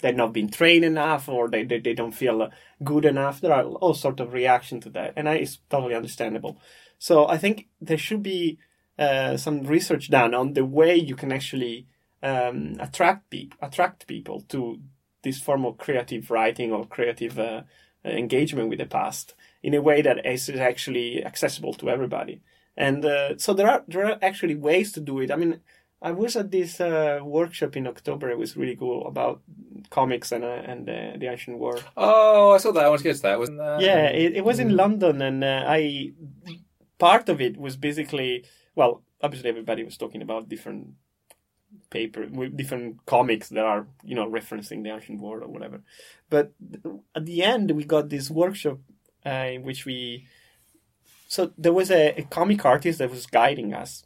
they've 0.00 0.16
not 0.16 0.32
been 0.32 0.48
trained 0.48 0.84
enough 0.84 1.28
or 1.28 1.48
they, 1.48 1.64
they, 1.64 1.80
they 1.80 1.92
don't 1.92 2.12
feel 2.12 2.48
good 2.84 3.04
enough. 3.04 3.40
There 3.40 3.52
are 3.52 3.64
all 3.64 3.94
sorts 3.94 4.20
of 4.20 4.32
reaction 4.32 4.80
to 4.82 4.90
that 4.90 5.14
and 5.16 5.28
I, 5.28 5.34
it's 5.34 5.58
totally 5.68 5.94
understandable. 5.94 6.60
So 6.98 7.28
i 7.28 7.38
think 7.38 7.68
there 7.80 7.98
should 7.98 8.22
be 8.22 8.58
uh, 8.98 9.36
some 9.36 9.62
research 9.62 10.10
done 10.10 10.34
on 10.34 10.54
the 10.54 10.64
way 10.64 10.96
you 10.96 11.14
can 11.14 11.30
actually 11.30 11.86
um, 12.22 12.76
attract 12.80 13.30
people 13.30 13.56
attract 13.62 14.08
people 14.08 14.40
to 14.48 14.80
this 15.22 15.40
form 15.40 15.64
of 15.64 15.78
creative 15.78 16.30
writing 16.30 16.72
or 16.72 16.84
creative 16.84 17.38
uh, 17.38 17.62
engagement 18.04 18.68
with 18.68 18.80
the 18.80 18.86
past 18.86 19.34
in 19.62 19.74
a 19.74 19.82
way 19.82 20.02
that 20.02 20.24
is 20.26 20.50
actually 20.50 21.24
accessible 21.24 21.74
to 21.74 21.88
everybody 21.88 22.40
and 22.78 23.04
uh, 23.04 23.36
so 23.36 23.52
there 23.52 23.68
are 23.68 23.82
there 23.88 24.06
are 24.06 24.18
actually 24.22 24.54
ways 24.54 24.92
to 24.92 25.00
do 25.00 25.20
it 25.20 25.30
i 25.30 25.36
mean 25.36 25.60
I 26.00 26.12
was 26.12 26.36
at 26.36 26.50
this 26.50 26.80
uh, 26.80 27.18
workshop 27.22 27.76
in 27.76 27.86
October. 27.86 28.30
It 28.30 28.38
was 28.38 28.56
really 28.56 28.76
cool 28.76 29.06
about 29.06 29.42
comics 29.90 30.30
and 30.30 30.44
uh, 30.44 30.62
and 30.64 30.88
uh, 30.88 31.18
the 31.18 31.26
ancient 31.26 31.58
War. 31.58 31.78
Oh, 31.96 32.52
I 32.52 32.58
saw 32.58 32.70
that. 32.72 32.84
I 32.84 32.88
want 32.88 33.00
to 33.00 33.08
get 33.08 33.16
to 33.16 33.22
that. 33.22 33.38
Wasn't 33.38 33.58
that? 33.58 33.80
Yeah, 33.80 34.06
it, 34.06 34.36
it 34.36 34.44
was 34.44 34.60
in 34.60 34.76
London, 34.76 35.20
and 35.20 35.42
uh, 35.42 35.64
I 35.66 36.12
part 36.98 37.28
of 37.28 37.40
it 37.40 37.56
was 37.56 37.76
basically 37.76 38.44
well, 38.76 39.02
obviously 39.20 39.50
everybody 39.50 39.82
was 39.82 39.96
talking 39.96 40.22
about 40.22 40.48
different 40.48 40.94
paper 41.90 42.26
with 42.30 42.56
different 42.56 43.04
comics 43.06 43.48
that 43.48 43.64
are 43.64 43.88
you 44.04 44.14
know 44.14 44.30
referencing 44.30 44.84
the 44.84 44.90
ancient 44.90 45.20
world 45.20 45.42
or 45.42 45.48
whatever. 45.48 45.82
But 46.30 46.52
at 47.16 47.26
the 47.26 47.42
end, 47.42 47.72
we 47.72 47.84
got 47.84 48.08
this 48.08 48.30
workshop 48.30 48.78
uh, 49.26 49.50
in 49.52 49.64
which 49.64 49.84
we 49.84 50.28
so 51.34 51.52
there 51.56 51.72
was 51.80 51.90
a, 51.90 52.02
a 52.20 52.22
comic 52.24 52.64
artist 52.64 52.98
that 52.98 53.10
was 53.10 53.26
guiding 53.26 53.72
us 53.82 54.04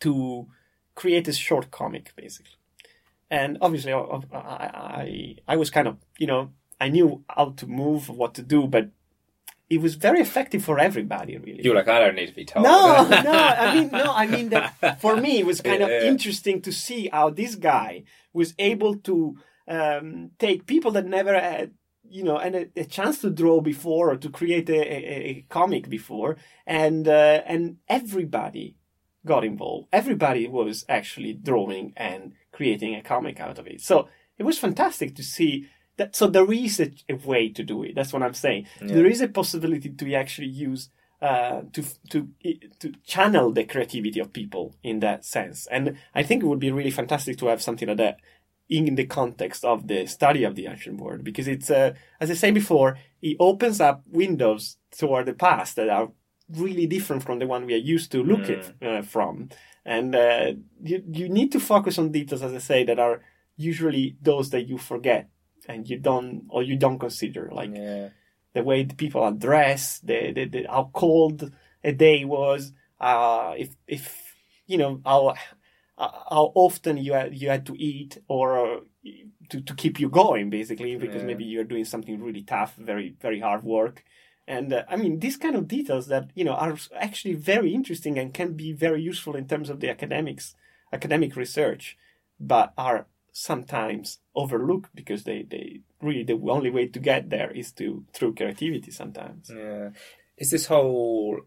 to 0.00 0.46
create 0.94 1.24
this 1.24 1.36
short 1.36 1.70
comic 1.70 2.12
basically 2.16 2.56
and 3.30 3.56
obviously 3.60 3.92
I, 3.92 4.00
I, 4.32 5.36
I, 5.46 5.56
was 5.56 5.70
kind 5.70 5.88
of 5.88 5.96
you 6.18 6.26
know 6.26 6.50
i 6.80 6.88
knew 6.88 7.24
how 7.28 7.50
to 7.56 7.66
move 7.66 8.08
what 8.08 8.34
to 8.34 8.42
do 8.42 8.66
but 8.66 8.90
it 9.70 9.80
was 9.80 9.94
very 9.94 10.20
effective 10.20 10.64
for 10.64 10.80
everybody 10.80 11.38
really 11.38 11.62
You 11.64 11.70
were 11.70 11.76
like, 11.76 11.88
I 11.88 12.00
don't 12.00 12.16
need 12.16 12.26
to 12.26 12.34
be 12.34 12.44
told. 12.44 12.64
no 12.64 13.08
no 13.08 13.32
i 13.64 13.74
mean 13.74 13.88
no 13.92 14.12
i 14.12 14.26
mean 14.26 14.48
that 14.50 15.00
for 15.00 15.16
me 15.16 15.38
it 15.38 15.46
was 15.46 15.60
kind 15.70 15.82
of 15.82 15.88
Yeah, 15.88 16.00
yeah. 16.02 16.08
interesting 16.10 16.60
to 16.62 16.72
see 16.72 17.08
how 17.12 17.30
this 17.30 17.54
guy 17.54 18.02
was 18.32 18.54
able 18.58 18.96
to 19.08 19.36
um, 19.68 20.32
take 20.38 20.66
people 20.66 20.90
that 20.92 21.06
never 21.06 21.34
had 21.38 21.70
you 22.10 22.24
know 22.24 22.38
and 22.38 22.54
a, 22.54 22.68
a 22.76 22.84
chance 22.84 23.20
to 23.20 23.30
draw 23.30 23.60
before 23.60 24.10
or 24.10 24.16
to 24.16 24.28
create 24.28 24.68
a, 24.68 24.80
a, 24.80 25.30
a 25.30 25.46
comic 25.48 25.88
before 25.88 26.36
and 26.66 27.08
uh, 27.08 27.42
and 27.46 27.78
everybody 27.88 28.76
got 29.24 29.44
involved. 29.44 29.88
Everybody 29.92 30.48
was 30.48 30.84
actually 30.88 31.34
drawing 31.34 31.92
and 31.96 32.32
creating 32.52 32.94
a 32.94 33.02
comic 33.02 33.40
out 33.40 33.58
of 33.58 33.66
it. 33.66 33.80
So 33.80 34.08
it 34.38 34.44
was 34.44 34.58
fantastic 34.58 35.14
to 35.16 35.22
see 35.22 35.68
that. 35.96 36.16
So 36.16 36.26
there 36.26 36.50
is 36.52 36.80
a, 36.80 36.90
a 37.08 37.14
way 37.14 37.50
to 37.50 37.62
do 37.62 37.82
it. 37.82 37.94
That's 37.94 38.12
what 38.12 38.22
I'm 38.22 38.34
saying. 38.34 38.66
Yeah. 38.80 38.94
There 38.94 39.06
is 39.06 39.20
a 39.20 39.28
possibility 39.28 39.90
to 39.90 40.14
actually 40.14 40.48
use 40.48 40.90
uh, 41.20 41.62
to 41.72 41.84
to 42.10 42.28
to 42.78 42.92
channel 43.04 43.52
the 43.52 43.64
creativity 43.64 44.20
of 44.20 44.32
people 44.32 44.74
in 44.82 45.00
that 45.00 45.24
sense. 45.24 45.66
And 45.66 45.98
I 46.14 46.22
think 46.22 46.42
it 46.42 46.46
would 46.46 46.58
be 46.60 46.72
really 46.72 46.90
fantastic 46.90 47.36
to 47.38 47.48
have 47.48 47.62
something 47.62 47.88
like 47.88 47.98
that 47.98 48.16
in 48.70 48.94
the 48.94 49.04
context 49.06 49.64
of 49.64 49.88
the 49.88 50.06
study 50.06 50.44
of 50.44 50.54
the 50.54 50.66
ancient 50.66 51.00
world, 51.00 51.24
because 51.24 51.48
it's 51.48 51.70
uh, 51.70 51.92
as 52.20 52.30
I 52.30 52.34
said 52.34 52.54
before, 52.54 52.96
it 53.20 53.36
opens 53.38 53.80
up 53.80 54.02
windows 54.06 54.78
toward 54.96 55.26
the 55.26 55.34
past 55.34 55.76
that 55.76 55.88
are 55.88 56.08
really 56.56 56.86
different 56.86 57.22
from 57.22 57.38
the 57.38 57.46
one 57.46 57.66
we 57.66 57.74
are 57.74 57.94
used 57.94 58.10
to 58.12 58.22
look 58.22 58.48
at 58.48 58.72
uh, 58.82 59.02
from. 59.02 59.48
And 59.84 60.14
uh, 60.14 60.52
you 60.82 61.02
you 61.12 61.28
need 61.28 61.52
to 61.52 61.60
focus 61.60 61.98
on 61.98 62.12
details, 62.12 62.42
as 62.42 62.54
I 62.54 62.58
say, 62.58 62.84
that 62.84 62.98
are 62.98 63.20
usually 63.56 64.16
those 64.22 64.50
that 64.50 64.68
you 64.68 64.78
forget 64.78 65.28
and 65.68 65.88
you 65.90 65.98
don't 65.98 66.44
or 66.48 66.62
you 66.62 66.76
don't 66.76 66.98
consider, 66.98 67.50
like 67.52 67.74
Yeah. 67.74 68.08
the 68.54 68.62
way 68.62 68.84
the 68.84 68.94
people 68.94 69.22
are 69.22 69.32
dressed, 69.32 70.06
the, 70.06 70.32
the, 70.32 70.44
the 70.46 70.66
how 70.68 70.90
cold 70.92 71.52
a 71.84 71.92
day 71.92 72.24
was, 72.24 72.72
uh, 73.00 73.54
if 73.58 73.70
if 73.86 74.34
you 74.66 74.78
know 74.78 75.00
how 75.04 75.34
how 76.00 76.52
often 76.54 76.96
you 76.96 77.12
had 77.12 77.34
you 77.34 77.48
had 77.50 77.66
to 77.66 77.74
eat 77.76 78.18
or 78.28 78.76
uh, 78.76 78.80
to 79.50 79.60
to 79.60 79.74
keep 79.74 80.00
you 80.00 80.08
going, 80.08 80.50
basically, 80.50 80.96
because 80.96 81.22
Yeah. 81.22 81.26
maybe 81.26 81.44
you're 81.44 81.64
doing 81.64 81.84
something 81.84 82.20
really 82.20 82.42
tough, 82.42 82.74
very 82.76 83.14
very 83.20 83.40
hard 83.40 83.62
work. 83.64 84.04
And 84.48 84.72
uh, 84.72 84.84
I 84.88 84.96
mean, 84.96 85.20
these 85.20 85.36
kind 85.36 85.54
of 85.56 85.68
details 85.68 86.06
that 86.08 86.30
you 86.34 86.44
know 86.44 86.54
are 86.54 86.76
actually 86.96 87.34
very 87.34 87.74
interesting 87.74 88.18
and 88.18 88.32
can 88.34 88.54
be 88.54 88.72
very 88.72 89.02
useful 89.02 89.36
in 89.36 89.46
terms 89.46 89.70
of 89.70 89.80
the 89.80 89.90
academics, 89.90 90.54
academic 90.92 91.36
research, 91.36 91.96
but 92.38 92.72
are 92.78 93.06
sometimes 93.32 94.18
overlooked 94.34 94.90
because 94.94 95.24
they, 95.24 95.42
they 95.42 95.80
really 96.02 96.24
the 96.24 96.38
only 96.50 96.70
way 96.70 96.86
to 96.88 96.98
get 96.98 97.30
there 97.30 97.50
is 97.50 97.72
to 97.72 98.04
through 98.12 98.34
creativity 98.34 98.90
sometimes. 98.90 99.50
Yeah. 99.50 99.90
Is 100.36 100.50
this 100.50 100.66
whole 100.66 101.40
uh, 101.40 101.42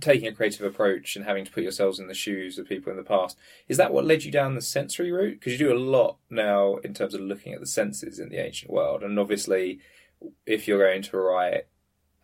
taking 0.00 0.28
a 0.28 0.32
creative 0.32 0.66
approach 0.66 1.16
and 1.16 1.24
having 1.24 1.44
to 1.44 1.50
put 1.50 1.62
yourselves 1.62 1.98
in 1.98 2.06
the 2.06 2.14
shoes 2.14 2.58
of 2.58 2.68
people 2.68 2.90
in 2.90 2.96
the 2.96 3.04
past, 3.04 3.38
is 3.68 3.76
that 3.76 3.92
what 3.92 4.04
led 4.04 4.24
you 4.24 4.30
down 4.30 4.54
the 4.54 4.60
sensory 4.60 5.10
route? 5.10 5.38
Because 5.40 5.52
you 5.52 5.58
do 5.58 5.72
a 5.72 5.78
lot 5.78 6.16
now 6.30 6.76
in 6.76 6.94
terms 6.94 7.14
of 7.14 7.20
looking 7.20 7.52
at 7.52 7.60
the 7.60 7.66
senses 7.66 8.18
in 8.18 8.28
the 8.28 8.44
ancient 8.44 8.70
world. 8.70 9.02
And 9.02 9.18
obviously, 9.18 9.80
if 10.46 10.68
you're 10.68 10.84
going 10.84 11.02
to 11.02 11.16
write 11.16 11.66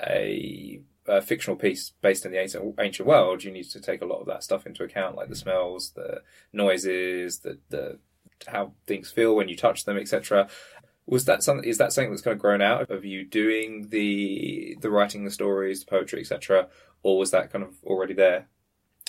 a, 0.07 0.80
a 1.07 1.22
fictional 1.22 1.57
piece 1.57 1.93
based 2.03 2.24
in 2.24 2.32
the 2.32 2.41
ancient, 2.41 2.74
ancient 2.78 3.09
world, 3.09 3.45
you 3.45 3.51
need 3.51 3.70
to 3.70 3.80
take 3.80 4.03
a 4.03 4.07
lot 4.07 4.20
of 4.20 4.26
that 4.26 4.43
stuff 4.43 4.66
into 4.66 4.82
account, 4.82 5.16
like 5.16 5.28
the 5.28 5.34
mm. 5.34 5.43
smells, 5.43 5.91
the 5.91 6.22
noises, 6.53 7.41
the, 7.41 7.59
the 7.68 7.99
how 8.47 8.72
things 8.86 9.11
feel 9.11 9.34
when 9.34 9.49
you 9.49 9.57
touch 9.57 9.84
them, 9.84 9.97
etc. 9.97 10.49
Was 11.11 11.24
that 11.24 11.42
something? 11.42 11.68
Is 11.68 11.78
that 11.78 11.92
something 11.92 12.11
that's 12.11 12.22
kind 12.22 12.34
of 12.34 12.40
grown 12.40 12.62
out 12.62 12.90
of 12.90 13.04
you 13.04 13.24
doing 13.24 13.88
the 13.88 14.76
the 14.80 14.90
writing, 14.90 15.24
the 15.24 15.30
stories, 15.30 15.80
the 15.80 15.86
poetry, 15.86 16.20
etc., 16.20 16.68
or 17.02 17.18
was 17.18 17.32
that 17.32 17.52
kind 17.52 17.64
of 17.64 17.74
already 17.84 18.14
there? 18.14 18.46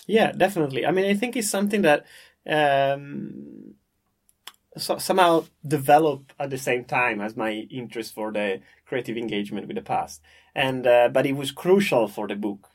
Yeah, 0.08 0.32
definitely. 0.32 0.86
I 0.86 0.92
mean, 0.92 1.06
I 1.06 1.14
think 1.14 1.36
it's 1.36 1.50
something 1.50 1.84
that 1.84 2.06
um, 2.48 3.76
so, 4.78 4.98
somehow 4.98 5.46
developed 5.68 6.34
at 6.40 6.50
the 6.50 6.58
same 6.58 6.86
time 6.86 7.22
as 7.22 7.36
my 7.36 7.52
interest 7.70 8.14
for 8.14 8.32
the 8.32 8.62
creative 8.86 9.18
engagement 9.18 9.68
with 9.68 9.76
the 9.76 9.82
past, 9.82 10.22
and 10.56 10.88
uh, 10.88 11.10
but 11.10 11.26
it 11.26 11.34
was 11.34 11.52
crucial 11.52 12.08
for 12.08 12.28
the 12.28 12.36
book. 12.36 12.70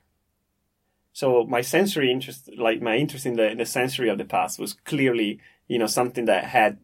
So 1.13 1.45
my 1.45 1.63
sensory 1.63 2.13
interest, 2.13 2.51
like 2.59 2.83
my 2.83 2.97
interest 2.97 3.27
in 3.27 3.37
the 3.37 3.51
in 3.51 3.59
the 3.59 3.67
sensory 3.67 4.09
of 4.09 4.19
the 4.19 4.25
past, 4.25 4.59
was 4.59 4.75
clearly 4.75 5.41
you 5.67 5.79
know 5.79 5.87
something 5.87 6.27
that 6.27 6.45
had 6.45 6.79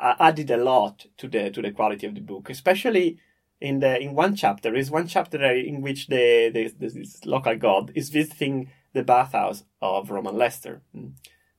added 0.00 0.50
a 0.50 0.56
lot 0.56 1.06
to 1.18 1.28
the 1.28 1.50
to 1.50 1.62
the 1.62 1.70
quality 1.70 2.06
of 2.06 2.14
the 2.14 2.20
book, 2.20 2.50
especially 2.50 3.18
in 3.60 3.80
the 3.80 3.98
in 4.00 4.14
one 4.14 4.34
chapter. 4.36 4.70
There 4.70 4.78
is 4.78 4.90
one 4.90 5.06
chapter 5.06 5.42
in 5.44 5.80
which 5.80 6.08
the, 6.08 6.50
the, 6.52 6.72
this 6.78 7.24
local 7.24 7.56
god 7.56 7.92
is 7.94 8.10
visiting 8.10 8.70
the 8.92 9.02
bathhouse 9.02 9.64
of 9.80 10.10
Roman 10.10 10.36
Leicester, 10.36 10.82
mm, 10.94 11.12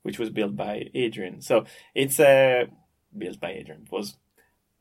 which 0.03 0.20
was 0.20 0.30
built 0.30 0.55
by 0.55 0.89
Adrian. 0.93 1.41
So 1.41 1.66
it's 1.93 2.20
uh, 2.20 2.66
built 3.18 3.39
by 3.39 3.51
Adrian. 3.51 3.88
Was 3.91 4.18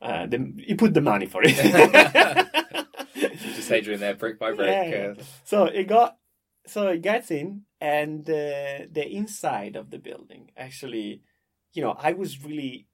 uh, 0.01 0.27
the, 0.27 0.53
he 0.59 0.75
put 0.75 0.95
the 0.95 1.01
money 1.01 1.27
for 1.27 1.43
it? 1.45 1.57
Just 3.39 3.73
Adrian 3.73 4.01
there, 4.01 4.15
brick 4.15 4.39
by 4.39 4.53
brick. 4.53 4.69
Yeah. 4.69 5.15
Uh, 5.19 5.25
So 5.45 5.65
it 5.65 5.85
got 5.85 6.19
so 6.67 6.89
it 6.89 7.03
gets 7.03 7.31
in, 7.31 7.63
and 7.81 8.21
uh, 8.29 8.87
the 8.91 9.07
inside 9.11 9.77
of 9.77 9.91
the 9.91 9.99
building 9.99 10.51
actually, 10.57 11.23
you 11.73 11.83
know, 11.83 11.97
I 11.99 12.13
was 12.13 12.45
really. 12.45 12.87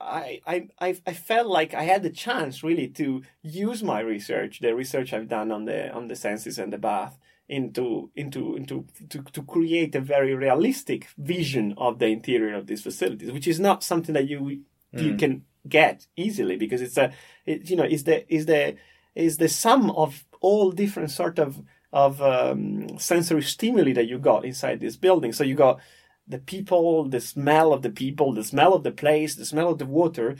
I, 0.00 0.68
I 0.80 0.96
I 1.06 1.12
felt 1.14 1.46
like 1.46 1.74
I 1.74 1.84
had 1.84 2.02
the 2.02 2.10
chance 2.10 2.62
really 2.62 2.88
to 2.88 3.22
use 3.42 3.82
my 3.82 4.00
research, 4.00 4.60
the 4.60 4.74
research 4.74 5.12
I've 5.12 5.28
done 5.28 5.50
on 5.50 5.64
the 5.64 5.90
on 5.92 6.08
the 6.08 6.16
senses 6.16 6.58
and 6.58 6.72
the 6.72 6.78
bath, 6.78 7.18
into 7.48 8.10
into 8.14 8.56
into 8.56 8.86
to, 9.08 9.22
to 9.22 9.42
create 9.42 9.94
a 9.94 10.00
very 10.00 10.34
realistic 10.34 11.08
vision 11.16 11.74
of 11.78 11.98
the 11.98 12.06
interior 12.08 12.54
of 12.54 12.66
these 12.66 12.82
facilities, 12.82 13.32
which 13.32 13.46
is 13.48 13.58
not 13.60 13.82
something 13.82 14.14
that 14.14 14.28
you 14.28 14.62
you 14.92 15.14
Mm. 15.14 15.18
can 15.18 15.44
get 15.68 16.06
easily 16.16 16.56
because 16.56 16.80
it's 16.80 16.96
a 16.96 17.12
it, 17.44 17.68
you 17.68 17.76
know 17.76 17.84
is 17.84 18.04
the 18.04 18.32
is 18.32 18.46
the 18.46 18.76
is 19.14 19.36
the 19.38 19.48
sum 19.48 19.90
of 19.90 20.24
all 20.40 20.70
different 20.70 21.10
sort 21.10 21.38
of 21.38 21.60
of 21.92 22.20
um, 22.20 22.98
sensory 22.98 23.42
stimuli 23.42 23.92
that 23.92 24.06
you 24.06 24.18
got 24.18 24.44
inside 24.44 24.80
this 24.80 24.96
building. 24.96 25.32
So 25.32 25.44
you 25.44 25.54
got 25.54 25.80
the 26.28 26.38
people, 26.38 27.08
the 27.08 27.20
smell 27.20 27.72
of 27.72 27.82
the 27.82 27.90
people, 27.90 28.32
the 28.32 28.44
smell 28.44 28.74
of 28.74 28.82
the 28.82 28.90
place, 28.90 29.34
the 29.34 29.44
smell 29.44 29.70
of 29.70 29.78
the 29.78 29.86
water, 29.86 30.36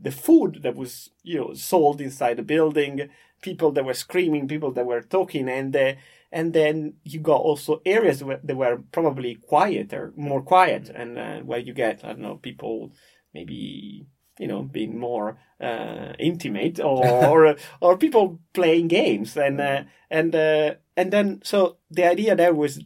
the 0.00 0.10
food 0.10 0.60
that 0.62 0.74
was 0.74 1.10
you 1.22 1.38
know 1.38 1.54
sold 1.54 2.00
inside 2.00 2.36
the 2.36 2.42
building, 2.42 3.08
people 3.40 3.70
that 3.72 3.84
were 3.84 3.94
screaming, 3.94 4.48
people 4.48 4.72
that 4.72 4.86
were 4.86 5.00
talking, 5.02 5.48
and 5.48 5.74
uh, 5.76 5.92
and 6.32 6.52
then 6.52 6.94
you 7.04 7.20
got 7.20 7.40
also 7.40 7.80
areas 7.86 8.24
where 8.24 8.40
they 8.42 8.54
were 8.54 8.82
probably 8.90 9.36
quieter, 9.36 10.12
more 10.16 10.42
quiet, 10.42 10.88
and 10.88 11.18
uh, 11.18 11.38
where 11.40 11.60
you 11.60 11.72
get 11.72 12.04
I 12.04 12.08
don't 12.08 12.20
know 12.20 12.36
people 12.36 12.92
maybe 13.32 14.06
you 14.38 14.48
know 14.48 14.62
being 14.62 14.98
more 14.98 15.38
uh, 15.60 16.12
intimate 16.18 16.80
or 16.80 17.06
or, 17.30 17.56
or 17.80 17.96
people 17.96 18.40
playing 18.52 18.88
games 18.88 19.36
and 19.36 19.60
uh, 19.60 19.84
and 20.10 20.34
uh, 20.34 20.74
and 20.96 21.12
then 21.12 21.40
so 21.44 21.76
the 21.90 22.04
idea 22.04 22.34
there 22.34 22.54
was 22.54 22.80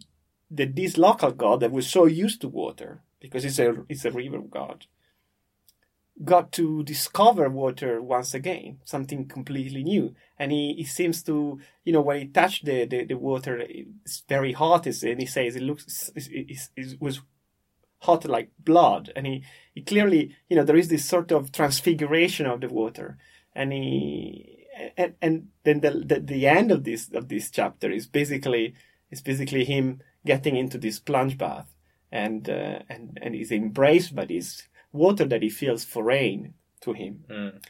that 0.50 0.76
this 0.76 0.96
local 0.96 1.32
god 1.32 1.60
that 1.60 1.72
was 1.72 1.88
so 1.88 2.06
used 2.06 2.40
to 2.40 2.48
water 2.48 3.02
because 3.20 3.44
it's 3.44 3.58
a 3.58 3.84
it's 3.88 4.04
a 4.04 4.10
river 4.10 4.38
god 4.38 4.86
got 6.24 6.50
to 6.52 6.82
discover 6.82 7.48
water 7.48 8.02
once 8.02 8.34
again 8.34 8.78
something 8.84 9.26
completely 9.26 9.84
new. 9.84 10.14
And 10.38 10.50
he, 10.50 10.74
he 10.74 10.84
seems 10.84 11.22
to 11.24 11.60
you 11.84 11.92
know 11.92 12.00
when 12.00 12.20
he 12.20 12.26
touched 12.26 12.64
the, 12.64 12.86
the, 12.86 13.04
the 13.04 13.14
water 13.14 13.62
it's 13.68 14.24
very 14.28 14.52
hot 14.52 14.86
and 14.86 15.20
he 15.20 15.26
says 15.26 15.56
it 15.56 15.62
looks 15.62 16.10
it, 16.14 16.28
it, 16.30 16.58
it 16.76 17.00
was 17.00 17.20
hot 18.00 18.24
like 18.24 18.50
blood. 18.58 19.12
And 19.14 19.26
he, 19.26 19.44
he 19.74 19.82
clearly 19.82 20.34
you 20.48 20.56
know 20.56 20.64
there 20.64 20.76
is 20.76 20.88
this 20.88 21.04
sort 21.04 21.30
of 21.30 21.52
transfiguration 21.52 22.46
of 22.46 22.60
the 22.60 22.68
water. 22.68 23.16
And 23.54 23.72
he 23.72 24.66
and, 24.96 25.14
and 25.22 25.48
then 25.64 25.80
the, 25.80 25.90
the 25.90 26.20
the 26.20 26.46
end 26.46 26.72
of 26.72 26.84
this 26.84 27.10
of 27.12 27.28
this 27.28 27.50
chapter 27.50 27.90
is 27.90 28.06
basically 28.06 28.74
is 29.10 29.22
basically 29.22 29.64
him 29.64 30.00
getting 30.24 30.56
into 30.56 30.78
this 30.78 30.98
plunge 30.98 31.38
bath 31.38 31.74
and 32.10 32.48
uh, 32.48 32.80
and 32.88 33.18
and 33.20 33.34
is 33.34 33.52
embraced 33.52 34.14
by 34.14 34.24
this 34.24 34.68
water 34.92 35.24
that 35.24 35.42
he 35.42 35.50
feels 35.50 35.84
foreign 35.84 36.54
to 36.80 36.92
him 36.92 37.24
mm. 37.30 37.60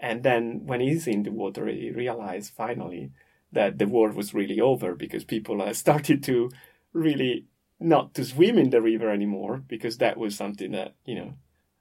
and 0.00 0.22
then 0.22 0.66
when 0.66 0.80
he's 0.80 1.06
in 1.06 1.22
the 1.22 1.30
water 1.30 1.66
he 1.66 1.90
realized 1.90 2.52
finally 2.54 3.10
that 3.52 3.78
the 3.78 3.86
war 3.86 4.10
was 4.10 4.34
really 4.34 4.60
over 4.60 4.94
because 4.94 5.24
people 5.24 5.62
uh, 5.62 5.72
started 5.84 6.22
to 6.22 6.50
really 6.92 7.46
not 7.78 8.14
to 8.14 8.24
swim 8.24 8.58
in 8.58 8.70
the 8.70 8.80
river 8.80 9.10
anymore 9.10 9.62
because 9.68 9.98
that 9.98 10.16
was 10.16 10.34
something 10.34 10.72
that 10.72 10.94
you 11.04 11.14
know 11.14 11.34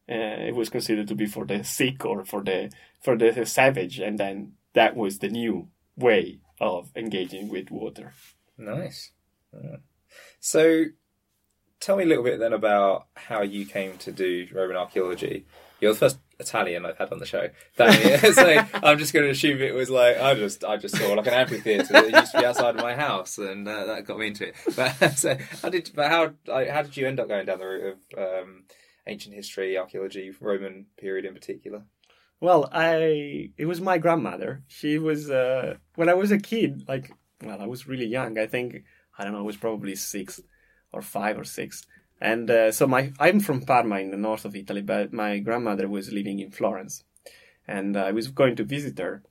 uh, 0.07 0.38
it 0.47 0.53
was 0.53 0.70
considered 0.70 1.07
to 1.07 1.16
be 1.16 1.26
for 1.26 1.45
the 1.45 1.63
sick 1.63 2.05
or 2.05 2.24
for 2.24 2.43
the 2.43 2.72
for 3.01 3.18
the 3.18 3.45
savage 3.45 3.99
and 3.99 4.20
then 4.20 4.53
that 4.74 4.95
was 4.95 5.20
the 5.20 5.30
new 5.30 5.68
way 5.95 6.39
of 6.59 6.91
engaging 6.95 7.49
with 7.49 7.72
water 7.72 8.13
Nice. 8.57 9.11
Yeah. 9.53 9.78
So, 10.45 10.85
tell 11.79 11.95
me 11.97 12.03
a 12.03 12.05
little 12.05 12.23
bit 12.23 12.37
then 12.37 12.53
about 12.53 13.07
how 13.15 13.41
you 13.41 13.65
came 13.65 13.97
to 13.97 14.11
do 14.11 14.45
Roman 14.53 14.77
archaeology. 14.77 15.47
You're 15.81 15.93
the 15.93 15.97
first 15.97 16.19
Italian 16.39 16.85
I've 16.85 16.99
had 16.99 17.11
on 17.11 17.17
the 17.17 17.25
show. 17.25 17.49
That- 17.77 18.33
so 18.35 18.77
I'm 18.87 18.99
just 18.99 19.11
going 19.11 19.25
to 19.25 19.31
assume 19.31 19.59
it 19.59 19.73
was 19.73 19.89
like 19.89 20.19
I 20.19 20.35
just 20.35 20.63
I 20.63 20.77
just 20.77 20.97
saw 20.97 21.13
like 21.13 21.25
an 21.25 21.33
amphitheatre 21.33 21.91
that 21.93 22.11
used 22.11 22.31
to 22.33 22.37
be 22.37 22.45
outside 22.45 22.75
of 22.75 22.81
my 22.83 22.93
house, 22.93 23.39
and 23.39 23.67
uh, 23.67 23.85
that 23.85 24.05
got 24.05 24.19
me 24.19 24.27
into 24.27 24.49
it. 24.49 24.55
But 24.75 25.17
so 25.17 25.35
how 25.63 25.69
did 25.69 25.89
but 25.95 26.11
how 26.11 26.33
how 26.47 26.83
did 26.83 26.95
you 26.95 27.07
end 27.07 27.19
up 27.19 27.27
going 27.27 27.47
down 27.47 27.57
the 27.57 27.65
route 27.65 27.97
of 28.13 28.43
um, 28.45 28.65
ancient 29.07 29.33
history, 29.33 29.79
archaeology, 29.79 30.31
Roman 30.39 30.85
period 30.95 31.25
in 31.25 31.33
particular? 31.33 31.85
Well, 32.39 32.69
I 32.71 33.49
it 33.57 33.65
was 33.65 33.81
my 33.81 33.97
grandmother. 33.97 34.61
She 34.67 34.99
was 34.99 35.31
uh, 35.31 35.77
when 35.95 36.07
I 36.07 36.13
was 36.13 36.29
a 36.29 36.37
kid, 36.37 36.83
like 36.87 37.11
well, 37.43 37.59
I 37.59 37.65
was 37.65 37.87
really 37.87 38.05
young. 38.05 38.37
I 38.37 38.45
think 38.45 38.83
I 39.18 39.24
don't 39.24 39.34
know, 39.34 39.39
I 39.39 39.43
was 39.43 39.57
probably 39.57 39.95
six 39.95 40.41
or 40.91 41.01
five 41.01 41.38
or 41.38 41.43
six. 41.43 41.86
And 42.22 42.49
uh, 42.49 42.72
so 42.72 42.88
my 42.88 43.11
I'm 43.20 43.39
from 43.39 43.61
Parma 43.61 43.99
in 43.99 44.11
the 44.11 44.18
north 44.18 44.45
of 44.45 44.55
Italy, 44.55 44.82
but 44.82 45.11
my 45.11 45.39
grandmother 45.39 45.88
was 45.88 46.13
living 46.13 46.39
in 46.39 46.51
Florence, 46.51 47.03
and 47.68 47.97
I 47.97 48.11
was 48.11 48.30
going 48.30 48.55
to 48.55 48.63
visit 48.63 48.97
her, 48.99 49.22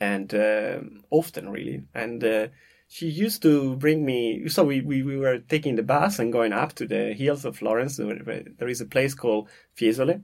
and 0.00 0.34
uh, 0.34 0.80
often 1.10 1.50
really, 1.50 1.84
and 1.94 2.24
uh, 2.24 2.46
she 2.88 3.08
used 3.08 3.42
to 3.42 3.76
bring 3.76 4.04
me. 4.04 4.48
So 4.48 4.64
we, 4.64 4.80
we, 4.80 5.02
we 5.02 5.18
were 5.18 5.38
taking 5.38 5.76
the 5.76 5.82
bus 5.82 6.18
and 6.18 6.32
going 6.32 6.52
up 6.52 6.72
to 6.74 6.86
the 6.86 7.12
hills 7.12 7.44
of 7.44 7.58
Florence. 7.58 7.96
There 7.98 8.68
is 8.68 8.80
a 8.80 8.86
place 8.86 9.14
called 9.14 9.48
Fiesole, 9.76 10.22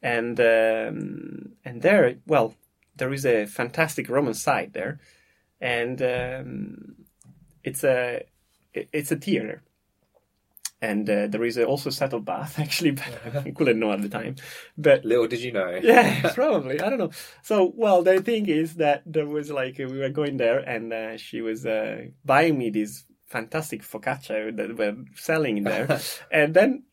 and 0.00 0.40
um, 0.40 1.52
and 1.64 1.82
there, 1.82 2.16
well, 2.26 2.54
there 2.96 3.12
is 3.12 3.26
a 3.26 3.46
fantastic 3.46 4.08
Roman 4.08 4.34
site 4.34 4.72
there, 4.72 5.00
and 5.60 6.00
um, 6.00 6.94
it's 7.64 7.84
a 7.84 8.24
it's 8.74 9.10
a 9.12 9.16
theater 9.16 9.62
and 10.82 11.08
uh, 11.08 11.26
there 11.26 11.44
is 11.44 11.56
also 11.58 11.88
a 11.88 11.92
settle 11.92 12.20
bath 12.20 12.58
actually 12.64 12.90
but 12.90 13.12
i 13.46 13.50
couldn't 13.50 13.78
know 13.78 13.92
at 13.92 14.02
the 14.02 14.08
time. 14.08 14.36
But 14.76 15.04
little 15.04 15.26
did 15.26 15.40
you 15.40 15.52
know. 15.52 15.80
Yeah 15.82 16.32
probably. 16.34 16.80
I 16.80 16.88
don't 16.90 16.98
know. 16.98 17.10
So 17.42 17.72
well 17.74 18.02
the 18.02 18.20
thing 18.22 18.46
is 18.48 18.74
that 18.74 19.02
there 19.06 19.26
was 19.26 19.50
like 19.50 19.78
we 19.78 19.98
were 19.98 20.10
going 20.10 20.36
there 20.36 20.58
and 20.58 20.92
uh, 20.92 21.16
she 21.16 21.40
was 21.40 21.64
uh, 21.66 22.06
buying 22.24 22.58
me 22.58 22.70
these 22.70 23.04
fantastic 23.26 23.82
focaccia 23.82 24.54
that 24.56 24.76
were 24.76 24.96
selling 25.14 25.56
in 25.58 25.64
there. 25.64 26.00
And 26.30 26.54
then 26.54 26.84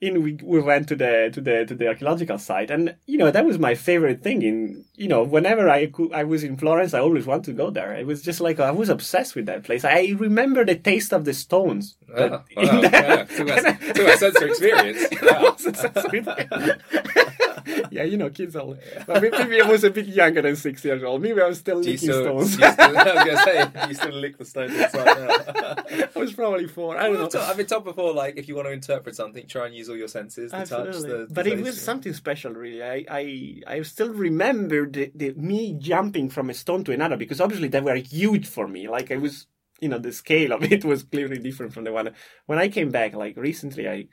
in 0.00 0.22
we, 0.22 0.38
we 0.42 0.60
went 0.60 0.88
to 0.88 0.96
the 0.96 1.30
to 1.32 1.40
the 1.40 1.64
to 1.66 1.74
the 1.74 1.88
archaeological 1.88 2.38
site. 2.38 2.70
And 2.70 2.94
you 3.06 3.18
know 3.18 3.30
that 3.30 3.44
was 3.44 3.58
my 3.58 3.74
favorite 3.74 4.22
thing 4.22 4.42
in 4.42 4.84
you 4.94 5.08
know 5.08 5.22
whenever 5.22 5.68
i 5.68 5.86
could, 5.86 6.12
i 6.12 6.24
was 6.24 6.44
in 6.44 6.56
florence 6.56 6.94
i 6.94 7.00
always 7.00 7.26
wanted 7.26 7.44
to 7.46 7.52
go 7.52 7.70
there. 7.70 7.94
It 7.94 8.06
was 8.06 8.22
just 8.22 8.40
like 8.40 8.60
i 8.60 8.70
was 8.70 8.88
obsessed 8.88 9.34
with 9.34 9.46
that 9.46 9.64
place. 9.64 9.84
I 9.84 10.14
remember 10.18 10.64
the 10.64 10.76
taste 10.76 11.12
of 11.12 11.24
the 11.24 11.34
stones. 11.34 11.96
Oh, 12.14 12.28
wow. 12.28 12.44
yeah. 12.56 13.24
Talk 13.24 13.38
about, 13.40 13.80
talk 13.80 13.98
about 13.98 14.18
sensory 14.18 14.50
experience 14.50 15.06
yeah, 17.90 18.02
you 18.02 18.16
know, 18.16 18.30
kids 18.30 18.56
are. 18.56 18.66
Well, 19.06 19.20
maybe 19.20 19.60
I 19.60 19.68
was 19.68 19.84
a 19.84 19.90
bit 19.90 20.06
younger 20.06 20.42
than 20.42 20.56
six 20.56 20.84
years 20.84 21.02
old. 21.02 21.22
Maybe 21.22 21.40
I 21.40 21.48
was 21.48 21.58
still 21.58 21.78
licking 21.78 21.98
still, 21.98 22.22
stones. 22.22 22.52
Still, 22.54 22.74
I 22.78 22.92
was 22.92 23.24
going 23.24 23.36
to 23.36 23.42
say, 23.42 23.88
you 23.88 23.94
still 23.94 24.12
lick 24.12 24.38
the 24.38 24.44
stones. 24.44 24.72
I 26.16 26.18
was 26.18 26.32
probably 26.32 26.66
four. 26.66 26.96
I 26.96 27.08
don't 27.08 27.32
know. 27.34 27.40
I've 27.40 27.56
been 27.56 27.66
told 27.66 27.84
before, 27.84 28.12
like, 28.12 28.36
if 28.36 28.48
you 28.48 28.54
want 28.54 28.68
to 28.68 28.72
interpret 28.72 29.16
something, 29.16 29.46
try 29.46 29.66
and 29.66 29.74
use 29.74 29.88
all 29.88 29.96
your 29.96 30.08
senses, 30.08 30.50
the 30.50 30.58
Absolutely. 30.58 30.92
touch, 30.92 31.02
the, 31.02 31.26
the 31.26 31.34
but 31.34 31.46
it 31.46 31.60
was 31.60 31.80
something 31.80 32.12
special, 32.12 32.52
really. 32.52 32.82
I, 32.82 33.04
I, 33.08 33.62
I 33.66 33.82
still 33.82 34.10
remember 34.10 34.88
the, 34.88 35.10
the 35.14 35.32
me 35.34 35.74
jumping 35.78 36.28
from 36.30 36.50
a 36.50 36.54
stone 36.54 36.84
to 36.84 36.92
another 36.92 37.16
because 37.16 37.40
obviously 37.40 37.68
they 37.68 37.80
were 37.80 37.96
huge 37.96 38.46
for 38.46 38.66
me. 38.66 38.88
Like 38.88 39.10
I 39.10 39.16
was, 39.16 39.46
you 39.80 39.88
know, 39.88 39.98
the 39.98 40.12
scale 40.12 40.52
of 40.52 40.64
it 40.64 40.84
was 40.84 41.02
clearly 41.02 41.38
different 41.38 41.72
from 41.72 41.84
the 41.84 41.92
one 41.92 42.10
when 42.46 42.58
I 42.58 42.68
came 42.68 42.90
back. 42.90 43.14
Like 43.14 43.36
recently, 43.36 43.88
I, 43.88 44.08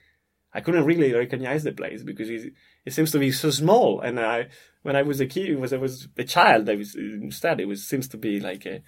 I 0.54 0.62
couldn't 0.62 0.86
really 0.86 1.14
recognize 1.14 1.64
the 1.64 1.74
place 1.74 2.02
because 2.04 2.30
it, 2.86 2.94
seems 2.94 3.12
to 3.12 3.20
be 3.20 3.32
so 3.32 3.50
small. 3.50 4.00
And 4.02 4.20
I, 4.20 4.48
when 4.84 4.96
I 4.96 5.02
was 5.02 5.20
a 5.20 5.26
kid, 5.26 5.60
was 5.60 5.74
I 5.74 5.78
was 5.78 6.08
a 6.18 6.24
child, 6.24 6.70
I 6.70 6.76
was 6.76 6.96
instead 6.96 7.60
it 7.60 7.68
was 7.68 7.86
seems 7.86 8.08
to 8.10 8.18
be 8.18 8.40
like 8.40 8.66
a, 8.66 8.82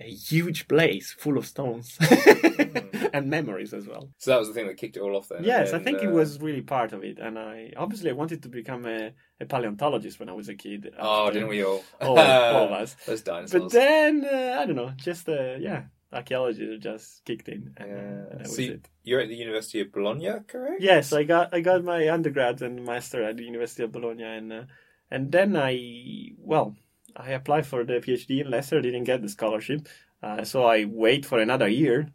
a 0.00 0.04
huge 0.04 0.68
place 0.68 1.12
full 1.12 1.38
of 1.38 1.46
stones 1.46 1.98
and 3.12 3.28
memories 3.28 3.74
as 3.74 3.86
well. 3.86 4.10
So 4.18 4.30
that 4.30 4.38
was 4.38 4.48
the 4.48 4.54
thing 4.54 4.66
that 4.66 4.76
kicked 4.76 4.96
it 4.96 5.00
all 5.00 5.16
off 5.16 5.28
then. 5.28 5.44
Yes, 5.44 5.72
and 5.72 5.80
I 5.80 5.84
think 5.84 5.98
then, 5.98 6.08
it 6.08 6.12
uh, 6.12 6.16
was 6.16 6.40
really 6.40 6.62
part 6.62 6.92
of 6.92 7.02
it, 7.02 7.18
and 7.18 7.38
I 7.38 7.72
obviously 7.76 8.10
I 8.10 8.14
wanted 8.14 8.42
to 8.44 8.48
become 8.48 8.86
a, 8.86 9.12
a 9.40 9.46
paleontologist 9.46 10.20
when 10.20 10.28
I 10.28 10.32
was 10.32 10.48
a 10.48 10.54
kid. 10.54 10.92
Oh, 10.98 11.30
didn't 11.30 11.48
we 11.48 11.64
all? 11.64 11.82
all, 12.00 12.18
all 12.18 12.64
of 12.64 12.72
us. 12.82 12.96
Those 13.06 13.22
dinosaurs. 13.22 13.62
But 13.62 13.72
then 13.72 14.24
uh, 14.24 14.58
I 14.60 14.66
don't 14.66 14.76
know, 14.76 14.92
just 14.96 15.28
uh, 15.28 15.54
yeah, 15.58 15.84
archaeology 16.12 16.78
just 16.78 17.24
kicked 17.24 17.48
in, 17.48 17.72
and, 17.76 17.92
uh, 17.92 18.28
that 18.30 18.38
was 18.40 18.56
So 18.56 18.62
you- 18.62 18.72
it. 18.74 18.88
You're 19.04 19.20
at 19.20 19.28
the 19.28 19.36
University 19.36 19.80
of 19.80 19.92
Bologna, 19.92 20.28
correct? 20.46 20.82
Yes, 20.82 21.12
I 21.12 21.24
got 21.24 21.52
I 21.54 21.60
got 21.60 21.82
my 21.84 22.08
undergrad 22.08 22.60
and 22.62 22.84
master 22.84 23.22
at 23.24 23.36
the 23.36 23.44
University 23.44 23.82
of 23.84 23.92
Bologna, 23.92 24.24
and 24.24 24.52
uh, 24.52 24.62
and 25.10 25.32
then 25.32 25.56
I 25.56 26.32
well 26.38 26.76
I 27.16 27.30
applied 27.32 27.66
for 27.66 27.84
the 27.84 27.94
PhD 28.00 28.40
in 28.42 28.50
Leicester, 28.50 28.80
didn't 28.80 29.04
get 29.04 29.22
the 29.22 29.28
scholarship, 29.28 29.88
uh, 30.22 30.44
so 30.44 30.64
I 30.64 30.84
wait 30.84 31.24
for 31.26 31.38
another 31.40 31.68
year, 31.68 32.08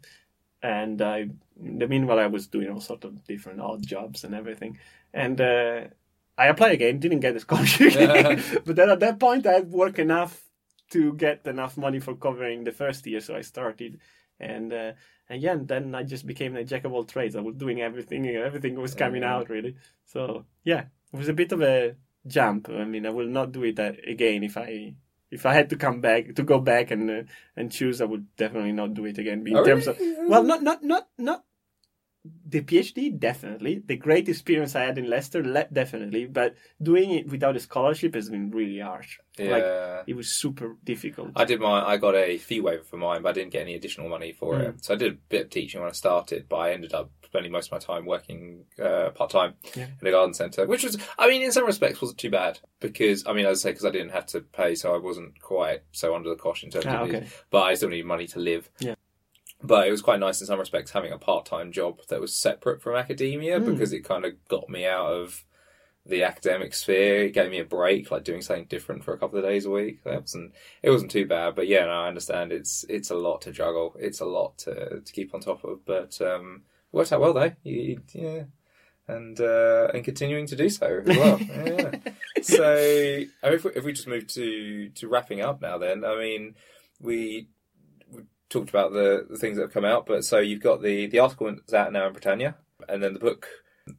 and 0.62 1.00
I 1.02 1.30
in 1.60 1.78
the 1.78 1.88
meanwhile 1.88 2.18
I 2.18 2.26
was 2.26 2.46
doing 2.46 2.68
all 2.70 2.80
sort 2.80 3.04
of 3.04 3.24
different 3.24 3.60
odd 3.60 3.86
jobs 3.86 4.24
and 4.24 4.34
everything, 4.34 4.78
and 5.12 5.40
uh, 5.40 5.80
I 6.38 6.46
applied 6.46 6.72
again, 6.72 6.98
didn't 7.00 7.20
get 7.20 7.34
the 7.34 7.40
scholarship, 7.46 7.92
but 8.64 8.76
then 8.76 8.90
at 8.90 9.00
that 9.00 9.18
point 9.18 9.46
I 9.46 9.52
had 9.54 9.70
worked 9.70 9.98
enough 9.98 10.43
to 10.94 11.12
get 11.24 11.46
enough 11.46 11.76
money 11.76 12.00
for 12.00 12.14
covering 12.26 12.64
the 12.64 12.72
first 12.82 13.06
year, 13.06 13.20
so 13.20 13.34
I 13.36 13.42
started, 13.42 14.00
and. 14.40 14.72
Uh, 14.72 14.92
and 15.30 15.40
yeah, 15.40 15.52
and 15.56 15.66
then 15.66 15.94
I 15.94 16.02
just 16.02 16.26
became 16.26 16.54
a 16.54 16.64
jack 16.64 16.84
of 16.84 16.92
all 16.92 17.04
trades. 17.04 17.34
I 17.34 17.40
was 17.40 17.54
doing 17.56 17.80
everything, 17.80 18.26
everything 18.28 18.74
was 18.76 18.94
coming 18.94 19.22
Yeah. 19.22 19.34
out 19.34 19.48
really. 19.48 19.72
So 20.04 20.44
yeah, 20.64 20.82
it 21.12 21.16
was 21.16 21.30
a 21.30 21.32
bit 21.32 21.50
of 21.52 21.62
a 21.62 21.96
jump. 22.26 22.68
I 22.68 22.84
mean, 22.84 23.06
I 23.06 23.10
will 23.18 23.32
not 23.38 23.48
do 23.56 23.64
it 23.64 23.80
uh, 23.80 23.92
again 24.06 24.44
if 24.44 24.58
I 24.58 24.94
if 25.30 25.46
I 25.46 25.54
had 25.54 25.70
to 25.70 25.76
come 25.76 26.02
back 26.02 26.34
to 26.36 26.42
go 26.42 26.58
back 26.60 26.90
and 26.90 27.10
uh, 27.10 27.22
and 27.56 27.72
choose. 27.72 28.02
I 28.02 28.04
would 28.04 28.26
definitely 28.36 28.72
not 28.72 28.92
do 28.92 29.06
it 29.06 29.16
again. 29.16 29.46
In 29.48 29.56
Oh, 29.56 29.64
terms 29.64 29.86
really? 29.86 30.12
of 30.20 30.28
well, 30.28 30.44
not 30.44 30.60
not 30.62 30.84
not 30.84 31.08
not 31.16 31.40
the 32.48 32.62
PhD 32.62 33.18
definitely 33.18 33.82
the 33.86 33.96
great 33.96 34.28
experience 34.28 34.74
I 34.74 34.84
had 34.84 34.96
in 34.96 35.10
Leicester 35.10 35.44
le- 35.44 35.68
definitely, 35.72 36.24
but 36.26 36.54
doing 36.82 37.10
it 37.10 37.28
without 37.28 37.56
a 37.56 37.60
scholarship 37.60 38.14
has 38.14 38.30
been 38.30 38.50
really 38.50 38.78
harsh. 38.80 39.18
Yeah. 39.38 39.50
Like 39.50 40.04
it 40.06 40.14
was 40.16 40.28
super 40.34 40.76
difficult. 40.84 41.32
I 41.36 41.44
did 41.44 41.60
my. 41.60 41.84
I 41.84 41.96
got 41.98 42.14
a 42.14 42.38
fee 42.38 42.60
waiver 42.60 42.82
for 42.84 42.96
mine, 42.96 43.22
but 43.22 43.30
I 43.30 43.32
didn't 43.32 43.52
get 43.52 43.62
any 43.62 43.74
additional 43.74 44.08
money 44.08 44.32
for 44.32 44.54
Mm. 44.54 44.68
it. 44.68 44.84
So 44.84 44.94
I 44.94 44.96
did 44.96 45.12
a 45.12 45.16
bit 45.28 45.42
of 45.46 45.50
teaching 45.50 45.80
when 45.80 45.90
I 45.90 45.92
started, 45.92 46.46
but 46.48 46.56
I 46.56 46.72
ended 46.72 46.94
up 46.94 47.10
spending 47.24 47.50
most 47.52 47.66
of 47.66 47.72
my 47.72 47.78
time 47.78 48.06
working 48.06 48.64
uh, 48.80 49.10
part 49.10 49.30
time 49.30 49.54
Yeah. 49.74 49.88
in 50.00 50.06
a 50.06 50.10
garden 50.12 50.34
centre, 50.34 50.66
which 50.66 50.84
was, 50.84 50.96
I 51.18 51.26
mean, 51.28 51.42
in 51.42 51.50
some 51.50 51.66
respects, 51.66 52.00
wasn't 52.00 52.20
too 52.20 52.30
bad 52.30 52.60
because, 52.78 53.26
I 53.26 53.32
mean, 53.32 53.44
as 53.44 53.58
I 53.58 53.68
say, 53.68 53.70
because 53.72 53.84
I 53.84 53.90
didn't 53.90 54.10
have 54.12 54.26
to 54.26 54.40
pay, 54.40 54.76
so 54.76 54.94
I 54.94 54.98
wasn't 54.98 55.40
quite 55.42 55.82
so 55.90 56.14
under 56.14 56.30
the 56.30 56.36
cosh 56.36 56.62
in 56.62 56.70
terms 56.70 56.86
Ah, 56.86 57.02
of, 57.02 57.08
okay. 57.08 57.26
but 57.50 57.62
I 57.64 57.74
still 57.74 57.88
needed 57.88 58.06
money 58.06 58.28
to 58.28 58.38
live. 58.38 58.70
Yeah. 58.78 58.94
But 59.66 59.88
it 59.88 59.90
was 59.90 60.02
quite 60.02 60.20
nice 60.20 60.40
in 60.40 60.46
some 60.46 60.58
respects 60.58 60.90
having 60.90 61.12
a 61.12 61.18
part 61.18 61.46
time 61.46 61.72
job 61.72 62.00
that 62.08 62.20
was 62.20 62.34
separate 62.34 62.82
from 62.82 62.96
academia 62.96 63.58
Mm. 63.58 63.66
because 63.72 63.92
it 63.92 64.00
kind 64.04 64.24
of 64.24 64.32
got 64.48 64.68
me 64.68 64.84
out 64.86 65.06
of 65.10 65.44
the 66.06 66.22
academic 66.22 66.74
sphere. 66.74 67.24
It 67.24 67.32
gave 67.32 67.50
me 67.50 67.60
a 67.60 67.64
break, 67.64 68.10
like 68.10 68.24
doing 68.24 68.42
something 68.42 68.66
different 68.66 69.04
for 69.04 69.14
a 69.14 69.18
couple 69.18 69.38
of 69.38 69.44
days 69.46 69.64
a 69.64 69.70
week. 69.70 70.04
That 70.04 70.20
wasn't 70.20 70.52
it 70.82 70.90
wasn't 70.90 71.10
too 71.12 71.24
bad. 71.26 71.54
But 71.54 71.66
yeah, 71.66 71.86
no, 71.86 71.92
I 71.92 72.08
understand 72.08 72.52
it's 72.52 72.84
it's 72.90 73.10
a 73.10 73.14
lot 73.16 73.40
to 73.42 73.52
juggle. 73.52 73.96
It's 73.98 74.20
a 74.20 74.26
lot 74.26 74.58
to 74.58 75.00
to 75.00 75.12
keep 75.14 75.34
on 75.34 75.40
top 75.40 75.64
of. 75.64 75.84
But 75.86 76.20
um 76.20 76.64
it 76.92 76.96
worked 76.96 77.12
out 77.12 77.20
well 77.22 77.32
though. 77.32 77.52
You, 77.62 78.02
yeah. 78.12 78.42
And 79.08 79.38
uh, 79.40 79.88
and 79.94 80.02
continuing 80.04 80.46
to 80.46 80.56
do 80.56 80.68
so 80.68 81.02
as 81.06 81.16
well. 81.16 81.38
yeah. 81.40 81.90
So 82.42 82.74
I 83.42 83.46
mean, 83.46 83.54
if, 83.54 83.64
we, 83.64 83.70
if 83.72 83.84
we 83.84 83.92
just 83.92 84.08
move 84.08 84.26
to 84.28 84.88
to 84.90 85.08
wrapping 85.08 85.40
up 85.40 85.60
now, 85.62 85.78
then 85.78 86.04
I 86.04 86.16
mean, 86.18 86.54
we 87.00 87.48
talked 88.54 88.70
about 88.70 88.92
the, 88.92 89.26
the 89.28 89.36
things 89.36 89.56
that 89.56 89.64
have 89.64 89.72
come 89.72 89.84
out, 89.84 90.06
but 90.06 90.24
so 90.24 90.38
you've 90.38 90.62
got 90.62 90.80
the 90.82 91.06
the 91.08 91.18
article 91.18 91.46
that's 91.54 91.74
out 91.74 91.92
now 91.92 92.06
in 92.06 92.12
Britannia, 92.14 92.54
and 92.88 93.02
then 93.02 93.12
the 93.12 93.20
book 93.20 93.46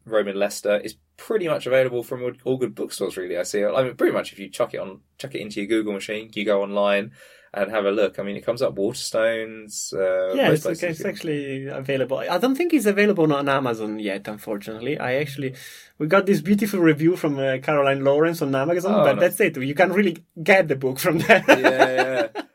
Roman 0.06 0.36
Leicester 0.40 0.78
is 0.78 0.96
pretty 1.18 1.48
much 1.48 1.68
available 1.68 2.02
from 2.04 2.24
all- 2.44 2.58
good 2.58 2.74
bookstores. 2.74 3.18
Really, 3.18 3.38
I 3.38 3.44
see. 3.44 3.64
I 3.64 3.84
mean, 3.84 3.96
pretty 3.96 4.14
much 4.14 4.34
if 4.34 4.40
you 4.40 4.50
chuck 4.50 4.74
it 4.74 4.80
on, 4.80 5.02
chuck 5.20 5.36
it 5.36 5.42
into 5.42 5.60
your 5.62 5.68
Google 5.68 5.94
machine, 5.94 6.32
you 6.34 6.44
go 6.46 6.64
online 6.64 7.12
and 7.54 7.72
have 7.72 7.86
a 7.86 7.92
look. 7.92 8.20
I 8.20 8.24
mean, 8.24 8.36
it 8.36 8.46
comes 8.46 8.62
up 8.62 8.76
Waterstones. 8.76 9.94
Uh, 9.94 10.34
yeah, 10.36 10.52
it's, 10.52 10.66
okay, 10.66 10.90
it's 10.90 11.06
actually 11.06 11.68
available. 11.68 12.18
I 12.18 12.38
don't 12.38 12.56
think 12.56 12.74
it's 12.74 12.86
available 12.86 13.32
on 13.32 13.48
Amazon 13.48 13.98
yet, 14.00 14.28
unfortunately. 14.28 14.98
I 15.00 15.16
actually 15.16 15.56
we 15.98 16.08
got 16.08 16.26
this 16.26 16.42
beautiful 16.42 16.80
review 16.82 17.16
from 17.16 17.40
uh, 17.40 17.58
Caroline 17.62 18.04
Lawrence 18.04 18.42
on 18.42 18.54
Amazon, 18.56 18.96
Oh, 18.96 19.04
but 19.04 19.14
no. 19.16 19.22
that's 19.22 19.40
it. 19.40 19.56
You 19.58 19.76
can't 19.76 19.94
really 19.94 20.18
get 20.42 20.68
the 20.68 20.76
book 20.76 21.00
from 21.00 21.20
there. 21.20 21.44
yeah, 21.48 22.30
yeah. 22.36 22.42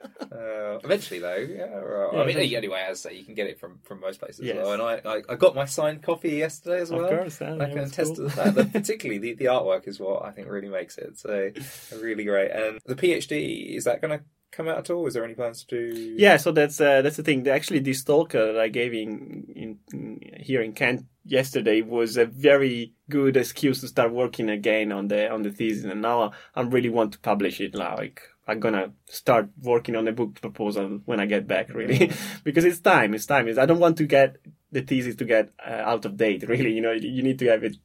Eventually, 0.84 1.20
though, 1.20 1.36
yeah. 1.36 1.58
Yeah, 1.58 1.64
I 1.66 2.24
mean, 2.24 2.30
eventually. 2.30 2.56
anyway, 2.56 2.84
as 2.88 3.04
I 3.04 3.10
say, 3.10 3.16
you 3.16 3.24
can 3.24 3.34
get 3.34 3.46
it 3.46 3.58
from, 3.58 3.78
from 3.82 4.00
most 4.00 4.20
places. 4.20 4.44
Yes. 4.44 4.56
As 4.56 4.62
well. 4.62 4.72
And 4.72 4.82
I, 4.82 5.10
I, 5.10 5.22
I 5.28 5.36
got 5.36 5.54
my 5.54 5.64
signed 5.64 6.02
copy 6.02 6.30
yesterday 6.30 6.80
as 6.80 6.90
well. 6.90 7.04
of 7.04 7.10
course, 7.10 7.40
yeah, 7.40 7.54
I 7.54 7.68
can 7.68 7.78
attest 7.78 8.14
cool. 8.14 8.16
to 8.16 8.22
the 8.22 8.30
fact 8.30 8.54
that 8.56 8.72
particularly 8.72 9.18
the, 9.18 9.34
the 9.34 9.44
artwork 9.46 9.88
is 9.88 10.00
what 10.00 10.24
I 10.24 10.30
think 10.30 10.48
really 10.48 10.68
makes 10.68 10.98
it. 10.98 11.18
So 11.18 11.50
really 11.96 12.24
great. 12.24 12.50
And 12.50 12.80
the 12.86 12.94
PhD 12.94 13.76
is 13.76 13.84
that 13.84 14.00
going 14.00 14.18
to 14.18 14.24
come 14.50 14.68
out 14.68 14.78
at 14.78 14.90
all? 14.90 15.06
Is 15.06 15.14
there 15.14 15.24
any 15.24 15.34
plans 15.34 15.64
to 15.64 15.92
do? 15.92 16.14
Yeah, 16.16 16.36
so 16.36 16.52
that's 16.52 16.80
uh, 16.80 17.02
that's 17.02 17.16
the 17.16 17.22
thing. 17.22 17.46
Actually, 17.48 17.80
this 17.80 18.04
talk 18.04 18.34
uh, 18.34 18.46
that 18.46 18.60
I 18.60 18.68
gave 18.68 18.92
in, 18.92 19.46
in, 19.54 19.78
in 19.92 20.20
here 20.38 20.62
in 20.62 20.72
Kent 20.72 21.06
yesterday 21.24 21.82
was 21.82 22.16
a 22.16 22.26
very 22.26 22.94
good 23.08 23.36
excuse 23.36 23.80
to 23.80 23.88
start 23.88 24.12
working 24.12 24.50
again 24.50 24.92
on 24.92 25.08
the 25.08 25.30
on 25.30 25.42
the 25.42 25.50
thesis, 25.50 25.84
and 25.84 26.02
now 26.02 26.32
I 26.54 26.62
really 26.62 26.90
want 26.90 27.12
to 27.12 27.20
publish 27.20 27.60
it. 27.60 27.74
Like 27.74 28.22
I'm 28.50 28.60
gonna 28.60 28.92
start 29.08 29.48
working 29.62 29.94
on 29.94 30.08
a 30.08 30.12
book 30.12 30.40
proposal 30.40 31.00
when 31.04 31.20
I 31.20 31.26
get 31.26 31.46
back, 31.46 31.72
really, 31.72 32.10
because 32.44 32.64
it's 32.64 32.80
time. 32.80 33.14
It's 33.14 33.26
time. 33.26 33.46
It's, 33.46 33.58
I 33.58 33.66
don't 33.66 33.78
want 33.78 33.96
to 33.98 34.06
get 34.06 34.38
the 34.72 34.82
thesis 34.82 35.14
to 35.16 35.24
get 35.24 35.50
uh, 35.64 35.82
out 35.92 36.04
of 36.04 36.16
date. 36.16 36.44
Really, 36.48 36.72
you 36.72 36.80
know, 36.80 36.92
you 36.92 37.22
need 37.22 37.38
to 37.38 37.46
have 37.46 37.62
it 37.62 37.76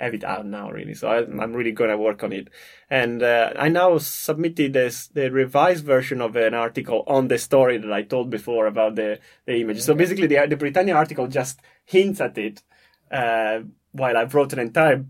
have 0.00 0.14
it 0.14 0.24
out 0.24 0.46
now, 0.46 0.70
really. 0.70 0.94
So 0.94 1.08
I, 1.08 1.18
am 1.18 1.52
really 1.52 1.72
gonna 1.72 1.98
work 1.98 2.24
on 2.24 2.32
it. 2.32 2.48
And 2.88 3.22
uh, 3.22 3.52
I 3.56 3.68
now 3.68 3.98
submitted 3.98 4.72
this 4.72 5.08
the 5.08 5.30
revised 5.30 5.84
version 5.84 6.22
of 6.22 6.34
an 6.36 6.54
article 6.54 7.04
on 7.06 7.28
the 7.28 7.38
story 7.38 7.76
that 7.76 7.92
I 7.92 8.02
told 8.02 8.30
before 8.30 8.66
about 8.66 8.94
the 8.96 9.18
the 9.44 9.60
image. 9.60 9.82
So 9.82 9.94
basically, 9.94 10.28
the 10.28 10.46
the 10.48 10.56
Britannia 10.56 10.94
article 10.94 11.26
just 11.26 11.60
hints 11.84 12.22
at 12.22 12.38
it, 12.38 12.62
uh, 13.10 13.60
while 13.92 14.16
I've 14.16 14.34
wrote 14.34 14.54
an 14.54 14.60
entire 14.60 15.04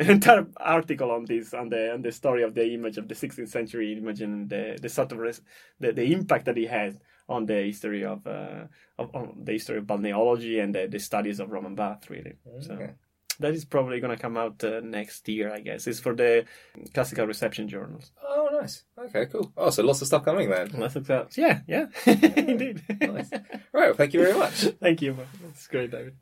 an 0.00 0.10
entire 0.16 0.46
article 0.56 1.10
on 1.10 1.24
this 1.26 1.54
on 1.54 1.68
the 1.68 1.92
on 1.92 2.02
the 2.02 2.10
story 2.12 2.42
of 2.42 2.54
the 2.54 2.74
image 2.74 2.96
of 2.98 3.06
the 3.06 3.14
16th 3.14 3.48
century 3.48 3.92
image 3.92 4.20
and 4.22 4.48
the 4.48 4.78
the 4.80 4.88
sort 4.88 5.12
of 5.12 5.18
res- 5.18 5.42
the, 5.78 5.92
the 5.92 6.12
impact 6.12 6.46
that 6.46 6.58
it 6.58 6.68
has 6.70 6.98
on 7.28 7.46
the 7.46 7.62
history 7.62 8.04
of 8.04 8.26
uh, 8.26 8.64
of 8.98 9.14
on 9.14 9.44
the 9.44 9.52
history 9.52 9.78
of 9.78 9.84
balneology 9.84 10.62
and 10.62 10.74
the, 10.74 10.88
the 10.88 10.98
studies 10.98 11.38
of 11.38 11.50
Roman 11.50 11.74
bath 11.74 12.10
really. 12.10 12.34
Okay. 12.46 12.66
So 12.66 12.88
that 13.40 13.54
is 13.54 13.64
probably 13.64 14.00
going 14.00 14.14
to 14.14 14.20
come 14.20 14.36
out 14.36 14.62
uh, 14.62 14.80
next 14.82 15.26
year, 15.28 15.52
I 15.52 15.60
guess. 15.60 15.86
It's 15.86 15.98
for 16.00 16.14
the 16.14 16.44
classical 16.92 17.26
reception 17.26 17.68
journals. 17.68 18.12
Oh, 18.22 18.48
nice. 18.52 18.84
Okay, 18.98 19.26
cool. 19.26 19.50
Oh, 19.56 19.70
so 19.70 19.82
lots 19.82 20.02
of 20.02 20.08
stuff 20.08 20.24
coming 20.24 20.50
then. 20.50 20.68
Lots 20.74 20.96
of 20.96 21.06
that. 21.06 21.36
Yeah, 21.38 21.60
yeah, 21.66 21.86
indeed. 22.06 22.82
Nice. 23.00 23.30
Right, 23.32 23.88
well, 23.88 23.94
thank 23.94 24.12
you 24.12 24.20
very 24.20 24.38
much. 24.38 24.60
Thank 24.80 25.00
you. 25.00 25.16
That's 25.42 25.66
great, 25.68 25.90
David. 25.90 26.16